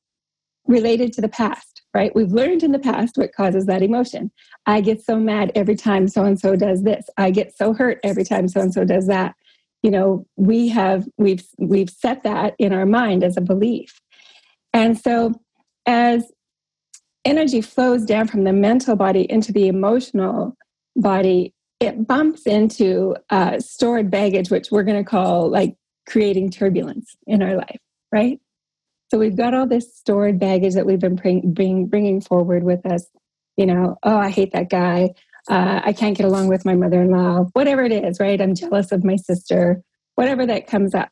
related 0.67 1.13
to 1.15 1.21
the 1.21 1.29
past, 1.29 1.83
right? 1.95 2.15
We've 2.15 2.33
learned 2.33 2.63
in 2.63 2.73
the 2.73 2.79
past 2.79 3.17
what 3.17 3.33
causes 3.35 3.67
that 3.67 3.83
emotion. 3.83 4.31
I 4.67 4.81
get 4.81 5.03
so 5.03 5.17
mad 5.17 5.53
every 5.55 5.75
time 5.75 6.09
so 6.09 6.25
and 6.25 6.39
so 6.39 6.57
does 6.57 6.83
this. 6.83 7.09
I 7.17 7.31
get 7.31 7.57
so 7.57 7.73
hurt 7.73 7.99
every 8.03 8.25
time 8.25 8.49
so 8.49 8.61
and 8.61 8.73
so 8.73 8.85
does 8.85 9.07
that. 9.07 9.35
You 9.83 9.91
know, 9.91 10.27
we 10.37 10.69
have 10.69 11.07
we've 11.17 11.47
we've 11.59 11.91
set 11.91 12.25
that 12.25 12.55
in 12.59 12.73
our 12.73 12.87
mind 12.87 13.23
as 13.23 13.37
a 13.37 13.41
belief. 13.41 14.01
And 14.73 14.99
so 14.99 15.35
as 15.87 16.31
energy 17.25 17.61
flows 17.61 18.05
down 18.05 18.27
from 18.27 18.45
the 18.45 18.53
mental 18.53 18.97
body 18.97 19.31
into 19.31 19.53
the 19.53 19.69
emotional 19.69 20.57
body, 20.97 21.55
it 21.81 22.07
bumps 22.07 22.43
into 22.43 23.15
uh, 23.31 23.61
stored 23.61 24.11
baggage, 24.11 24.51
which 24.51 24.71
we're 24.71 24.83
going 24.83 25.03
to 25.03 25.09
call 25.09 25.49
like 25.49 25.77
creating 26.09 26.51
turbulence 26.51 27.17
in 27.27 27.43
our 27.43 27.55
life, 27.55 27.81
right? 28.13 28.41
So 29.11 29.19
we've 29.19 29.37
got 29.37 29.55
all 29.55 29.67
this 29.67 29.97
stored 29.97 30.39
baggage 30.39 30.75
that 30.75 30.87
we've 30.87 31.01
been 31.01 31.17
bring, 31.17 31.53
bring, 31.53 31.87
bringing 31.87 32.21
forward 32.21 32.65
with 32.65 32.85
us. 32.87 33.07
You 33.57 33.67
know, 33.67 33.97
oh, 34.03 34.17
I 34.19 34.31
hate 34.31 34.53
that 34.53 34.71
guy. 34.71 35.11
Uh, 35.49 35.81
I 35.83 35.93
can't 35.93 36.17
get 36.17 36.27
along 36.27 36.49
with 36.49 36.65
my 36.65 36.75
mother 36.75 37.01
in 37.03 37.11
law, 37.11 37.47
whatever 37.55 37.83
it 37.83 37.93
is, 37.93 38.21
right? 38.21 38.41
I'm 38.41 38.55
jealous 38.55 38.93
of 38.93 39.03
my 39.03 39.17
sister, 39.17 39.83
whatever 40.15 40.45
that 40.47 40.67
comes 40.67 40.95
up. 40.95 41.09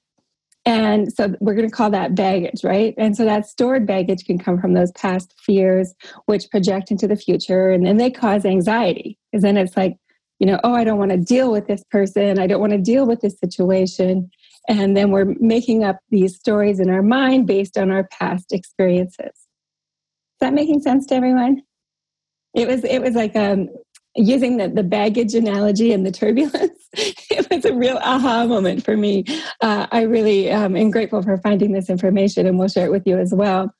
And 0.66 1.12
so 1.12 1.34
we're 1.40 1.54
going 1.54 1.68
to 1.68 1.74
call 1.74 1.90
that 1.90 2.14
baggage, 2.14 2.64
right? 2.64 2.92
And 2.98 3.16
so 3.16 3.24
that 3.24 3.46
stored 3.46 3.86
baggage 3.86 4.24
can 4.24 4.36
come 4.36 4.60
from 4.60 4.74
those 4.74 4.90
past 4.92 5.32
fears, 5.38 5.94
which 6.26 6.50
project 6.50 6.90
into 6.90 7.06
the 7.06 7.16
future. 7.16 7.70
And 7.70 7.86
then 7.86 7.96
they 7.96 8.10
cause 8.10 8.44
anxiety. 8.44 9.16
Because 9.30 9.42
then 9.42 9.56
it's 9.56 9.76
like, 9.76 9.96
you 10.40 10.46
know, 10.46 10.60
oh, 10.64 10.74
I 10.74 10.84
don't 10.84 10.98
want 10.98 11.12
to 11.12 11.16
deal 11.16 11.50
with 11.52 11.66
this 11.68 11.84
person. 11.90 12.38
I 12.38 12.48
don't 12.48 12.60
want 12.60 12.72
to 12.72 12.78
deal 12.78 13.06
with 13.06 13.20
this 13.20 13.38
situation 13.38 14.28
and 14.68 14.96
then 14.96 15.10
we're 15.10 15.34
making 15.38 15.84
up 15.84 15.98
these 16.10 16.36
stories 16.36 16.80
in 16.80 16.90
our 16.90 17.02
mind 17.02 17.46
based 17.46 17.78
on 17.78 17.90
our 17.90 18.04
past 18.08 18.52
experiences. 18.52 19.26
Is 19.26 20.40
that 20.40 20.54
making 20.54 20.80
sense 20.80 21.06
to 21.06 21.14
everyone? 21.14 21.62
It 22.54 22.66
was 22.66 22.84
it 22.84 23.00
was 23.00 23.14
like 23.14 23.36
um 23.36 23.68
using 24.14 24.56
the, 24.56 24.68
the 24.68 24.82
baggage 24.82 25.34
analogy 25.34 25.92
and 25.92 26.06
the 26.06 26.10
turbulence 26.10 26.88
it 26.94 27.46
was 27.50 27.66
a 27.66 27.74
real 27.74 27.98
aha 27.98 28.46
moment 28.46 28.82
for 28.82 28.96
me. 28.96 29.24
Uh, 29.60 29.86
i 29.92 30.02
really 30.02 30.50
um, 30.50 30.74
am 30.76 30.90
grateful 30.90 31.22
for 31.22 31.36
finding 31.38 31.72
this 31.72 31.90
information 31.90 32.46
and 32.46 32.58
we'll 32.58 32.68
share 32.68 32.86
it 32.86 32.90
with 32.90 33.06
you 33.06 33.18
as 33.18 33.32
well. 33.34 33.72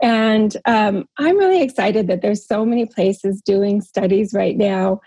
And 0.00 0.56
um, 0.66 1.04
i'm 1.18 1.36
really 1.36 1.62
excited 1.62 2.06
that 2.06 2.22
there's 2.22 2.46
so 2.46 2.64
many 2.64 2.86
places 2.86 3.42
doing 3.44 3.80
studies 3.80 4.32
right 4.32 4.56
now 4.56 5.00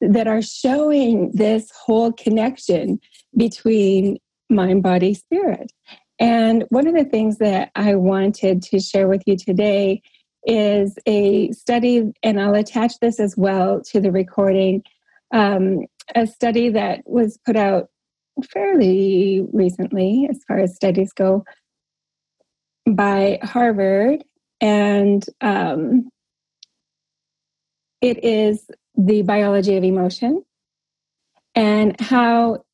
that 0.00 0.26
are 0.26 0.42
showing 0.42 1.30
this 1.32 1.70
whole 1.84 2.12
connection 2.12 3.00
between 3.36 4.18
mind, 4.52 4.82
body, 4.82 5.14
spirit. 5.14 5.72
And 6.18 6.64
one 6.68 6.86
of 6.86 6.94
the 6.94 7.04
things 7.04 7.38
that 7.38 7.70
I 7.74 7.94
wanted 7.94 8.62
to 8.64 8.78
share 8.78 9.08
with 9.08 9.22
you 9.26 9.36
today 9.36 10.02
is 10.44 10.96
a 11.06 11.50
study, 11.52 12.12
and 12.22 12.40
I'll 12.40 12.54
attach 12.54 12.98
this 13.00 13.18
as 13.18 13.36
well 13.36 13.80
to 13.90 14.00
the 14.00 14.12
recording, 14.12 14.82
um, 15.32 15.80
a 16.14 16.26
study 16.26 16.68
that 16.70 17.00
was 17.06 17.38
put 17.44 17.56
out 17.56 17.88
fairly 18.50 19.44
recently, 19.52 20.26
as 20.30 20.40
far 20.46 20.58
as 20.58 20.74
studies 20.74 21.12
go, 21.12 21.44
by 22.88 23.38
Harvard. 23.42 24.24
And 24.60 25.24
um, 25.40 26.08
it 28.00 28.24
is 28.24 28.68
the 28.96 29.22
biology 29.22 29.76
of 29.76 29.84
emotion 29.84 30.44
and 31.54 31.98
how 32.00 32.64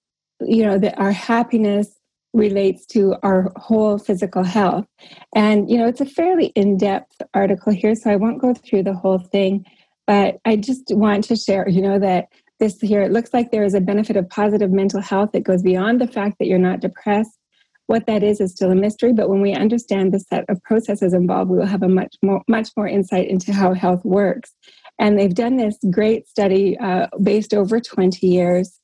you 0.40 0.64
know 0.64 0.78
that 0.78 0.98
our 0.98 1.12
happiness 1.12 1.98
relates 2.34 2.86
to 2.86 3.16
our 3.22 3.52
whole 3.56 3.98
physical 3.98 4.42
health. 4.42 4.86
And 5.34 5.70
you 5.70 5.78
know 5.78 5.86
it's 5.86 6.00
a 6.00 6.06
fairly 6.06 6.46
in-depth 6.54 7.22
article 7.34 7.72
here 7.72 7.94
so 7.94 8.10
i 8.10 8.16
won't 8.16 8.40
go 8.40 8.54
through 8.54 8.82
the 8.84 8.94
whole 8.94 9.18
thing 9.18 9.64
but 10.06 10.38
i 10.44 10.56
just 10.56 10.84
want 10.90 11.24
to 11.24 11.36
share 11.36 11.68
you 11.68 11.82
know 11.82 11.98
that 11.98 12.28
this 12.58 12.80
here 12.80 13.02
it 13.02 13.12
looks 13.12 13.32
like 13.32 13.50
there 13.50 13.64
is 13.64 13.74
a 13.74 13.80
benefit 13.80 14.16
of 14.16 14.28
positive 14.28 14.70
mental 14.70 15.00
health 15.00 15.30
that 15.32 15.44
goes 15.44 15.62
beyond 15.62 16.00
the 16.00 16.06
fact 16.06 16.38
that 16.38 16.46
you're 16.46 16.58
not 16.58 16.80
depressed. 16.80 17.38
What 17.86 18.06
that 18.06 18.22
is 18.22 18.40
is 18.40 18.52
still 18.52 18.70
a 18.70 18.74
mystery 18.74 19.12
but 19.12 19.28
when 19.28 19.40
we 19.40 19.54
understand 19.54 20.12
the 20.12 20.20
set 20.20 20.44
of 20.48 20.62
processes 20.62 21.14
involved 21.14 21.50
we 21.50 21.58
will 21.58 21.66
have 21.66 21.82
a 21.82 21.88
much 21.88 22.16
more 22.22 22.42
much 22.48 22.68
more 22.76 22.88
insight 22.88 23.28
into 23.28 23.52
how 23.52 23.74
health 23.74 24.04
works. 24.04 24.54
And 24.98 25.18
they've 25.18 25.34
done 25.34 25.56
this 25.56 25.78
great 25.90 26.26
study 26.26 26.76
uh, 26.78 27.06
based 27.22 27.54
over 27.54 27.80
20 27.80 28.26
years 28.26 28.77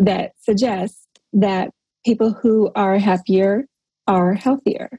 that 0.00 0.32
suggests 0.40 1.06
that 1.32 1.70
people 2.04 2.32
who 2.32 2.70
are 2.74 2.98
happier 2.98 3.64
are 4.06 4.34
healthier. 4.34 4.90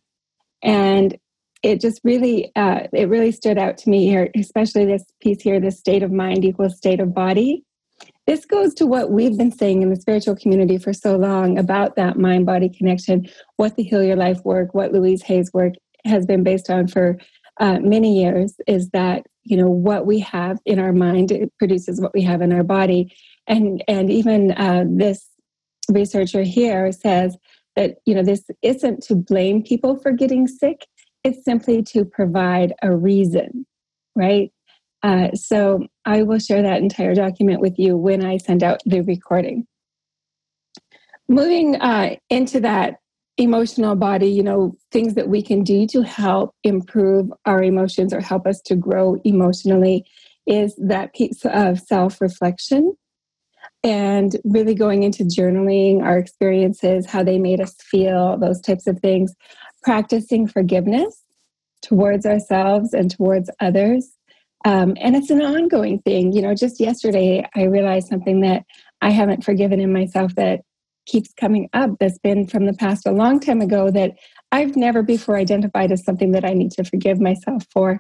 And 0.64 1.18
it 1.64 1.82
just 1.82 2.00
really 2.04 2.52
uh, 2.56 2.88
it 2.94 3.10
really 3.10 3.32
stood 3.32 3.58
out 3.58 3.78
to 3.80 3.90
me 3.90 4.06
here, 4.06 4.30
especially 4.36 4.86
this 4.86 5.04
piece 5.20 5.42
here, 5.42 5.60
this 5.60 5.80
state 5.80 6.04
of 6.04 6.12
mind 6.12 6.46
equals 6.46 6.78
state 6.78 7.00
of 7.00 7.14
body. 7.14 7.64
This 8.26 8.46
goes 8.46 8.74
to 8.76 8.86
what 8.86 9.12
we've 9.12 9.38
been 9.38 9.52
saying 9.52 9.82
in 9.82 9.90
the 9.90 9.96
spiritual 9.96 10.36
community 10.36 10.78
for 10.78 10.94
so 10.94 11.18
long 11.18 11.58
about 11.58 11.96
that 11.98 12.18
mind 12.18 12.46
body 12.46 12.70
connection, 12.70 13.28
what 13.58 13.76
the 13.76 13.84
Heal 13.84 14.04
Your 14.04 14.16
Life 14.16 14.40
work, 14.44 14.74
what 14.74 14.92
Louise 14.92 15.22
Hay's 15.24 15.52
work 15.54 15.74
has 16.06 16.26
been 16.26 16.44
based 16.44 16.70
on 16.70 16.88
for 16.88 17.18
uh, 17.60 17.80
many 17.80 18.20
years 18.20 18.56
is 18.68 18.90
that 18.90 19.24
you 19.44 19.58
know 19.58 19.70
what 19.70 20.06
we 20.06 20.20
have 20.20 20.58
in 20.66 20.80
our 20.80 20.94
mind 20.94 21.32
it 21.32 21.52
produces 21.58 22.00
what 22.00 22.14
we 22.14 22.22
have 22.22 22.42
in 22.42 22.54
our 22.54 22.64
body 22.64 23.14
and 23.48 23.84
and 23.88 24.10
even 24.10 24.52
uh, 24.52 24.86
this 24.88 25.28
researcher 25.90 26.44
here 26.44 26.92
says 26.92 27.38
that 27.76 27.96
you 28.06 28.16
know 28.16 28.24
this 28.24 28.44
isn't 28.62 29.04
to 29.04 29.16
blame 29.16 29.64
people 29.64 29.98
for 29.98 30.12
getting 30.12 30.48
sick. 30.48 30.86
It's 31.24 31.46
simply 31.46 31.84
to 31.84 32.04
provide 32.04 32.74
a 32.82 32.96
reason 32.96 33.66
right? 34.16 34.52
Uh, 35.04 35.32
so 35.34 35.88
i 36.06 36.22
will 36.22 36.38
share 36.38 36.62
that 36.62 36.80
entire 36.80 37.16
document 37.16 37.60
with 37.60 37.80
you 37.80 37.98
when 37.98 38.24
i 38.24 38.38
send 38.38 38.64
out 38.64 38.82
the 38.86 39.02
recording. 39.02 39.66
Moving 41.28 41.76
uh, 41.78 42.16
into 42.30 42.60
that 42.60 42.98
emotional 43.38 43.96
body 43.96 44.28
you 44.28 44.44
know 44.44 44.74
things 44.92 45.16
that 45.16 45.30
we 45.30 45.42
can 45.42 45.64
do 45.64 45.88
to 45.88 46.02
help 46.02 46.54
improve 46.64 47.32
our 47.46 47.64
emotions 47.64 48.14
or 48.14 48.20
help 48.20 48.46
us 48.46 48.62
to 48.62 48.76
grow 48.76 49.16
emotionally 49.24 50.06
is 50.46 50.76
that 50.76 51.16
piece 51.16 51.46
of 51.46 51.80
self-reflection 51.80 52.94
and 53.84 54.38
really 54.44 54.76
going 54.76 55.04
into 55.04 55.24
journaling 55.24 56.04
our 56.04 56.18
experiences, 56.18 57.06
how 57.06 57.24
they 57.24 57.40
made 57.40 57.60
us 57.60 57.76
feel, 57.82 58.38
those 58.38 58.62
types 58.62 58.88
of 58.88 59.00
things, 59.00 59.34
practicing 59.84 60.48
forgiveness 60.48 61.24
towards 61.82 62.26
ourselves 62.26 62.94
and 62.94 63.10
towards 63.10 63.50
others. 63.60 64.12
Um, 64.66 64.96
and 65.02 65.16
it's 65.16 65.32
an 65.32 65.42
ongoing 65.42 66.00
thing. 66.00 66.32
You 66.34 66.44
know, 66.44 66.54
just 66.54 66.80
yesterday, 66.80 67.44
I 67.56 67.64
realized 67.64 68.08
something 68.08 68.42
that 68.42 68.64
I 69.02 69.10
haven't 69.10 69.44
forgiven 69.44 69.80
in 69.80 69.92
myself 69.92 70.36
that 70.36 70.62
keeps 71.08 71.34
coming 71.34 71.68
up 71.74 71.90
that's 72.00 72.20
been 72.20 72.46
from 72.46 72.66
the 72.68 72.74
past 72.74 73.08
a 73.08 73.12
long 73.12 73.40
time 73.40 73.62
ago 73.62 73.90
that 73.90 74.12
I've 74.52 74.76
never 74.76 75.02
before 75.02 75.38
identified 75.38 75.92
as 75.92 76.04
something 76.06 76.32
that 76.34 76.46
I 76.46 76.54
need 76.54 76.72
to 76.74 76.84
forgive 76.84 77.20
myself 77.20 77.66
for. 77.72 78.00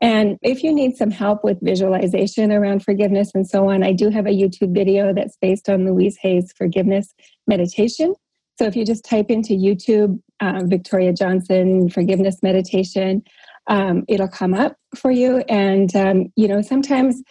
And 0.00 0.38
if 0.42 0.62
you 0.62 0.72
need 0.72 0.96
some 0.96 1.10
help 1.10 1.42
with 1.42 1.58
visualization 1.60 2.52
around 2.52 2.84
forgiveness 2.84 3.32
and 3.34 3.48
so 3.48 3.68
on, 3.68 3.82
I 3.82 3.92
do 3.92 4.10
have 4.10 4.26
a 4.26 4.30
YouTube 4.30 4.72
video 4.72 5.12
that's 5.12 5.36
based 5.40 5.68
on 5.68 5.84
Louise 5.84 6.16
Hay's 6.22 6.52
forgiveness 6.56 7.12
meditation. 7.48 8.14
So 8.58 8.66
if 8.66 8.76
you 8.76 8.84
just 8.84 9.04
type 9.04 9.26
into 9.28 9.54
YouTube, 9.54 10.20
um, 10.40 10.68
Victoria 10.68 11.12
Johnson 11.12 11.88
forgiveness 11.88 12.36
meditation, 12.42 13.22
um, 13.68 14.04
it'll 14.08 14.28
come 14.28 14.54
up 14.54 14.76
for 14.96 15.10
you. 15.10 15.38
And, 15.48 15.94
um, 15.96 16.26
you 16.36 16.48
know, 16.48 16.62
sometimes, 16.62 17.22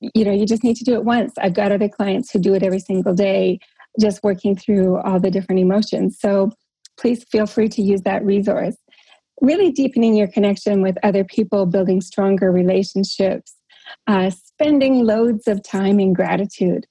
you 0.00 0.24
know, 0.24 0.32
you 0.32 0.46
just 0.46 0.64
need 0.64 0.76
to 0.76 0.84
do 0.84 0.94
it 0.94 1.04
once. 1.04 1.32
I've 1.38 1.54
got 1.54 1.72
other 1.72 1.88
clients 1.88 2.30
who 2.30 2.38
do 2.38 2.54
it 2.54 2.62
every 2.62 2.80
single 2.80 3.14
day. 3.14 3.58
just 4.00 4.22
working 4.22 4.56
through 4.56 4.98
all 4.98 5.20
the 5.20 5.30
different 5.30 5.60
emotions. 5.60 6.18
So 6.18 6.50
please 6.98 7.24
feel 7.24 7.46
free 7.46 7.68
to 7.70 7.82
use 7.82 8.02
that 8.02 8.24
resource. 8.24 8.76
Really 9.40 9.72
deepening 9.72 10.14
your 10.14 10.28
connection 10.28 10.80
with 10.80 10.96
other 11.02 11.24
people, 11.24 11.66
building 11.66 12.00
stronger 12.00 12.52
relationships, 12.52 13.56
uh, 14.06 14.30
spending 14.30 15.04
loads 15.04 15.48
of 15.48 15.62
time 15.62 15.98
in 16.00 16.12
gratitude. 16.12 16.86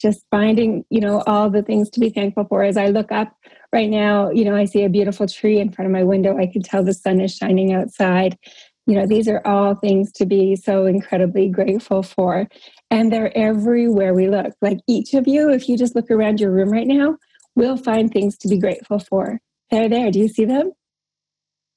Just 0.00 0.24
finding 0.30 0.84
you 0.88 1.00
know 1.00 1.22
all 1.26 1.50
the 1.50 1.62
things 1.62 1.90
to 1.90 2.00
be 2.00 2.08
thankful 2.08 2.44
for. 2.44 2.62
As 2.62 2.78
i 2.78 2.86
look 2.86 3.12
up 3.12 3.34
right 3.72 3.90
now 3.90 4.30
you 4.30 4.44
know 4.44 4.56
i 4.56 4.64
see 4.64 4.82
a 4.82 4.88
beautiful 4.88 5.26
tree 5.26 5.60
in 5.60 5.70
front 5.70 5.86
of 5.86 5.92
my 5.92 6.02
window. 6.02 6.38
I 6.38 6.46
can 6.46 6.62
tell 6.62 6.82
the 6.82 6.94
sun 6.94 7.20
is 7.20 7.36
shining 7.36 7.74
outside. 7.74 8.38
You 8.86 8.94
know 8.94 9.06
these 9.06 9.28
are 9.28 9.42
all 9.44 9.74
things 9.74 10.10
to 10.12 10.24
be 10.24 10.56
so 10.56 10.86
incredibly 10.86 11.48
grateful 11.48 12.02
for. 12.02 12.48
And 12.90 13.12
they're 13.12 13.36
everywhere 13.36 14.14
we 14.14 14.28
look. 14.28 14.54
Like 14.62 14.78
each 14.88 15.12
of 15.12 15.28
you 15.28 15.50
if 15.50 15.68
you 15.68 15.76
just 15.76 15.94
look 15.94 16.10
around 16.10 16.40
your 16.40 16.50
room 16.50 16.70
right 16.70 16.86
now 16.86 17.16
will 17.54 17.76
find 17.76 18.10
things 18.10 18.38
to 18.38 18.48
be 18.48 18.58
grateful 18.58 19.00
for. 19.00 19.38
They're 19.70 19.88
there. 19.88 20.10
Do 20.10 20.18
you 20.18 20.28
see 20.28 20.46
them 20.46 20.72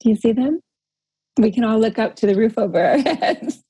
do 0.03 0.09
you 0.09 0.15
see 0.15 0.31
them 0.31 0.59
we 1.39 1.51
can 1.51 1.63
all 1.63 1.79
look 1.79 1.97
up 1.97 2.15
to 2.15 2.27
the 2.27 2.35
roof 2.35 2.57
over 2.57 2.79
our 2.79 2.97
heads 3.15 3.63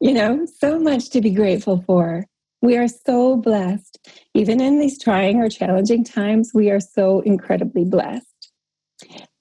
you 0.00 0.12
know 0.12 0.46
so 0.60 0.78
much 0.78 1.10
to 1.10 1.20
be 1.20 1.30
grateful 1.30 1.82
for 1.86 2.24
we 2.60 2.76
are 2.76 2.88
so 2.88 3.36
blessed. 3.36 3.98
Even 4.34 4.60
in 4.60 4.80
these 4.80 5.00
trying 5.00 5.38
or 5.38 5.48
challenging 5.48 6.02
times, 6.02 6.50
we 6.54 6.70
are 6.70 6.80
so 6.80 7.20
incredibly 7.20 7.84
blessed. 7.84 8.24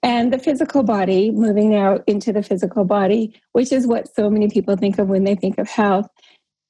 And 0.03 0.32
the 0.32 0.38
physical 0.38 0.84
body, 0.84 1.32
moving 1.32 1.71
now 1.71 1.99
into 2.05 2.32
the 2.32 2.43
physical 2.43 2.86
body, 2.86 3.39
which 3.53 3.71
is 3.71 3.88
what 3.88 4.13
so 4.15 4.30
many 4.30 4.49
people 4.49 4.75
think 4.75 4.99
of 4.99 5.07
when 5.07 5.23
they 5.23 5.36
think 5.36 5.57
of 5.57 5.67
health, 5.67 6.07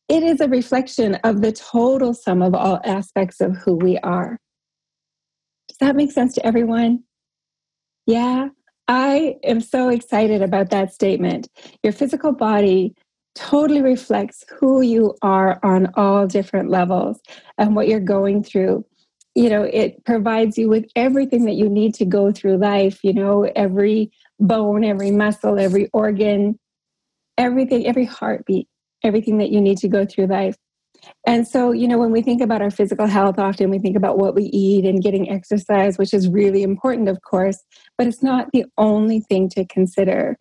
it 0.08 0.24
is 0.24 0.40
a 0.40 0.48
reflection 0.48 1.16
of 1.16 1.42
the 1.42 1.52
total 1.52 2.14
sum 2.14 2.42
of 2.42 2.56
all 2.56 2.80
aspects 2.86 3.42
of 3.42 3.58
who 3.58 3.74
we 3.74 3.98
are. 3.98 4.38
Does 5.68 5.78
that 5.80 5.98
make 5.98 6.14
sense 6.14 6.34
to 6.36 6.46
everyone? 6.46 7.04
Yeah, 8.06 8.48
I 8.88 9.36
am 9.44 9.60
so 9.62 9.90
excited 9.90 10.42
about 10.42 10.70
that 10.70 10.94
statement. 10.94 11.50
Your 11.84 11.94
physical 11.94 12.32
body 12.32 12.96
totally 13.36 13.82
reflects 13.82 14.44
who 14.60 14.82
you 14.82 15.16
are 15.22 15.60
on 15.64 15.92
all 15.96 16.26
different 16.26 16.70
levels 16.70 17.20
and 17.58 17.76
what 17.76 17.88
you're 17.88 18.00
going 18.00 18.44
through 18.44 18.84
you 19.36 19.52
know 19.52 19.62
it 19.62 20.04
provides 20.04 20.58
you 20.58 20.68
with 20.68 20.86
everything 20.96 21.46
that 21.46 21.54
you 21.54 21.70
need 21.70 21.94
to 21.94 22.06
go 22.06 22.32
through 22.32 22.58
life 22.58 23.00
you 23.04 23.14
know 23.14 23.44
every 23.56 24.12
bone 24.40 24.84
every 24.84 25.12
muscle 25.12 25.60
every 25.60 25.88
organ 25.94 26.58
everything 27.38 27.86
every 27.86 28.06
heartbeat 28.06 28.68
everything 29.04 29.38
that 29.38 29.52
you 29.52 29.62
need 29.62 29.78
to 29.78 29.88
go 29.88 30.04
through 30.04 30.26
life 30.26 30.56
and 31.26 31.48
so 31.48 31.72
you 31.72 31.88
know 31.88 31.98
when 31.98 32.12
we 32.12 32.22
think 32.22 32.42
about 32.42 32.62
our 32.62 32.72
physical 32.72 33.08
health 33.08 33.40
often 33.40 33.70
we 33.70 33.80
think 33.80 33.96
about 33.96 34.18
what 34.18 34.36
we 34.36 34.44
eat 34.46 34.86
and 34.86 35.04
getting 35.04 35.30
exercise 35.30 35.98
which 35.98 36.14
is 36.14 36.28
really 36.28 36.64
important 36.64 37.10
of 37.10 37.22
course 37.22 37.64
but 37.98 38.08
it's 38.08 38.24
not 38.24 38.48
the 38.54 38.66
only 38.78 39.20
thing 39.20 39.50
to 39.50 39.66
consider. 39.66 40.38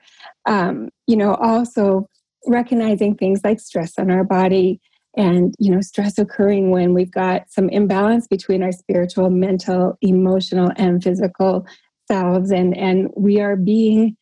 Um, 0.46 0.90
you 1.06 1.16
know 1.16 1.34
also 1.34 2.08
recognizing 2.46 3.16
things 3.16 3.40
like 3.44 3.60
stress 3.60 3.98
on 3.98 4.10
our 4.10 4.24
body 4.24 4.80
and 5.16 5.54
you 5.58 5.74
know 5.74 5.80
stress 5.80 6.18
occurring 6.18 6.70
when 6.70 6.94
we've 6.94 7.10
got 7.10 7.50
some 7.50 7.68
imbalance 7.70 8.26
between 8.26 8.62
our 8.62 8.72
spiritual 8.72 9.30
mental 9.30 9.96
emotional 10.02 10.70
and 10.76 11.02
physical 11.02 11.66
selves 12.08 12.50
and 12.50 12.76
and 12.76 13.08
we 13.16 13.40
are 13.40 13.56
being 13.56 14.16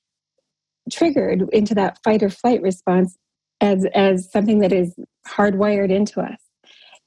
triggered 0.91 1.45
into 1.53 1.75
that 1.75 1.99
fight 2.05 2.23
or 2.23 2.31
flight 2.31 2.63
response 2.63 3.17
as 3.61 3.87
as 3.95 4.31
something 4.31 4.61
that 4.61 4.73
is 4.73 4.95
hardwired 5.27 5.91
into 5.91 6.21
us 6.21 6.39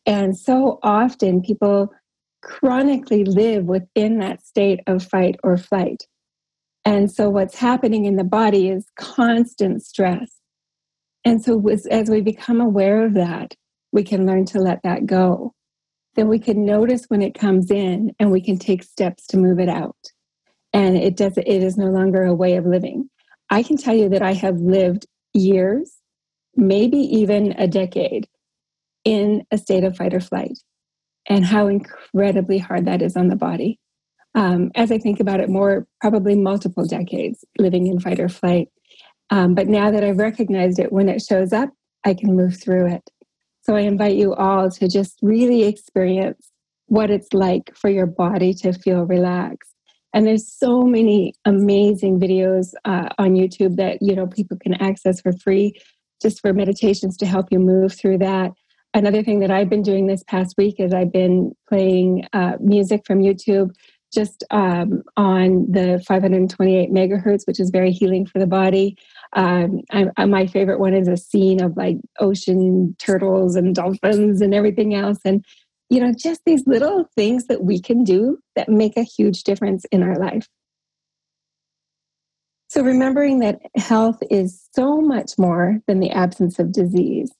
and 0.05 0.37
so 0.37 0.79
often 0.83 1.41
people 1.41 1.93
chronically 2.41 3.23
live 3.23 3.65
within 3.65 4.19
that 4.19 4.45
state 4.45 4.79
of 4.87 5.03
fight 5.03 5.35
or 5.43 5.57
flight 5.57 6.03
and 6.85 7.11
so 7.11 7.29
what's 7.29 7.55
happening 7.55 8.05
in 8.05 8.15
the 8.15 8.23
body 8.23 8.69
is 8.69 8.85
constant 8.95 9.83
stress 9.83 10.37
and 11.27 11.43
so, 11.43 11.61
as 11.91 12.09
we 12.09 12.21
become 12.21 12.61
aware 12.61 13.05
of 13.05 13.13
that, 13.15 13.53
we 13.91 14.01
can 14.01 14.25
learn 14.25 14.45
to 14.45 14.59
let 14.59 14.81
that 14.83 15.05
go. 15.05 15.53
Then 16.15 16.29
we 16.29 16.39
can 16.39 16.63
notice 16.63 17.03
when 17.09 17.21
it 17.21 17.37
comes 17.37 17.69
in 17.69 18.11
and 18.17 18.31
we 18.31 18.39
can 18.39 18.57
take 18.57 18.81
steps 18.81 19.27
to 19.27 19.37
move 19.37 19.59
it 19.59 19.67
out. 19.67 19.97
And 20.71 20.95
it 20.95 21.17
does 21.17 21.37
it 21.37 21.45
is 21.45 21.77
no 21.77 21.87
longer 21.87 22.23
a 22.23 22.33
way 22.33 22.55
of 22.55 22.65
living. 22.65 23.09
I 23.49 23.61
can 23.61 23.75
tell 23.75 23.93
you 23.93 24.07
that 24.07 24.21
I 24.21 24.31
have 24.35 24.61
lived 24.61 25.05
years, 25.33 25.96
maybe 26.57 26.97
even 26.97 27.53
a 27.53 27.67
decade, 27.67 28.27
in 29.05 29.45
a 29.51 29.57
state 29.57 29.85
of 29.85 29.95
fight 29.95 30.13
or 30.13 30.19
flight, 30.19 30.59
and 31.29 31.45
how 31.45 31.67
incredibly 31.67 32.57
hard 32.57 32.85
that 32.85 33.01
is 33.01 33.15
on 33.15 33.29
the 33.29 33.35
body. 33.35 33.79
Um, 34.35 34.71
as 34.75 34.91
I 34.91 34.97
think 34.97 35.19
about 35.19 35.39
it 35.39 35.49
more, 35.49 35.87
probably 36.01 36.35
multiple 36.35 36.85
decades 36.85 37.45
living 37.57 37.87
in 37.87 37.99
fight 37.99 38.19
or 38.19 38.29
flight. 38.29 38.69
Um, 39.29 39.55
but 39.55 39.67
now 39.67 39.91
that 39.91 40.03
I've 40.03 40.17
recognized 40.17 40.79
it, 40.79 40.91
when 40.91 41.09
it 41.09 41.21
shows 41.21 41.53
up, 41.53 41.69
I 42.05 42.13
can 42.13 42.35
move 42.35 42.59
through 42.61 42.87
it. 42.87 43.09
So 43.61 43.75
I 43.75 43.81
invite 43.81 44.15
you 44.15 44.33
all 44.33 44.69
to 44.71 44.87
just 44.87 45.19
really 45.21 45.63
experience 45.63 46.51
what 46.87 47.09
it's 47.09 47.33
like 47.33 47.75
for 47.75 47.89
your 47.89 48.05
body 48.05 48.53
to 48.55 48.73
feel 48.73 49.03
relaxed. 49.03 49.73
And 50.13 50.25
there's 50.25 50.47
so 50.47 50.83
many 50.83 51.33
amazing 51.45 52.19
videos 52.19 52.73
uh, 52.85 53.09
on 53.17 53.31
YouTube 53.31 53.75
that 53.75 54.01
you 54.01 54.15
know 54.15 54.27
people 54.27 54.57
can 54.57 54.73
access 54.75 55.19
for 55.19 55.33
free, 55.33 55.73
just 56.21 56.41
for 56.41 56.53
meditations 56.53 57.17
to 57.17 57.25
help 57.25 57.47
you 57.51 57.59
move 57.59 57.93
through 57.93 58.19
that. 58.19 58.51
Another 58.93 59.21
thing 59.21 59.39
that 59.39 59.51
I've 59.51 59.69
been 59.69 59.83
doing 59.83 60.07
this 60.07 60.23
past 60.23 60.55
week 60.57 60.75
is 60.79 60.93
I've 60.93 61.11
been 61.11 61.51
playing 61.69 62.25
uh, 62.33 62.53
music 62.59 63.03
from 63.05 63.19
YouTube 63.19 63.71
just 64.13 64.43
um, 64.51 65.03
on 65.17 65.69
the 65.69 66.01
528 66.07 66.91
megahertz, 66.91 67.45
which 67.45 67.59
is 67.59 67.69
very 67.69 67.91
healing 67.91 68.25
for 68.25 68.39
the 68.39 68.47
body. 68.47 68.97
Um, 69.33 69.81
I, 69.91 70.05
I, 70.15 70.25
my 70.25 70.47
favorite 70.47 70.79
one 70.79 70.93
is 70.93 71.07
a 71.07 71.17
scene 71.17 71.61
of 71.61 71.75
like 71.75 71.97
ocean 72.19 72.95
turtles 72.99 73.55
and 73.55 73.75
dolphins 73.75 74.41
and 74.41 74.53
everything 74.53 74.95
else. 74.95 75.19
And, 75.25 75.43
you 75.89 75.99
know, 75.99 76.13
just 76.17 76.41
these 76.45 76.65
little 76.65 77.09
things 77.15 77.47
that 77.47 77.63
we 77.63 77.81
can 77.81 78.03
do 78.03 78.37
that 78.55 78.69
make 78.69 78.95
a 78.97 79.03
huge 79.03 79.43
difference 79.43 79.85
in 79.91 80.03
our 80.03 80.15
life. 80.15 80.47
So, 82.69 82.81
remembering 82.83 83.39
that 83.39 83.61
health 83.75 84.21
is 84.29 84.67
so 84.73 84.99
much 84.99 85.37
more 85.37 85.79
than 85.87 85.99
the 85.99 86.11
absence 86.11 86.59
of 86.59 86.71
disease. 86.71 87.31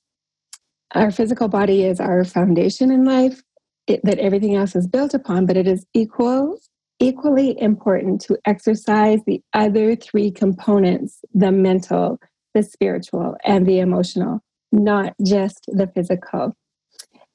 Our 0.94 1.10
physical 1.10 1.48
body 1.48 1.84
is 1.84 2.00
our 2.00 2.24
foundation 2.24 2.90
in 2.90 3.04
life 3.04 3.42
it, 3.86 4.00
that 4.04 4.18
everything 4.18 4.54
else 4.54 4.74
is 4.74 4.86
built 4.86 5.12
upon, 5.14 5.46
but 5.46 5.56
it 5.56 5.66
is 5.66 5.84
equal 5.94 6.58
equally 7.00 7.60
important 7.60 8.20
to 8.20 8.36
exercise 8.44 9.20
the 9.24 9.40
other 9.54 9.94
three 9.94 10.32
components 10.32 11.20
the 11.32 11.52
mental, 11.52 12.18
the 12.54 12.62
spiritual, 12.62 13.36
and 13.44 13.66
the 13.66 13.78
emotional, 13.78 14.40
not 14.72 15.14
just 15.24 15.60
the 15.68 15.86
physical. 15.94 16.56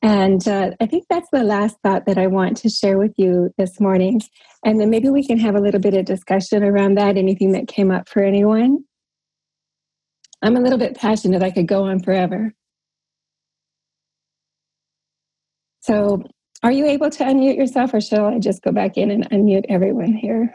And 0.03 0.45
uh, 0.49 0.71
I 0.81 0.85
think 0.85 1.05
that's 1.09 1.29
the 1.31 1.45
last 1.45 1.77
thought 1.81 2.05
that 2.07 2.17
I 2.17 2.27
want 2.27 2.57
to 2.57 2.69
share 2.69 2.97
with 2.97 3.13
you 3.17 3.53
this 3.57 3.79
morning. 3.79 4.21
And 4.65 4.77
then 4.77 4.89
maybe 4.89 5.09
we 5.09 5.25
can 5.25 5.39
have 5.39 5.55
a 5.55 5.61
little 5.61 5.79
bit 5.79 5.93
of 5.93 6.03
discussion 6.03 6.61
around 6.61 6.95
that, 6.95 7.15
anything 7.15 7.53
that 7.53 7.69
came 7.69 7.89
up 7.89 8.09
for 8.09 8.21
anyone. 8.21 8.83
I'm 10.41 10.57
a 10.57 10.59
little 10.59 10.77
bit 10.77 10.97
passionate, 10.97 11.41
I 11.41 11.51
could 11.51 11.69
go 11.69 11.85
on 11.85 12.03
forever. 12.03 12.53
So 15.79 16.23
are 16.63 16.71
you 16.71 16.85
able 16.85 17.09
to 17.09 17.23
unmute 17.23 17.55
yourself, 17.55 17.93
or 17.93 18.01
shall 18.01 18.25
I 18.25 18.39
just 18.39 18.61
go 18.61 18.73
back 18.73 18.97
in 18.97 19.09
and 19.09 19.29
unmute 19.29 19.65
everyone 19.69 20.13
here? 20.13 20.53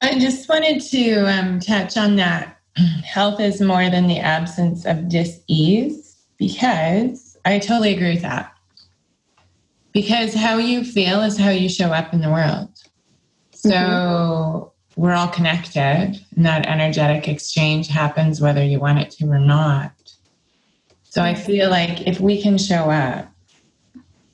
I 0.00 0.20
just 0.20 0.48
wanted 0.48 0.80
to 0.82 1.14
um, 1.24 1.58
touch 1.58 1.96
on 1.96 2.14
that. 2.16 2.58
Health 3.04 3.40
is 3.40 3.60
more 3.60 3.90
than 3.90 4.06
the 4.06 4.18
absence 4.20 4.84
of 4.86 5.08
dis-ease 5.08 6.16
because 6.38 7.21
I 7.44 7.58
totally 7.58 7.94
agree 7.94 8.14
with 8.14 8.22
that. 8.22 8.52
Because 9.92 10.34
how 10.34 10.56
you 10.56 10.84
feel 10.84 11.20
is 11.22 11.38
how 11.38 11.50
you 11.50 11.68
show 11.68 11.92
up 11.92 12.12
in 12.14 12.20
the 12.22 12.30
world. 12.30 12.70
So 13.52 13.70
mm-hmm. 13.70 15.00
we're 15.00 15.12
all 15.12 15.28
connected, 15.28 16.18
and 16.36 16.46
that 16.46 16.66
energetic 16.66 17.28
exchange 17.28 17.88
happens 17.88 18.40
whether 18.40 18.64
you 18.64 18.80
want 18.80 19.00
it 19.00 19.10
to 19.12 19.26
or 19.26 19.38
not. 19.38 19.92
So 21.04 21.22
I 21.22 21.34
feel 21.34 21.68
like 21.68 22.06
if 22.06 22.20
we 22.20 22.40
can 22.40 22.56
show 22.56 22.90
up 22.90 23.30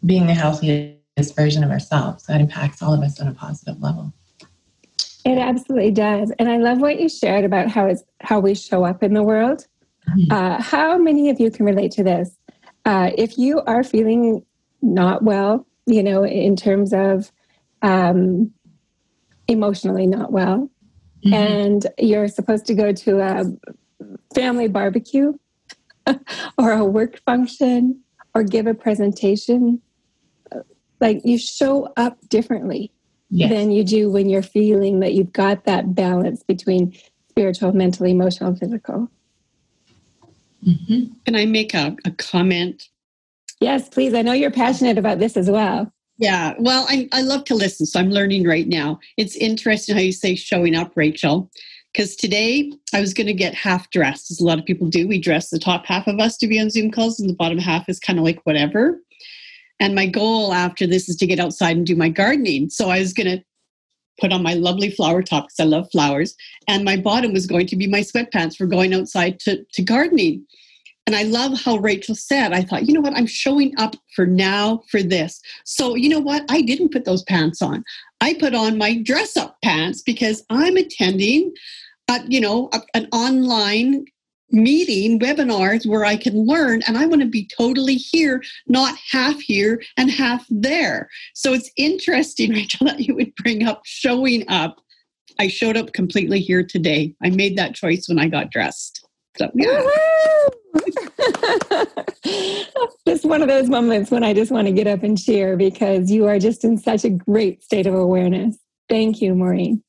being 0.06 0.26
the 0.26 0.34
healthiest 0.34 1.34
version 1.36 1.64
of 1.64 1.70
ourselves 1.70 2.24
that 2.26 2.40
impacts 2.40 2.82
all 2.82 2.94
of 2.94 3.00
us 3.00 3.20
on 3.20 3.26
a 3.26 3.34
positive 3.34 3.80
level. 3.80 4.12
It 5.24 5.38
absolutely 5.38 5.90
does. 5.90 6.32
And 6.38 6.48
I 6.48 6.59
love 6.59 6.78
what 6.78 7.00
you 7.00 7.09
shared 7.09 7.44
about 7.44 7.68
how 7.68 7.86
it's 7.86 8.02
how 8.20 8.40
we 8.40 8.54
show 8.54 8.84
up 8.84 9.02
in 9.02 9.14
the 9.14 9.22
world. 9.22 9.66
Mm-hmm. 10.09 10.32
Uh, 10.32 10.62
how 10.62 10.96
many 10.96 11.28
of 11.28 11.40
you 11.40 11.50
can 11.50 11.66
relate 11.66 11.90
to 11.92 12.04
this? 12.04 12.38
Uh, 12.89 13.11
if 13.18 13.36
you 13.36 13.61
are 13.66 13.84
feeling 13.84 14.43
not 14.80 15.22
well, 15.22 15.66
you 15.84 16.03
know, 16.03 16.24
in 16.24 16.57
terms 16.57 16.95
of 16.95 17.30
um, 17.82 18.51
emotionally 19.47 20.07
not 20.07 20.32
well, 20.32 20.70
mm-hmm. 21.22 21.34
and 21.34 21.86
you're 21.99 22.28
supposed 22.28 22.64
to 22.64 22.74
go 22.74 22.91
to 22.91 23.20
a 23.20 23.45
family 24.34 24.68
barbecue 24.68 25.34
or 26.59 26.72
a 26.72 26.84
work 26.84 27.20
function 27.26 28.01
or 28.34 28.43
give 28.43 28.66
a 28.66 28.72
presentation 28.72 29.82
like 30.99 31.20
you 31.24 31.36
show 31.36 31.93
up 31.99 32.16
differently 32.30 32.91
Yes. 33.30 33.51
than 33.51 33.70
you 33.70 33.84
do 33.84 34.11
when 34.11 34.30
you're 34.30 34.43
feeling 34.43 35.01
that 35.01 35.12
you've 35.12 35.34
got 35.34 35.66
that 35.66 35.95
balance 35.95 36.43
between 36.43 36.95
spiritual, 37.28 37.74
mental, 37.74 38.07
emotional, 38.07 38.57
physical. 38.57 39.11
Mhm. 40.66 41.12
Can 41.24 41.36
I 41.36 41.46
make 41.46 41.74
a, 41.74 41.96
a 42.04 42.11
comment? 42.12 42.84
Yes, 43.61 43.88
please. 43.88 44.14
I 44.14 44.22
know 44.22 44.32
you're 44.32 44.50
passionate 44.50 44.98
about 44.98 45.18
this 45.18 45.36
as 45.36 45.50
well. 45.50 45.92
Yeah, 46.18 46.54
well, 46.59 46.84
I, 46.88 47.09
I 47.12 47.22
love 47.22 47.44
to 47.44 47.54
listen, 47.54 47.86
so 47.86 48.00
I'm 48.00 48.11
learning 48.11 48.44
right 48.44 48.66
now. 48.66 48.98
It's 49.16 49.36
interesting 49.36 49.94
how 49.94 50.00
you 50.00 50.12
say 50.12 50.34
showing 50.34 50.74
up, 50.74 50.92
Rachel, 50.96 51.48
because 51.92 52.16
today 52.16 52.72
I 52.92 53.00
was 53.00 53.14
going 53.14 53.28
to 53.28 53.34
get 53.34 53.54
half 53.54 53.88
dressed, 53.90 54.30
as 54.32 54.40
a 54.40 54.44
lot 54.44 54.59
of 54.59 54.64
people 54.64 54.88
do. 54.88 55.06
We 55.06 55.20
dress 55.20 55.50
the 55.50 55.61
top 55.61 55.86
half 55.86 56.09
of 56.09 56.18
us 56.18 56.36
to 56.38 56.48
be 56.48 56.61
on 56.61 56.70
Zoom 56.70 56.90
calls, 56.90 57.20
and 57.20 57.30
the 57.30 57.34
bottom 57.34 57.59
half 57.59 57.88
is 57.88 58.00
kind 58.00 58.18
of 58.18 58.24
like 58.24 58.40
whatever. 58.44 59.00
And 59.78 59.94
my 59.94 60.06
goal 60.06 60.52
after 60.52 60.88
this 60.88 61.09
is 61.09 61.14
to 61.16 61.26
get 61.26 61.38
outside 61.38 61.76
and 61.76 61.86
do 61.86 61.94
my 61.94 62.09
gardening. 62.09 62.68
So 62.68 62.90
I 62.90 62.98
was 62.98 63.12
going 63.12 63.38
to 63.38 63.44
put 64.20 64.32
on 64.32 64.42
my 64.42 64.54
lovely 64.54 64.90
flower 64.90 65.22
top 65.22 65.44
because 65.44 65.60
I 65.60 65.64
love 65.64 65.88
flowers, 65.90 66.34
and 66.66 66.84
my 66.84 66.96
bottom 66.96 67.32
was 67.32 67.46
going 67.46 67.66
to 67.68 67.76
be 67.76 67.86
my 67.86 68.00
sweatpants 68.00 68.56
for 68.56 68.66
going 68.66 68.94
outside 68.94 69.40
to, 69.40 69.64
to 69.72 69.82
gardening. 69.82 70.46
And 71.06 71.16
I 71.16 71.22
love 71.22 71.58
how 71.58 71.78
Rachel 71.78 72.14
said, 72.14 72.52
I 72.52 72.60
thought, 72.60 72.86
you 72.86 72.92
know 72.92 73.00
what, 73.00 73.16
I'm 73.16 73.26
showing 73.26 73.72
up 73.78 73.96
for 74.14 74.26
now 74.26 74.82
for 74.90 75.02
this. 75.02 75.40
So, 75.64 75.94
you 75.94 76.10
know 76.10 76.20
what, 76.20 76.44
I 76.50 76.60
didn't 76.60 76.92
put 76.92 77.06
those 77.06 77.22
pants 77.22 77.62
on. 77.62 77.82
I 78.20 78.34
put 78.34 78.54
on 78.54 78.76
my 78.76 79.00
dress 79.02 79.34
up 79.34 79.56
pants 79.64 80.02
because 80.02 80.44
I'm 80.50 80.76
attending, 80.76 81.54
a, 82.08 82.20
you 82.28 82.42
know, 82.42 82.68
a, 82.74 82.82
an 82.92 83.08
online 83.10 84.04
meeting, 84.51 85.18
webinars 85.18 85.86
where 85.86 86.05
I 86.05 86.16
can 86.16 86.46
learn, 86.46 86.82
and 86.86 86.96
I 86.96 87.07
want 87.07 87.22
to 87.22 87.28
be 87.28 87.49
totally 87.57 87.96
here, 87.96 88.42
not 88.66 88.96
half 89.11 89.40
here 89.40 89.82
and 89.96 90.11
half 90.11 90.46
there. 90.51 91.09
So 91.34 91.53
it's 91.53 91.70
interesting, 91.76 92.51
Rachel, 92.55 92.86
that 92.86 93.01
you 93.01 93.14
would 93.14 93.34
bring 93.36 93.66
up 93.66 93.82
showing 93.84 94.49
up. 94.49 94.80
I 95.38 95.49
showed 95.49 95.76
up 95.76 95.92
completely 95.92 96.40
here 96.40 96.64
today. 96.64 97.14
I 97.22 97.30
made 97.30 97.57
that 97.59 97.74
choice 97.74 98.09
when 98.09 98.18
I 98.18 98.28
got 98.28 98.51
dressed. 98.51 99.07
So, 99.36 99.51
yeah. 99.55 99.84
just 103.07 103.24
one 103.24 103.40
of 103.40 103.46
those 103.46 103.68
moments 103.68 104.11
when 104.11 104.24
I 104.24 104.34
just 104.34 104.51
want 104.51 104.66
to 104.66 104.72
get 104.72 104.88
up 104.88 105.05
and 105.05 105.16
cheer 105.16 105.57
because 105.57 106.11
you 106.11 106.26
are 106.26 106.40
just 106.40 106.64
in 106.64 106.76
such 106.76 107.05
a 107.05 107.11
great 107.11 107.62
state 107.62 107.86
of 107.86 107.94
awareness. 107.94 108.59
Thank 108.88 109.20
you, 109.20 109.36
Maureen. 109.36 109.84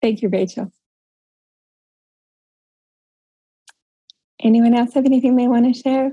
Thank 0.00 0.22
you, 0.22 0.30
Rachel. 0.30 0.72
Anyone 4.44 4.74
else 4.74 4.92
have 4.92 5.06
anything 5.06 5.36
they 5.36 5.48
want 5.48 5.74
to 5.74 5.80
share? 5.80 6.12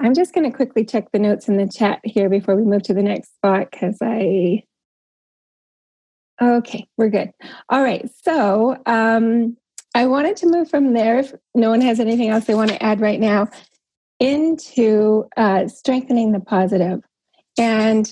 I'm 0.00 0.14
just 0.14 0.32
going 0.32 0.48
to 0.48 0.56
quickly 0.56 0.84
check 0.84 1.10
the 1.12 1.18
notes 1.18 1.48
in 1.48 1.56
the 1.56 1.66
chat 1.66 2.00
here 2.04 2.28
before 2.30 2.54
we 2.54 2.62
move 2.62 2.84
to 2.84 2.94
the 2.94 3.02
next 3.02 3.34
spot 3.34 3.68
because 3.72 3.98
I. 4.00 4.62
Okay, 6.40 6.86
we're 6.96 7.10
good. 7.10 7.32
All 7.68 7.82
right, 7.82 8.08
so 8.22 8.80
um, 8.86 9.56
I 9.96 10.06
wanted 10.06 10.36
to 10.36 10.46
move 10.46 10.70
from 10.70 10.92
there, 10.92 11.18
if 11.18 11.34
no 11.56 11.70
one 11.70 11.80
has 11.80 11.98
anything 11.98 12.28
else 12.28 12.44
they 12.44 12.54
want 12.54 12.70
to 12.70 12.80
add 12.80 13.00
right 13.00 13.18
now, 13.18 13.48
into 14.20 15.24
uh, 15.36 15.66
strengthening 15.66 16.30
the 16.30 16.38
positive. 16.38 17.00
And 17.58 18.08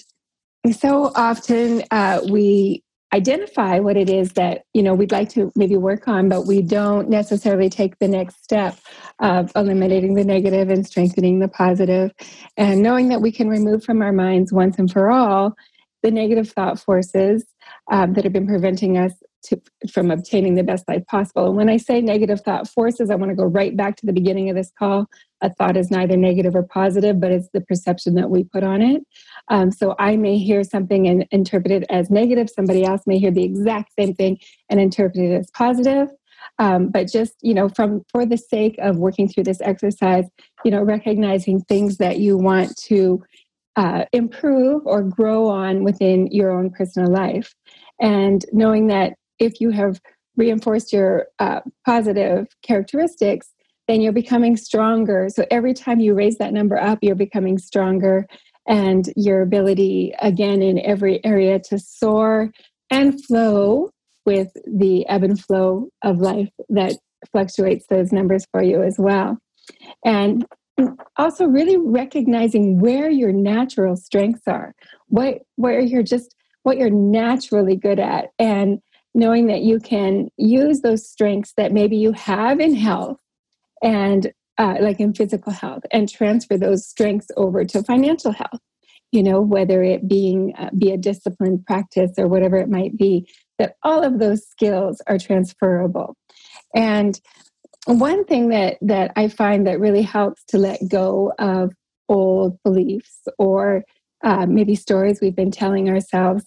so 0.72 1.12
often 1.14 1.84
uh, 1.92 2.22
we 2.28 2.82
identify 3.14 3.78
what 3.78 3.96
it 3.96 4.10
is 4.10 4.32
that 4.32 4.62
you 4.74 4.82
know 4.82 4.92
we'd 4.94 5.12
like 5.12 5.28
to 5.28 5.52
maybe 5.54 5.76
work 5.76 6.08
on 6.08 6.28
but 6.28 6.46
we 6.46 6.60
don't 6.60 7.08
necessarily 7.08 7.70
take 7.70 7.98
the 7.98 8.08
next 8.08 8.42
step 8.42 8.76
of 9.20 9.52
eliminating 9.54 10.14
the 10.14 10.24
negative 10.24 10.68
and 10.68 10.86
strengthening 10.86 11.38
the 11.38 11.48
positive 11.48 12.10
and 12.56 12.82
knowing 12.82 13.08
that 13.08 13.22
we 13.22 13.30
can 13.30 13.48
remove 13.48 13.84
from 13.84 14.02
our 14.02 14.12
minds 14.12 14.52
once 14.52 14.78
and 14.78 14.90
for 14.90 15.10
all 15.10 15.54
the 16.02 16.10
negative 16.10 16.50
thought 16.50 16.78
forces 16.78 17.44
um, 17.90 18.12
that 18.14 18.24
have 18.24 18.32
been 18.32 18.46
preventing 18.46 18.98
us 18.98 19.12
to, 19.46 19.60
from 19.90 20.10
obtaining 20.10 20.54
the 20.54 20.62
best 20.62 20.86
life 20.88 21.06
possible. 21.06 21.46
And 21.46 21.56
when 21.56 21.68
I 21.68 21.76
say 21.76 22.00
negative 22.00 22.40
thought 22.40 22.68
forces, 22.68 23.10
I 23.10 23.14
want 23.14 23.30
to 23.30 23.36
go 23.36 23.44
right 23.44 23.76
back 23.76 23.96
to 23.96 24.06
the 24.06 24.12
beginning 24.12 24.50
of 24.50 24.56
this 24.56 24.72
call. 24.78 25.06
A 25.42 25.52
thought 25.52 25.76
is 25.76 25.90
neither 25.90 26.16
negative 26.16 26.54
or 26.54 26.62
positive, 26.62 27.20
but 27.20 27.30
it's 27.30 27.48
the 27.52 27.60
perception 27.60 28.14
that 28.14 28.30
we 28.30 28.44
put 28.44 28.64
on 28.64 28.80
it. 28.80 29.02
Um, 29.48 29.70
so 29.70 29.94
I 29.98 30.16
may 30.16 30.38
hear 30.38 30.64
something 30.64 31.06
and 31.06 31.26
interpret 31.30 31.72
it 31.72 31.84
as 31.90 32.10
negative. 32.10 32.48
Somebody 32.48 32.84
else 32.84 33.02
may 33.06 33.18
hear 33.18 33.30
the 33.30 33.44
exact 33.44 33.92
same 33.98 34.14
thing 34.14 34.38
and 34.70 34.80
interpret 34.80 35.18
it 35.18 35.34
as 35.34 35.50
positive. 35.50 36.08
Um, 36.58 36.88
but 36.88 37.10
just 37.10 37.34
you 37.42 37.54
know, 37.54 37.68
from 37.68 38.02
for 38.10 38.24
the 38.24 38.38
sake 38.38 38.76
of 38.78 38.96
working 38.96 39.28
through 39.28 39.44
this 39.44 39.60
exercise, 39.60 40.24
you 40.64 40.70
know, 40.70 40.82
recognizing 40.82 41.60
things 41.60 41.98
that 41.98 42.18
you 42.18 42.38
want 42.38 42.76
to 42.84 43.22
uh, 43.76 44.04
improve 44.12 44.82
or 44.86 45.02
grow 45.02 45.48
on 45.48 45.84
within 45.84 46.28
your 46.28 46.50
own 46.50 46.70
personal 46.70 47.10
life, 47.10 47.54
and 48.00 48.44
knowing 48.52 48.86
that 48.86 49.14
if 49.38 49.60
you 49.60 49.70
have 49.70 50.00
reinforced 50.36 50.92
your 50.92 51.26
uh, 51.38 51.60
positive 51.84 52.46
characteristics, 52.62 53.52
then 53.88 54.00
you're 54.00 54.12
becoming 54.12 54.56
stronger. 54.56 55.28
So 55.28 55.46
every 55.50 55.74
time 55.74 56.00
you 56.00 56.14
raise 56.14 56.38
that 56.38 56.52
number 56.52 56.78
up, 56.78 56.98
you're 57.02 57.14
becoming 57.14 57.58
stronger, 57.58 58.26
and 58.66 59.08
your 59.14 59.42
ability, 59.42 60.12
again, 60.20 60.60
in 60.62 60.78
every 60.80 61.24
area 61.24 61.60
to 61.60 61.78
soar 61.78 62.50
and 62.90 63.22
flow 63.24 63.90
with 64.24 64.48
the 64.66 65.06
ebb 65.08 65.22
and 65.22 65.40
flow 65.40 65.88
of 66.02 66.18
life 66.18 66.50
that 66.68 66.94
fluctuates 67.30 67.86
those 67.88 68.12
numbers 68.12 68.44
for 68.50 68.62
you 68.62 68.82
as 68.82 68.96
well. 68.98 69.38
And 70.04 70.44
also 71.16 71.46
really 71.46 71.76
recognizing 71.76 72.80
where 72.80 73.08
your 73.08 73.32
natural 73.32 73.96
strengths 73.96 74.46
are, 74.46 74.74
what 75.08 75.38
where 75.54 75.80
you're 75.80 76.02
just 76.02 76.34
what 76.64 76.76
you're 76.76 76.90
naturally 76.90 77.76
good 77.76 78.00
at 78.00 78.26
and 78.38 78.80
knowing 79.14 79.46
that 79.46 79.62
you 79.62 79.78
can 79.78 80.28
use 80.36 80.80
those 80.80 81.08
strengths 81.08 81.54
that 81.56 81.72
maybe 81.72 81.96
you 81.96 82.12
have 82.12 82.60
in 82.60 82.74
health 82.74 83.16
and 83.82 84.32
uh, 84.58 84.76
like 84.80 85.00
in 85.00 85.12
physical 85.12 85.52
health 85.52 85.82
and 85.90 86.08
transfer 86.08 86.56
those 86.56 86.86
strengths 86.86 87.28
over 87.36 87.64
to 87.64 87.82
financial 87.82 88.32
health. 88.32 88.60
You 89.12 89.22
know 89.22 89.40
whether 89.40 89.82
it 89.82 90.08
being 90.08 90.54
uh, 90.58 90.70
be 90.76 90.90
a 90.90 90.96
disciplined 90.96 91.64
practice 91.66 92.12
or 92.18 92.26
whatever 92.26 92.56
it 92.56 92.68
might 92.68 92.96
be 92.96 93.28
that 93.58 93.76
all 93.82 94.02
of 94.02 94.18
those 94.18 94.46
skills 94.46 95.00
are 95.06 95.18
transferable. 95.18 96.16
And 96.74 97.18
one 97.86 98.24
thing 98.24 98.48
that 98.48 98.76
that 98.80 99.12
i 99.16 99.28
find 99.28 99.66
that 99.66 99.80
really 99.80 100.02
helps 100.02 100.44
to 100.44 100.58
let 100.58 100.80
go 100.88 101.32
of 101.38 101.72
old 102.08 102.58
beliefs 102.62 103.22
or 103.38 103.84
uh, 104.24 104.46
maybe 104.46 104.74
stories 104.74 105.20
we've 105.20 105.36
been 105.36 105.50
telling 105.50 105.88
ourselves 105.88 106.44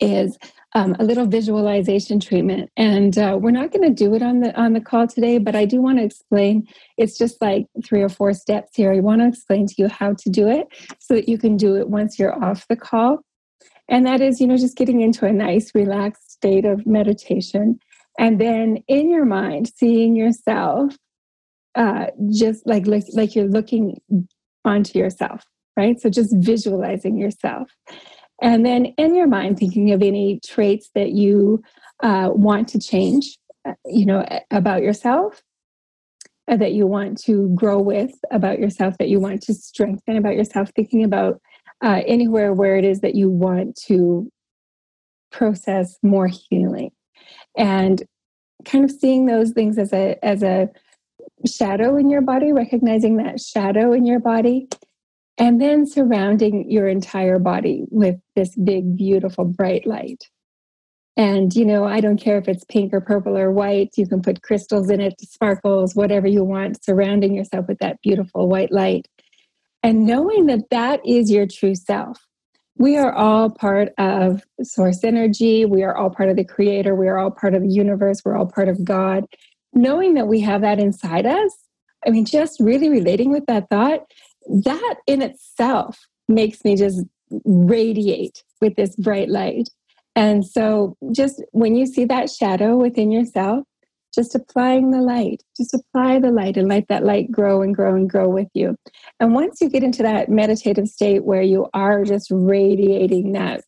is 0.00 0.38
um, 0.74 0.94
a 0.98 1.04
little 1.04 1.26
visualization 1.26 2.20
treatment. 2.20 2.70
And 2.76 3.18
uh, 3.18 3.38
we're 3.40 3.50
not 3.50 3.72
going 3.72 3.88
to 3.88 3.94
do 3.94 4.14
it 4.14 4.22
on 4.22 4.40
the 4.40 4.58
on 4.60 4.72
the 4.72 4.80
call 4.80 5.06
today 5.06 5.38
but 5.38 5.56
i 5.56 5.64
do 5.64 5.80
want 5.80 5.98
to 5.98 6.04
explain 6.04 6.66
it's 6.96 7.16
just 7.16 7.40
like 7.40 7.66
three 7.84 8.02
or 8.02 8.08
four 8.08 8.32
steps 8.32 8.70
here. 8.74 8.92
I 8.92 9.00
want 9.00 9.20
to 9.20 9.28
explain 9.28 9.66
to 9.66 9.74
you 9.78 9.88
how 9.88 10.14
to 10.14 10.30
do 10.30 10.48
it 10.48 10.66
so 10.98 11.14
that 11.14 11.28
you 11.28 11.38
can 11.38 11.56
do 11.56 11.76
it 11.76 11.88
once 11.88 12.18
you're 12.18 12.44
off 12.44 12.66
the 12.68 12.76
call. 12.76 13.18
And 13.88 14.06
that 14.06 14.20
is 14.20 14.40
you 14.40 14.46
know 14.46 14.56
just 14.56 14.76
getting 14.76 15.00
into 15.00 15.26
a 15.26 15.32
nice 15.32 15.74
relaxed 15.74 16.32
state 16.32 16.64
of 16.64 16.86
meditation. 16.86 17.78
And 18.18 18.40
then 18.40 18.78
in 18.88 19.10
your 19.10 19.24
mind 19.24 19.72
seeing 19.74 20.14
yourself 20.14 20.96
uh, 21.74 22.06
just 22.32 22.66
like, 22.66 22.86
like 22.86 23.04
like 23.12 23.34
you're 23.34 23.48
looking 23.48 24.00
onto 24.64 24.98
yourself 24.98 25.44
right? 25.76 26.00
So 26.00 26.10
just 26.10 26.34
visualizing 26.36 27.16
yourself 27.16 27.70
and 28.40 28.64
then 28.64 28.86
in 28.96 29.14
your 29.14 29.26
mind, 29.26 29.58
thinking 29.58 29.92
of 29.92 30.02
any 30.02 30.40
traits 30.44 30.90
that 30.94 31.12
you 31.12 31.62
uh, 32.02 32.30
want 32.32 32.68
to 32.68 32.80
change, 32.80 33.38
uh, 33.66 33.74
you 33.84 34.06
know, 34.06 34.26
about 34.50 34.82
yourself, 34.82 35.42
uh, 36.48 36.56
that 36.56 36.72
you 36.72 36.86
want 36.86 37.18
to 37.24 37.48
grow 37.54 37.78
with 37.78 38.12
about 38.30 38.58
yourself, 38.58 38.96
that 38.98 39.08
you 39.08 39.20
want 39.20 39.42
to 39.42 39.54
strengthen 39.54 40.16
about 40.16 40.34
yourself, 40.34 40.70
thinking 40.74 41.04
about 41.04 41.40
uh, 41.84 42.00
anywhere 42.06 42.52
where 42.52 42.76
it 42.76 42.84
is 42.84 43.00
that 43.00 43.14
you 43.14 43.28
want 43.28 43.76
to 43.86 44.30
process 45.30 45.98
more 46.02 46.28
healing. 46.28 46.90
And 47.56 48.02
kind 48.64 48.84
of 48.84 48.90
seeing 48.90 49.26
those 49.26 49.50
things 49.50 49.78
as 49.78 49.92
a 49.92 50.22
as 50.24 50.42
a 50.42 50.68
shadow 51.46 51.96
in 51.96 52.10
your 52.10 52.20
body, 52.20 52.52
recognizing 52.52 53.16
that 53.16 53.40
shadow 53.40 53.92
in 53.92 54.04
your 54.04 54.20
body 54.20 54.68
and 55.38 55.60
then 55.60 55.86
surrounding 55.86 56.70
your 56.70 56.88
entire 56.88 57.38
body 57.38 57.84
with 57.90 58.16
this 58.36 58.54
big, 58.56 58.96
beautiful, 58.96 59.44
bright 59.44 59.86
light. 59.86 60.24
And, 61.16 61.54
you 61.54 61.64
know, 61.64 61.84
I 61.84 62.00
don't 62.00 62.20
care 62.20 62.38
if 62.38 62.48
it's 62.48 62.64
pink 62.64 62.94
or 62.94 63.00
purple 63.00 63.36
or 63.36 63.50
white, 63.50 63.90
you 63.96 64.06
can 64.06 64.22
put 64.22 64.42
crystals 64.42 64.90
in 64.90 65.00
it, 65.00 65.20
sparkles, 65.20 65.94
whatever 65.94 66.26
you 66.26 66.44
want, 66.44 66.82
surrounding 66.82 67.34
yourself 67.34 67.66
with 67.68 67.78
that 67.80 68.00
beautiful 68.02 68.48
white 68.48 68.72
light. 68.72 69.08
And 69.82 70.06
knowing 70.06 70.46
that 70.46 70.70
that 70.70 71.00
is 71.06 71.30
your 71.30 71.46
true 71.46 71.74
self. 71.74 72.18
We 72.78 72.96
are 72.96 73.12
all 73.12 73.50
part 73.50 73.90
of 73.98 74.42
source 74.62 75.04
energy. 75.04 75.66
We 75.66 75.82
are 75.82 75.94
all 75.94 76.08
part 76.08 76.30
of 76.30 76.36
the 76.36 76.44
creator. 76.44 76.94
We 76.94 77.08
are 77.08 77.18
all 77.18 77.30
part 77.30 77.54
of 77.54 77.62
the 77.62 77.68
universe. 77.68 78.22
We're 78.24 78.36
all 78.36 78.46
part 78.46 78.68
of 78.68 78.82
God. 78.84 79.24
Knowing 79.74 80.14
that 80.14 80.28
we 80.28 80.40
have 80.40 80.62
that 80.62 80.78
inside 80.78 81.26
us, 81.26 81.54
I 82.06 82.10
mean, 82.10 82.24
just 82.24 82.58
really 82.60 82.88
relating 82.88 83.30
with 83.30 83.44
that 83.46 83.68
thought 83.68 84.00
that 84.48 84.94
in 85.06 85.22
itself 85.22 85.98
makes 86.28 86.64
me 86.64 86.76
just 86.76 87.04
radiate 87.44 88.42
with 88.60 88.76
this 88.76 88.96
bright 88.96 89.28
light. 89.28 89.68
And 90.16 90.44
so, 90.44 90.96
just 91.12 91.42
when 91.52 91.76
you 91.76 91.86
see 91.86 92.04
that 92.06 92.30
shadow 92.30 92.76
within 92.76 93.10
yourself, 93.10 93.64
just 94.12 94.34
applying 94.34 94.90
the 94.90 95.00
light, 95.00 95.42
just 95.56 95.72
apply 95.72 96.18
the 96.18 96.32
light 96.32 96.56
and 96.56 96.68
let 96.68 96.88
that 96.88 97.04
light 97.04 97.30
grow 97.30 97.62
and 97.62 97.74
grow 97.74 97.94
and 97.94 98.10
grow 98.10 98.28
with 98.28 98.48
you. 98.54 98.76
And 99.20 99.34
once 99.34 99.60
you 99.60 99.68
get 99.68 99.84
into 99.84 100.02
that 100.02 100.28
meditative 100.28 100.88
state 100.88 101.24
where 101.24 101.42
you 101.42 101.68
are 101.74 102.04
just 102.04 102.28
radiating 102.30 103.32
that 103.32 103.62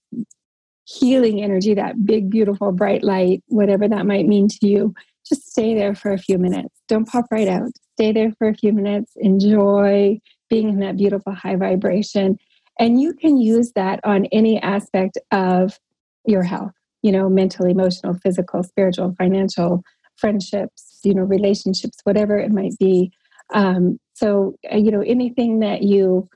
healing 0.84 1.42
energy, 1.42 1.74
that 1.74 2.04
big, 2.04 2.28
beautiful, 2.28 2.72
bright 2.72 3.04
light, 3.04 3.42
whatever 3.46 3.86
that 3.88 4.06
might 4.06 4.26
mean 4.26 4.48
to 4.48 4.66
you, 4.66 4.94
just 5.26 5.48
stay 5.48 5.74
there 5.74 5.94
for 5.94 6.12
a 6.12 6.18
few 6.18 6.38
minutes. 6.38 6.74
Don't 6.88 7.06
pop 7.06 7.26
right 7.30 7.48
out. 7.48 7.70
Stay 7.94 8.12
there 8.12 8.32
for 8.32 8.48
a 8.48 8.54
few 8.54 8.72
minutes. 8.72 9.12
Enjoy 9.16 10.18
being 10.52 10.68
in 10.68 10.80
that 10.80 10.98
beautiful 10.98 11.32
high 11.32 11.56
vibration. 11.56 12.36
And 12.78 13.00
you 13.00 13.14
can 13.14 13.38
use 13.38 13.72
that 13.74 14.00
on 14.04 14.26
any 14.26 14.60
aspect 14.60 15.16
of 15.30 15.78
your 16.26 16.42
health, 16.42 16.72
you 17.00 17.10
know, 17.10 17.30
mental, 17.30 17.64
emotional, 17.64 18.14
physical, 18.22 18.62
spiritual, 18.62 19.14
financial, 19.16 19.82
friendships, 20.16 21.00
you 21.04 21.14
know, 21.14 21.22
relationships, 21.22 21.96
whatever 22.04 22.36
it 22.36 22.52
might 22.52 22.76
be. 22.78 23.10
Um, 23.54 23.98
so, 24.12 24.56
uh, 24.70 24.76
you 24.76 24.90
know, 24.90 25.00
anything 25.00 25.60
that 25.60 25.82
you 25.82 26.28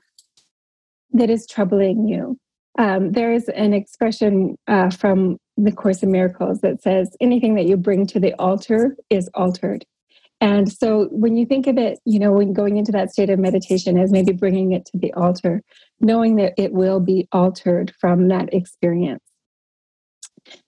that 1.11 1.29
is 1.29 1.45
troubling 1.47 2.07
you. 2.07 2.37
Um, 2.79 3.11
there 3.11 3.31
is 3.31 3.47
an 3.49 3.73
expression 3.73 4.55
uh, 4.67 4.89
from 4.89 5.37
the 5.57 5.71
Course 5.71 6.01
in 6.03 6.11
Miracles 6.11 6.59
that 6.61 6.81
says, 6.81 7.15
anything 7.21 7.55
that 7.55 7.65
you 7.65 7.77
bring 7.77 8.05
to 8.07 8.19
the 8.19 8.33
altar 8.39 8.95
is 9.09 9.29
altered. 9.35 9.85
And 10.39 10.71
so 10.71 11.07
when 11.11 11.35
you 11.35 11.45
think 11.45 11.65
of 11.67 11.77
it, 11.77 11.99
you 12.05 12.19
know, 12.19 12.31
when 12.31 12.53
going 12.53 12.77
into 12.77 12.91
that 12.91 13.11
state 13.11 13.29
of 13.29 13.39
meditation 13.39 13.97
as 13.97 14.11
maybe 14.11 14.33
bringing 14.33 14.71
it 14.71 14.85
to 14.87 14.97
the 14.97 15.11
altar, 15.13 15.63
knowing 15.99 16.35
that 16.35 16.53
it 16.57 16.73
will 16.73 16.99
be 16.99 17.27
altered 17.31 17.93
from 17.99 18.27
that 18.27 18.53
experience. 18.53 19.23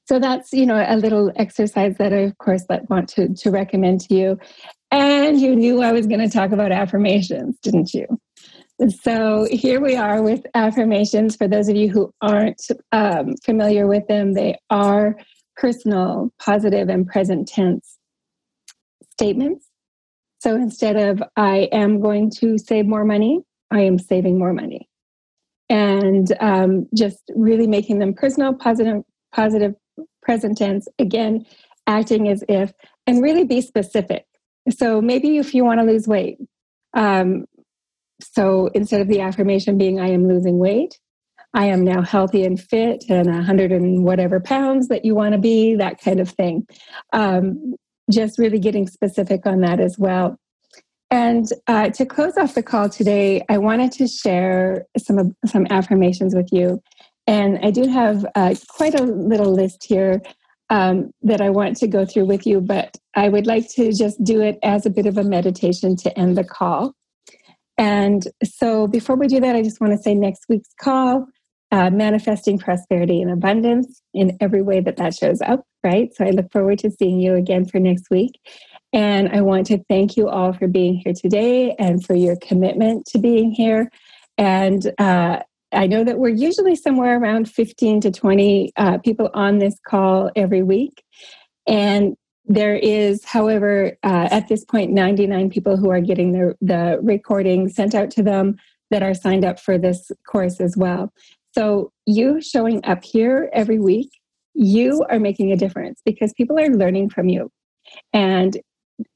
So 0.08 0.20
that's, 0.20 0.52
you 0.54 0.66
know, 0.66 0.84
a 0.86 0.98
little 0.98 1.32
exercise 1.36 1.96
that 2.00 2.12
I, 2.12 2.22
of 2.22 2.38
course, 2.40 2.66
want 2.90 3.10
to, 3.10 3.34
to 3.34 3.52
recommend 3.52 4.02
to 4.02 4.16
you. 4.16 4.40
And 4.92 5.40
you 5.40 5.56
knew 5.56 5.84
I 5.84 5.92
was 5.92 6.08
going 6.08 6.28
to 6.28 6.30
talk 6.30 6.52
about 6.52 6.72
affirmations, 6.72 7.58
didn't 7.62 7.94
you? 7.94 8.08
So 9.04 9.48
here 9.52 9.80
we 9.82 9.96
are 9.96 10.24
with 10.24 10.46
affirmations. 10.56 11.36
For 11.36 11.48
those 11.48 11.70
of 11.70 11.76
you 11.76 11.90
who 11.90 12.12
aren't 12.22 12.62
um, 12.92 13.36
familiar 13.46 13.88
with 13.88 14.08
them, 14.08 14.34
they 14.34 14.58
are 14.72 15.16
personal, 15.56 16.32
positive, 16.40 16.90
and 16.90 17.06
present 17.06 17.48
tense 17.48 17.99
statements. 19.20 19.68
So 20.40 20.56
instead 20.56 20.96
of 20.96 21.22
I 21.36 21.68
am 21.74 22.00
going 22.00 22.32
to 22.40 22.58
save 22.58 22.86
more 22.86 23.04
money, 23.04 23.42
I 23.70 23.82
am 23.82 24.00
saving 24.00 24.40
more 24.40 24.54
money. 24.54 24.88
And 25.70 26.32
um, 26.40 26.88
just 26.96 27.22
really 27.36 27.68
making 27.68 28.00
them 28.00 28.14
personal, 28.14 28.54
positive, 28.54 29.04
positive 29.34 29.76
present 30.22 30.58
tense, 30.58 30.88
again, 30.98 31.46
acting 31.86 32.30
as 32.30 32.44
if, 32.48 32.72
and 33.06 33.22
really 33.22 33.44
be 33.44 33.62
specific. 33.62 34.26
So 34.70 35.02
maybe 35.02 35.38
if 35.38 35.54
you 35.54 35.66
want 35.66 35.80
to 35.82 35.86
lose 35.86 36.08
weight, 36.08 36.38
um, 36.94 37.46
so 38.22 38.68
instead 38.74 39.02
of 39.02 39.08
the 39.08 39.22
affirmation 39.22 39.78
being, 39.78 40.00
I 40.00 40.10
am 40.10 40.28
losing 40.28 40.60
weight, 40.60 40.98
I 41.54 41.66
am 41.66 41.84
now 41.84 42.02
healthy 42.02 42.46
and 42.46 42.60
fit 42.60 43.06
and 43.10 43.28
a 43.28 43.44
hundred 43.44 43.72
and 43.72 44.04
whatever 44.04 44.40
pounds 44.40 44.88
that 44.88 45.04
you 45.04 45.14
want 45.14 45.34
to 45.34 45.40
be, 45.40 45.76
that 45.76 46.00
kind 46.00 46.20
of 46.20 46.30
thing. 46.30 46.68
Um, 47.12 47.76
just 48.12 48.40
really 48.40 48.60
getting 48.60 48.88
specific 48.88 49.46
on 49.46 49.62
that 49.62 49.80
as 49.80 49.98
well. 49.98 50.38
And 51.12 51.46
uh, 51.68 51.90
to 51.90 52.06
close 52.06 52.38
off 52.38 52.54
the 52.54 52.64
call 52.64 52.90
today, 52.90 53.44
I 53.50 53.58
wanted 53.58 53.92
to 53.94 54.08
share 54.08 54.86
some 54.98 55.36
some 55.46 55.66
affirmations 55.70 56.36
with 56.36 56.50
you. 56.52 56.82
And 57.26 57.60
I 57.64 57.72
do 57.72 57.88
have 57.88 58.26
uh, 58.36 58.56
quite 58.70 59.00
a 59.00 59.04
little 59.04 59.54
list 59.54 59.86
here 59.88 60.22
um, 60.70 61.12
that 61.24 61.42
I 61.42 61.50
want 61.50 61.78
to 61.78 61.88
go 61.88 62.06
through 62.06 62.26
with 62.26 62.46
you, 62.46 62.62
but 62.62 62.98
I 63.16 63.30
would 63.30 63.48
like 63.48 63.70
to 63.72 63.92
just 63.92 64.24
do 64.24 64.42
it 64.42 64.58
as 64.64 64.86
a 64.86 64.90
bit 64.90 65.06
of 65.06 65.18
a 65.18 65.24
meditation 65.24 65.96
to 65.98 66.18
end 66.18 66.38
the 66.38 66.44
call. 66.44 66.94
And 67.78 68.28
so 68.44 68.88
before 68.88 69.16
we 69.16 69.28
do 69.28 69.40
that, 69.40 69.56
I 69.56 69.64
just 69.64 69.80
want 69.80 69.94
to 69.94 70.02
say 70.02 70.14
next 70.14 70.46
week's 70.50 70.74
call, 70.80 71.28
uh, 71.72 71.90
manifesting 71.90 72.58
prosperity 72.58 73.22
and 73.22 73.32
abundance 73.32 74.02
in 74.14 74.38
every 74.42 74.62
way 74.62 74.80
that 74.80 74.98
that 74.98 75.14
shows 75.14 75.42
up, 75.42 75.64
right? 75.84 76.14
So 76.16 76.26
I 76.26 76.32
look 76.32 76.52
forward 76.52 76.80
to 76.80 76.92
seeing 76.92 77.20
you 77.20 77.36
again 77.36 77.66
for 77.66 77.80
next 77.80 78.10
week. 78.10 78.40
And 78.92 79.30
I 79.30 79.42
want 79.42 79.68
to 79.68 79.84
thank 79.88 80.18
you 80.18 80.30
all 80.30 80.54
for 80.54 80.68
being 80.68 80.96
here 80.96 81.14
today 81.14 81.76
and 81.78 82.04
for 82.04 82.16
your 82.16 82.36
commitment 82.38 83.06
to 83.08 83.20
being 83.20 83.52
here. 83.52 83.92
And 84.38 84.92
uh, 84.98 85.42
I 85.72 85.86
know 85.86 86.04
that 86.04 86.18
we're 86.18 86.30
usually 86.30 86.76
somewhere 86.76 87.20
around 87.20 87.50
15 87.52 88.02
to 88.02 88.12
20 88.12 88.72
uh, 88.78 88.98
people 89.00 89.30
on 89.34 89.60
this 89.60 89.76
call 89.86 90.32
every 90.36 90.64
week. 90.64 91.04
And 91.68 92.16
there 92.46 92.76
is, 92.76 93.24
however, 93.24 93.96
uh, 94.02 94.30
at 94.32 94.48
this 94.48 94.66
point, 94.66 94.92
99 94.92 95.52
people 95.52 95.78
who 95.78 95.92
are 95.92 96.02
getting 96.02 96.32
the, 96.32 96.56
the 96.62 97.00
recording 97.04 97.70
sent 97.70 97.94
out 97.94 98.10
to 98.12 98.24
them 98.24 98.58
that 98.90 99.04
are 99.04 99.14
signed 99.14 99.46
up 99.46 99.60
for 99.60 99.78
this 99.78 100.12
course 100.28 100.60
as 100.60 100.76
well. 100.76 101.14
So, 101.56 101.92
you 102.06 102.42
showing 102.42 102.84
up 102.86 103.04
here 103.04 103.50
every 103.54 103.80
week, 103.80 104.10
you 104.54 105.06
are 105.10 105.20
making 105.20 105.52
a 105.52 105.58
difference 105.58 106.02
because 106.06 106.34
people 106.34 106.60
are 106.60 106.70
learning 106.70 107.10
from 107.10 107.30
you. 107.30 107.50
And 108.14 108.58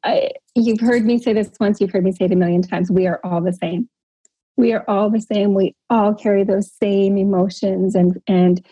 I, 0.03 0.31
you've 0.55 0.79
heard 0.79 1.05
me 1.05 1.19
say 1.19 1.33
this 1.33 1.51
once, 1.59 1.81
you've 1.81 1.91
heard 1.91 2.03
me 2.03 2.11
say 2.11 2.25
it 2.25 2.31
a 2.31 2.35
million 2.35 2.61
times 2.61 2.89
we 2.89 3.07
are 3.07 3.19
all 3.23 3.41
the 3.41 3.53
same. 3.53 3.89
We 4.55 4.71
are 4.73 4.85
all 4.87 5.09
the 5.09 5.21
same. 5.21 5.53
We 5.53 5.75
all 5.89 6.13
carry 6.13 6.43
those 6.43 6.71
same 6.71 7.17
emotions 7.17 7.95
and 7.95 8.21
and 8.27 8.65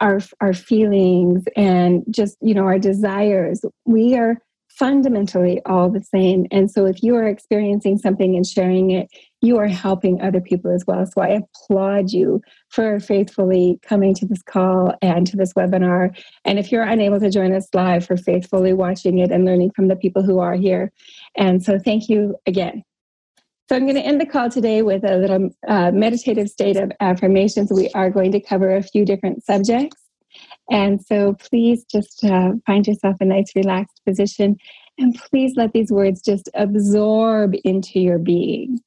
our 0.00 0.20
our 0.40 0.54
feelings 0.54 1.44
and 1.54 2.02
just 2.10 2.36
you 2.40 2.54
know 2.54 2.64
our 2.64 2.78
desires. 2.78 3.60
We 3.84 4.16
are 4.16 4.38
fundamentally 4.80 5.60
all 5.66 5.90
the 5.90 6.02
same. 6.02 6.46
And 6.50 6.70
so 6.70 6.86
if 6.86 7.02
you 7.02 7.14
are 7.14 7.28
experiencing 7.28 7.98
something 7.98 8.34
and 8.34 8.46
sharing 8.46 8.90
it 8.90 9.08
you 9.42 9.56
are 9.56 9.68
helping 9.68 10.20
other 10.20 10.40
people 10.40 10.70
as 10.70 10.84
well. 10.86 11.06
So 11.06 11.22
i 11.22 11.28
applaud 11.28 12.10
you 12.10 12.42
for 12.68 13.00
faithfully 13.00 13.78
coming 13.82 14.14
to 14.14 14.26
this 14.26 14.42
call 14.42 14.94
and 15.00 15.26
to 15.26 15.36
this 15.36 15.54
webinar. 15.54 16.16
And 16.44 16.58
if 16.58 16.70
you're 16.70 16.82
unable 16.82 17.20
to 17.20 17.30
join 17.30 17.54
us 17.54 17.68
live 17.72 18.06
for 18.06 18.16
faithfully 18.16 18.72
watching 18.72 19.18
it 19.18 19.30
and 19.30 19.44
learning 19.44 19.72
from 19.74 19.88
the 19.88 19.96
people 19.96 20.22
who 20.22 20.38
are 20.38 20.54
here. 20.54 20.92
And 21.36 21.64
so 21.64 21.78
thank 21.78 22.08
you 22.08 22.36
again. 22.46 22.82
So 23.68 23.76
I'm 23.76 23.82
going 23.82 23.94
to 23.94 24.04
end 24.04 24.20
the 24.20 24.26
call 24.26 24.50
today 24.50 24.82
with 24.82 25.04
a 25.04 25.16
little 25.16 25.50
uh, 25.68 25.92
meditative 25.92 26.48
state 26.48 26.76
of 26.76 26.90
affirmations. 27.00 27.72
We 27.72 27.88
are 27.90 28.10
going 28.10 28.32
to 28.32 28.40
cover 28.40 28.74
a 28.74 28.82
few 28.82 29.04
different 29.04 29.44
subjects. 29.44 29.96
And 30.70 31.04
so 31.04 31.34
please 31.34 31.84
just 31.84 32.24
uh, 32.24 32.52
find 32.66 32.86
yourself 32.86 33.16
a 33.20 33.24
nice 33.24 33.54
relaxed 33.56 34.00
position 34.06 34.56
and 34.98 35.14
please 35.14 35.54
let 35.56 35.72
these 35.72 35.90
words 35.90 36.22
just 36.22 36.48
absorb 36.54 37.54
into 37.64 37.98
your 37.98 38.18
being. 38.18 38.78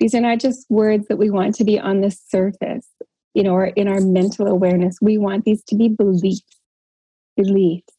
These 0.00 0.14
are 0.14 0.20
not 0.20 0.40
just 0.40 0.66
words 0.70 1.08
that 1.08 1.16
we 1.16 1.30
want 1.30 1.54
to 1.56 1.64
be 1.64 1.78
on 1.78 2.00
the 2.00 2.10
surface, 2.10 2.88
you 3.34 3.42
know, 3.42 3.52
or 3.52 3.66
in 3.66 3.88
our 3.88 4.00
mental 4.00 4.46
awareness. 4.46 4.96
We 5.02 5.18
want 5.18 5.44
these 5.44 5.62
to 5.64 5.76
be 5.76 5.88
beliefs, 5.88 6.60
beliefs. 7.36 7.92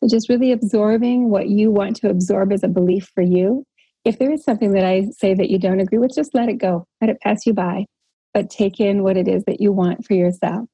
So 0.00 0.08
just 0.08 0.28
really 0.28 0.52
absorbing 0.52 1.30
what 1.30 1.48
you 1.48 1.70
want 1.70 1.96
to 1.96 2.08
absorb 2.08 2.52
as 2.52 2.62
a 2.62 2.68
belief 2.68 3.10
for 3.14 3.22
you 3.22 3.64
if 4.04 4.18
there 4.18 4.32
is 4.32 4.42
something 4.42 4.72
that 4.72 4.84
I 4.84 5.06
say 5.10 5.34
that 5.34 5.50
you 5.50 5.58
don't 5.58 5.80
agree 5.80 5.98
with, 5.98 6.14
just 6.14 6.34
let 6.34 6.48
it 6.48 6.54
go, 6.54 6.86
let 7.00 7.10
it 7.10 7.20
pass 7.20 7.44
you 7.46 7.52
by, 7.52 7.84
but 8.32 8.48
take 8.48 8.80
in 8.80 9.02
what 9.02 9.16
it 9.16 9.28
is 9.28 9.44
that 9.44 9.60
you 9.60 9.72
want 9.72 10.06
for 10.06 10.14
yourself. 10.14 10.66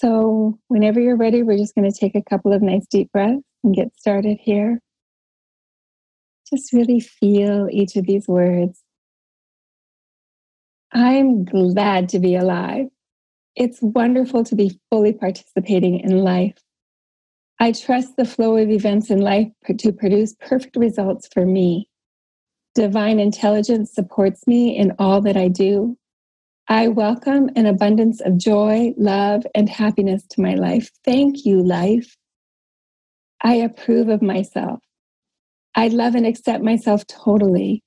So, 0.00 0.58
whenever 0.68 1.00
you're 1.00 1.16
ready, 1.16 1.42
we're 1.42 1.58
just 1.58 1.74
going 1.74 1.90
to 1.90 1.98
take 1.98 2.14
a 2.14 2.22
couple 2.22 2.52
of 2.52 2.62
nice 2.62 2.86
deep 2.86 3.10
breaths 3.10 3.42
and 3.64 3.74
get 3.74 3.96
started 3.98 4.38
here. 4.40 4.80
Just 6.48 6.72
really 6.72 7.00
feel 7.00 7.68
each 7.70 7.96
of 7.96 8.06
these 8.06 8.28
words. 8.28 8.80
I'm 10.92 11.44
glad 11.44 12.08
to 12.10 12.20
be 12.20 12.36
alive. 12.36 12.86
It's 13.56 13.78
wonderful 13.82 14.44
to 14.44 14.54
be 14.54 14.78
fully 14.88 15.12
participating 15.12 16.00
in 16.00 16.18
life. 16.18 16.56
I 17.58 17.72
trust 17.72 18.16
the 18.16 18.24
flow 18.24 18.56
of 18.56 18.70
events 18.70 19.10
in 19.10 19.20
life 19.20 19.48
to 19.76 19.92
produce 19.92 20.36
perfect 20.40 20.76
results 20.76 21.28
for 21.34 21.44
me. 21.44 21.88
Divine 22.76 23.18
intelligence 23.18 23.92
supports 23.92 24.46
me 24.46 24.76
in 24.76 24.92
all 25.00 25.20
that 25.22 25.36
I 25.36 25.48
do. 25.48 25.98
I 26.70 26.88
welcome 26.88 27.48
an 27.56 27.64
abundance 27.64 28.20
of 28.20 28.36
joy, 28.36 28.92
love, 28.98 29.46
and 29.54 29.70
happiness 29.70 30.22
to 30.32 30.42
my 30.42 30.54
life. 30.54 30.90
Thank 31.02 31.46
you, 31.46 31.62
life. 31.62 32.14
I 33.42 33.54
approve 33.54 34.10
of 34.10 34.20
myself. 34.20 34.80
I 35.74 35.88
love 35.88 36.14
and 36.14 36.26
accept 36.26 36.62
myself 36.62 37.06
totally. 37.06 37.82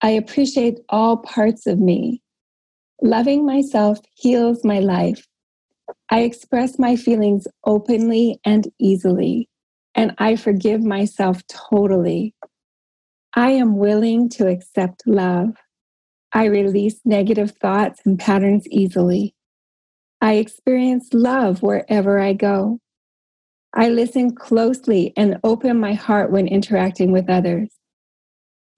I 0.00 0.10
appreciate 0.10 0.78
all 0.88 1.18
parts 1.18 1.66
of 1.66 1.78
me. 1.78 2.22
Loving 3.02 3.44
myself 3.44 3.98
heals 4.14 4.64
my 4.64 4.78
life. 4.78 5.26
I 6.08 6.20
express 6.20 6.78
my 6.78 6.96
feelings 6.96 7.46
openly 7.66 8.40
and 8.46 8.66
easily, 8.78 9.46
and 9.94 10.14
I 10.16 10.36
forgive 10.36 10.82
myself 10.82 11.42
totally. 11.48 12.34
I 13.34 13.50
am 13.50 13.76
willing 13.76 14.30
to 14.30 14.48
accept 14.48 15.02
love. 15.06 15.50
I 16.32 16.46
release 16.46 17.00
negative 17.04 17.52
thoughts 17.52 18.00
and 18.04 18.18
patterns 18.18 18.66
easily. 18.68 19.34
I 20.20 20.34
experience 20.34 21.08
love 21.12 21.62
wherever 21.62 22.18
I 22.18 22.32
go. 22.32 22.80
I 23.74 23.90
listen 23.90 24.34
closely 24.34 25.12
and 25.16 25.38
open 25.44 25.78
my 25.78 25.92
heart 25.92 26.32
when 26.32 26.48
interacting 26.48 27.12
with 27.12 27.28
others. 27.28 27.68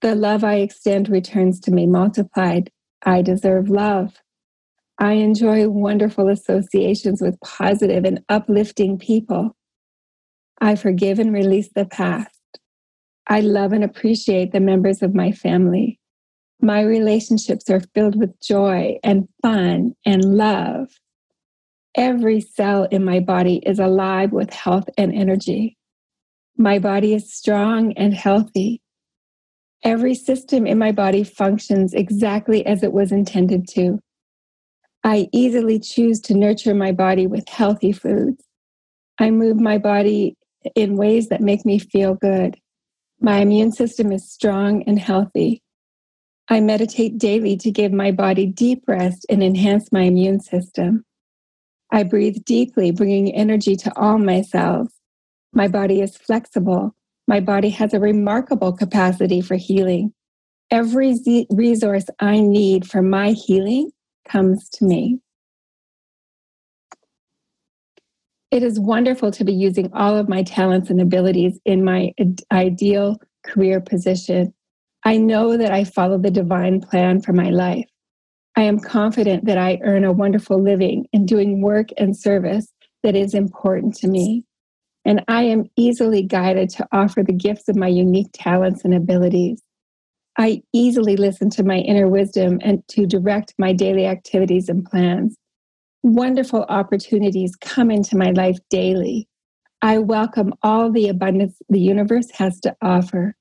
The 0.01 0.15
love 0.15 0.43
I 0.43 0.55
extend 0.55 1.09
returns 1.09 1.59
to 1.61 1.71
me 1.71 1.85
multiplied. 1.85 2.69
I 3.05 3.21
deserve 3.21 3.69
love. 3.69 4.17
I 4.97 5.13
enjoy 5.13 5.69
wonderful 5.69 6.27
associations 6.27 7.21
with 7.21 7.39
positive 7.39 8.03
and 8.03 8.21
uplifting 8.27 8.97
people. 8.97 9.55
I 10.59 10.75
forgive 10.75 11.19
and 11.19 11.33
release 11.33 11.69
the 11.73 11.85
past. 11.85 12.35
I 13.27 13.39
love 13.39 13.71
and 13.71 13.83
appreciate 13.83 14.51
the 14.51 14.59
members 14.59 15.01
of 15.01 15.15
my 15.15 15.31
family. 15.31 15.99
My 16.61 16.81
relationships 16.81 17.69
are 17.69 17.81
filled 17.95 18.19
with 18.19 18.39
joy 18.41 18.99
and 19.03 19.29
fun 19.41 19.95
and 20.05 20.23
love. 20.35 20.89
Every 21.95 22.41
cell 22.41 22.83
in 22.83 23.05
my 23.05 23.19
body 23.21 23.61
is 23.65 23.79
alive 23.79 24.33
with 24.33 24.53
health 24.53 24.89
and 24.97 25.13
energy. 25.13 25.77
My 26.57 26.77
body 26.77 27.13
is 27.13 27.33
strong 27.33 27.93
and 27.93 28.13
healthy. 28.13 28.81
Every 29.83 30.13
system 30.13 30.67
in 30.67 30.77
my 30.77 30.91
body 30.91 31.23
functions 31.23 31.93
exactly 31.93 32.65
as 32.65 32.83
it 32.83 32.91
was 32.91 33.13
intended 33.13 33.65
to. 33.69 33.99
I 35.05 35.29
easily 35.31 35.79
choose 35.79 36.19
to 36.21 36.33
nurture 36.33 36.75
my 36.75 36.91
body 36.91 37.25
with 37.25 37.47
healthy 37.47 37.93
foods. 37.93 38.43
I 39.17 39.31
move 39.31 39.57
my 39.57 39.77
body 39.77 40.35
in 40.75 40.97
ways 40.97 41.29
that 41.29 41.39
make 41.39 41.65
me 41.65 41.79
feel 41.79 42.15
good. 42.15 42.57
My 43.21 43.37
immune 43.37 43.71
system 43.71 44.11
is 44.11 44.29
strong 44.29 44.83
and 44.83 44.99
healthy. 44.99 45.63
I 46.49 46.59
meditate 46.61 47.17
daily 47.19 47.57
to 47.57 47.71
give 47.71 47.91
my 47.93 48.11
body 48.11 48.47
deep 48.47 48.83
rest 48.87 49.25
and 49.29 49.43
enhance 49.43 49.91
my 49.91 50.01
immune 50.01 50.39
system. 50.39 51.05
I 51.91 52.03
breathe 52.03 52.43
deeply, 52.45 52.91
bringing 52.91 53.33
energy 53.33 53.75
to 53.77 53.95
all 53.95 54.17
my 54.17 54.41
cells. 54.41 54.89
My 55.53 55.67
body 55.67 56.01
is 56.01 56.17
flexible. 56.17 56.95
My 57.27 57.39
body 57.39 57.69
has 57.71 57.93
a 57.93 57.99
remarkable 57.99 58.73
capacity 58.73 59.41
for 59.41 59.55
healing. 59.55 60.13
Every 60.71 61.15
z- 61.15 61.47
resource 61.51 62.05
I 62.19 62.39
need 62.39 62.87
for 62.87 63.01
my 63.01 63.31
healing 63.31 63.91
comes 64.27 64.69
to 64.69 64.85
me. 64.85 65.19
It 68.51 68.63
is 68.63 68.79
wonderful 68.79 69.31
to 69.31 69.43
be 69.43 69.53
using 69.53 69.91
all 69.93 70.17
of 70.17 70.29
my 70.29 70.43
talents 70.43 70.89
and 70.89 70.99
abilities 70.99 71.59
in 71.65 71.83
my 71.83 72.13
ideal 72.51 73.17
career 73.45 73.79
position. 73.79 74.53
I 75.09 75.17
know 75.17 75.57
that 75.57 75.71
I 75.71 75.85
follow 75.85 76.19
the 76.19 76.29
divine 76.29 76.81
plan 76.81 77.19
for 77.19 77.33
my 77.33 77.49
life. 77.49 77.89
I 78.55 78.61
am 78.61 78.77
confident 78.77 79.45
that 79.45 79.57
I 79.57 79.79
earn 79.81 80.03
a 80.03 80.11
wonderful 80.11 80.61
living 80.61 81.07
in 81.11 81.25
doing 81.25 81.63
work 81.63 81.87
and 81.97 82.15
service 82.15 82.71
that 83.01 83.15
is 83.15 83.33
important 83.33 83.95
to 83.95 84.07
me. 84.07 84.43
And 85.05 85.23
I 85.27 85.45
am 85.45 85.65
easily 85.75 86.21
guided 86.21 86.69
to 86.75 86.87
offer 86.91 87.23
the 87.23 87.33
gifts 87.33 87.67
of 87.67 87.75
my 87.75 87.87
unique 87.87 88.29
talents 88.35 88.85
and 88.85 88.93
abilities. 88.93 89.63
I 90.37 90.61
easily 90.73 91.17
listen 91.17 91.49
to 91.51 91.63
my 91.63 91.77
inner 91.77 92.07
wisdom 92.07 92.59
and 92.61 92.87
to 92.89 93.07
direct 93.07 93.55
my 93.57 93.73
daily 93.73 94.05
activities 94.05 94.69
and 94.69 94.85
plans. 94.85 95.35
Wonderful 96.03 96.67
opportunities 96.69 97.55
come 97.55 97.89
into 97.89 98.15
my 98.15 98.29
life 98.29 98.59
daily. 98.69 99.27
I 99.81 99.97
welcome 99.97 100.53
all 100.61 100.91
the 100.91 101.09
abundance 101.09 101.57
the 101.67 101.79
universe 101.79 102.29
has 102.35 102.59
to 102.59 102.75
offer. 102.83 103.33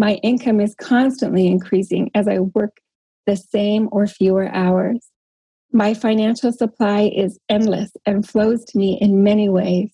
My 0.00 0.14
income 0.22 0.62
is 0.62 0.74
constantly 0.76 1.46
increasing 1.46 2.10
as 2.14 2.26
I 2.26 2.38
work 2.38 2.78
the 3.26 3.36
same 3.36 3.86
or 3.92 4.06
fewer 4.06 4.48
hours. 4.48 5.10
My 5.74 5.92
financial 5.92 6.54
supply 6.54 7.12
is 7.14 7.38
endless 7.50 7.90
and 8.06 8.26
flows 8.26 8.64
to 8.64 8.78
me 8.78 8.96
in 8.98 9.22
many 9.22 9.50
ways. 9.50 9.90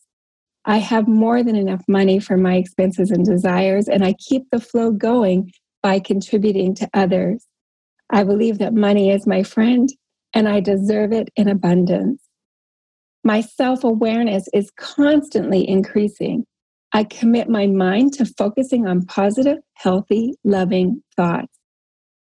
I 0.65 0.77
have 0.77 1.09
more 1.09 1.43
than 1.43 1.57
enough 1.57 1.83
money 1.89 2.21
for 2.21 2.37
my 2.37 2.55
expenses 2.55 3.11
and 3.11 3.25
desires, 3.25 3.89
and 3.89 4.05
I 4.05 4.13
keep 4.13 4.45
the 4.53 4.61
flow 4.61 4.93
going 4.93 5.51
by 5.83 5.99
contributing 5.99 6.73
to 6.77 6.89
others. 6.95 7.45
I 8.09 8.23
believe 8.23 8.59
that 8.59 8.75
money 8.75 9.11
is 9.11 9.27
my 9.27 9.43
friend 9.43 9.89
and 10.33 10.49
I 10.49 10.61
deserve 10.61 11.13
it 11.13 11.31
in 11.35 11.49
abundance. 11.49 12.23
My 13.25 13.41
self 13.41 13.83
awareness 13.83 14.49
is 14.55 14.71
constantly 14.77 15.69
increasing. 15.69 16.47
I 16.97 17.05
commit 17.05 17.51
my 17.51 17.67
mind 17.67 18.15
to 18.15 18.25
focusing 18.25 18.87
on 18.89 19.05
positive, 19.05 19.59
healthy, 19.75 20.33
loving 20.45 21.03
thoughts. 21.15 21.53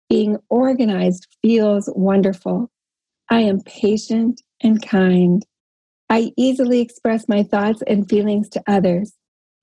Being 0.10 0.38
organized 0.50 1.28
feels 1.44 1.88
wonderful. 1.96 2.72
I 3.30 3.42
am 3.42 3.62
patient 3.62 4.42
and 4.64 4.82
kind. 4.82 5.46
I 6.10 6.32
easily 6.36 6.80
express 6.80 7.30
my 7.30 7.44
thoughts 7.44 7.84
and 7.86 8.10
feelings 8.10 8.50
to 8.50 8.64
others. 8.66 9.14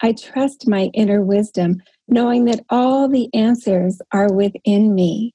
I 0.01 0.13
trust 0.13 0.69
my 0.69 0.83
inner 0.95 1.25
wisdom 1.25 1.83
knowing 2.07 2.45
that 2.45 2.65
all 2.71 3.09
the 3.09 3.29
answers 3.35 4.01
are 4.13 4.33
within 4.33 4.95
me. 4.95 5.35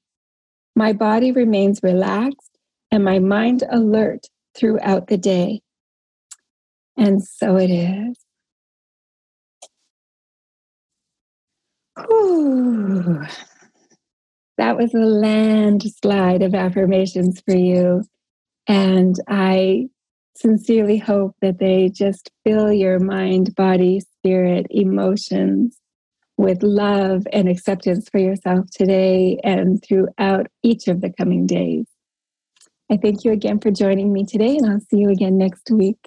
My 0.77 0.93
body 0.93 1.33
remains 1.33 1.81
relaxed 1.83 2.57
and 2.89 3.03
my 3.03 3.19
mind 3.19 3.65
alert 3.69 4.27
throughout 4.55 5.07
the 5.07 5.17
day. 5.17 5.59
And 6.95 7.21
so 7.21 7.57
it 7.57 7.69
is. 7.69 8.26
Whew. 12.05 13.25
That 14.57 14.77
was 14.77 14.93
a 14.93 14.99
landslide 14.99 16.41
of 16.41 16.55
affirmations 16.55 17.41
for 17.41 17.55
you. 17.55 18.03
And 18.67 19.15
I 19.27 19.89
sincerely 20.35 20.97
hope 20.97 21.35
that 21.41 21.59
they 21.59 21.89
just 21.89 22.31
fill 22.45 22.71
your 22.71 22.99
mind, 22.99 23.55
body, 23.55 23.99
spirit, 23.99 24.67
emotions 24.69 25.77
with 26.37 26.61
love 26.61 27.25
and 27.33 27.49
acceptance 27.49 28.07
for 28.09 28.19
yourself 28.19 28.69
today 28.71 29.39
and 29.43 29.83
throughout 29.83 30.47
each 30.63 30.87
of 30.87 31.01
the 31.01 31.11
coming 31.11 31.47
days. 31.47 31.85
I 32.91 32.97
thank 32.97 33.25
you 33.25 33.31
again 33.31 33.59
for 33.59 33.71
joining 33.71 34.13
me 34.13 34.25
today, 34.25 34.57
and 34.57 34.65
I'll 34.65 34.79
see 34.79 34.99
you 34.99 35.09
again 35.09 35.37
next 35.37 35.69
week. 35.71 35.97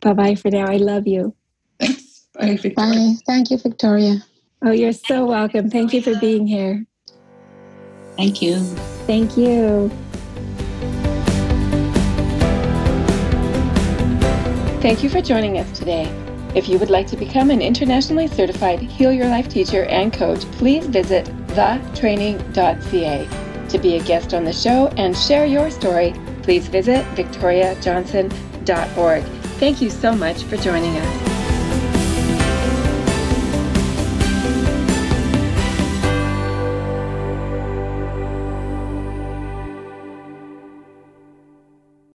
Bye 0.00 0.14
bye 0.14 0.34
for 0.34 0.50
now. 0.50 0.66
I 0.66 0.76
love 0.76 1.06
you. 1.06 1.36
Thanks. 1.78 2.26
Bye, 2.34 2.56
Victoria. 2.56 2.94
Bye. 2.94 3.14
Thank 3.26 3.50
you, 3.50 3.58
Victoria. 3.58 4.24
Oh, 4.62 4.72
you're 4.72 4.92
so 4.92 5.24
welcome. 5.24 5.70
Thank 5.70 5.94
you 5.94 6.02
for 6.02 6.14
being 6.16 6.46
here. 6.46 6.84
Thank 8.16 8.42
you. 8.42 8.58
Thank 9.06 9.38
you. 9.38 9.90
Thank 14.82 15.02
you 15.02 15.08
for 15.08 15.22
joining 15.22 15.58
us 15.58 15.78
today. 15.78 16.12
If 16.54 16.68
you 16.68 16.78
would 16.78 16.90
like 16.90 17.06
to 17.08 17.16
become 17.16 17.50
an 17.50 17.62
internationally 17.62 18.26
certified 18.26 18.80
Heal 18.80 19.12
Your 19.12 19.28
Life 19.28 19.48
teacher 19.48 19.84
and 19.84 20.12
coach, 20.12 20.40
please 20.52 20.84
visit 20.86 21.24
thetraining.ca. 21.48 23.28
To 23.68 23.78
be 23.78 23.96
a 23.96 24.02
guest 24.02 24.34
on 24.34 24.44
the 24.44 24.52
show 24.52 24.88
and 24.96 25.16
share 25.16 25.46
your 25.46 25.70
story, 25.70 26.12
please 26.42 26.66
visit 26.66 27.06
victoriajohnson.org. 27.14 29.22
Thank 29.22 29.80
you 29.80 29.90
so 29.90 30.12
much 30.14 30.42
for 30.42 30.56
joining 30.56 30.96
us. 30.96 31.29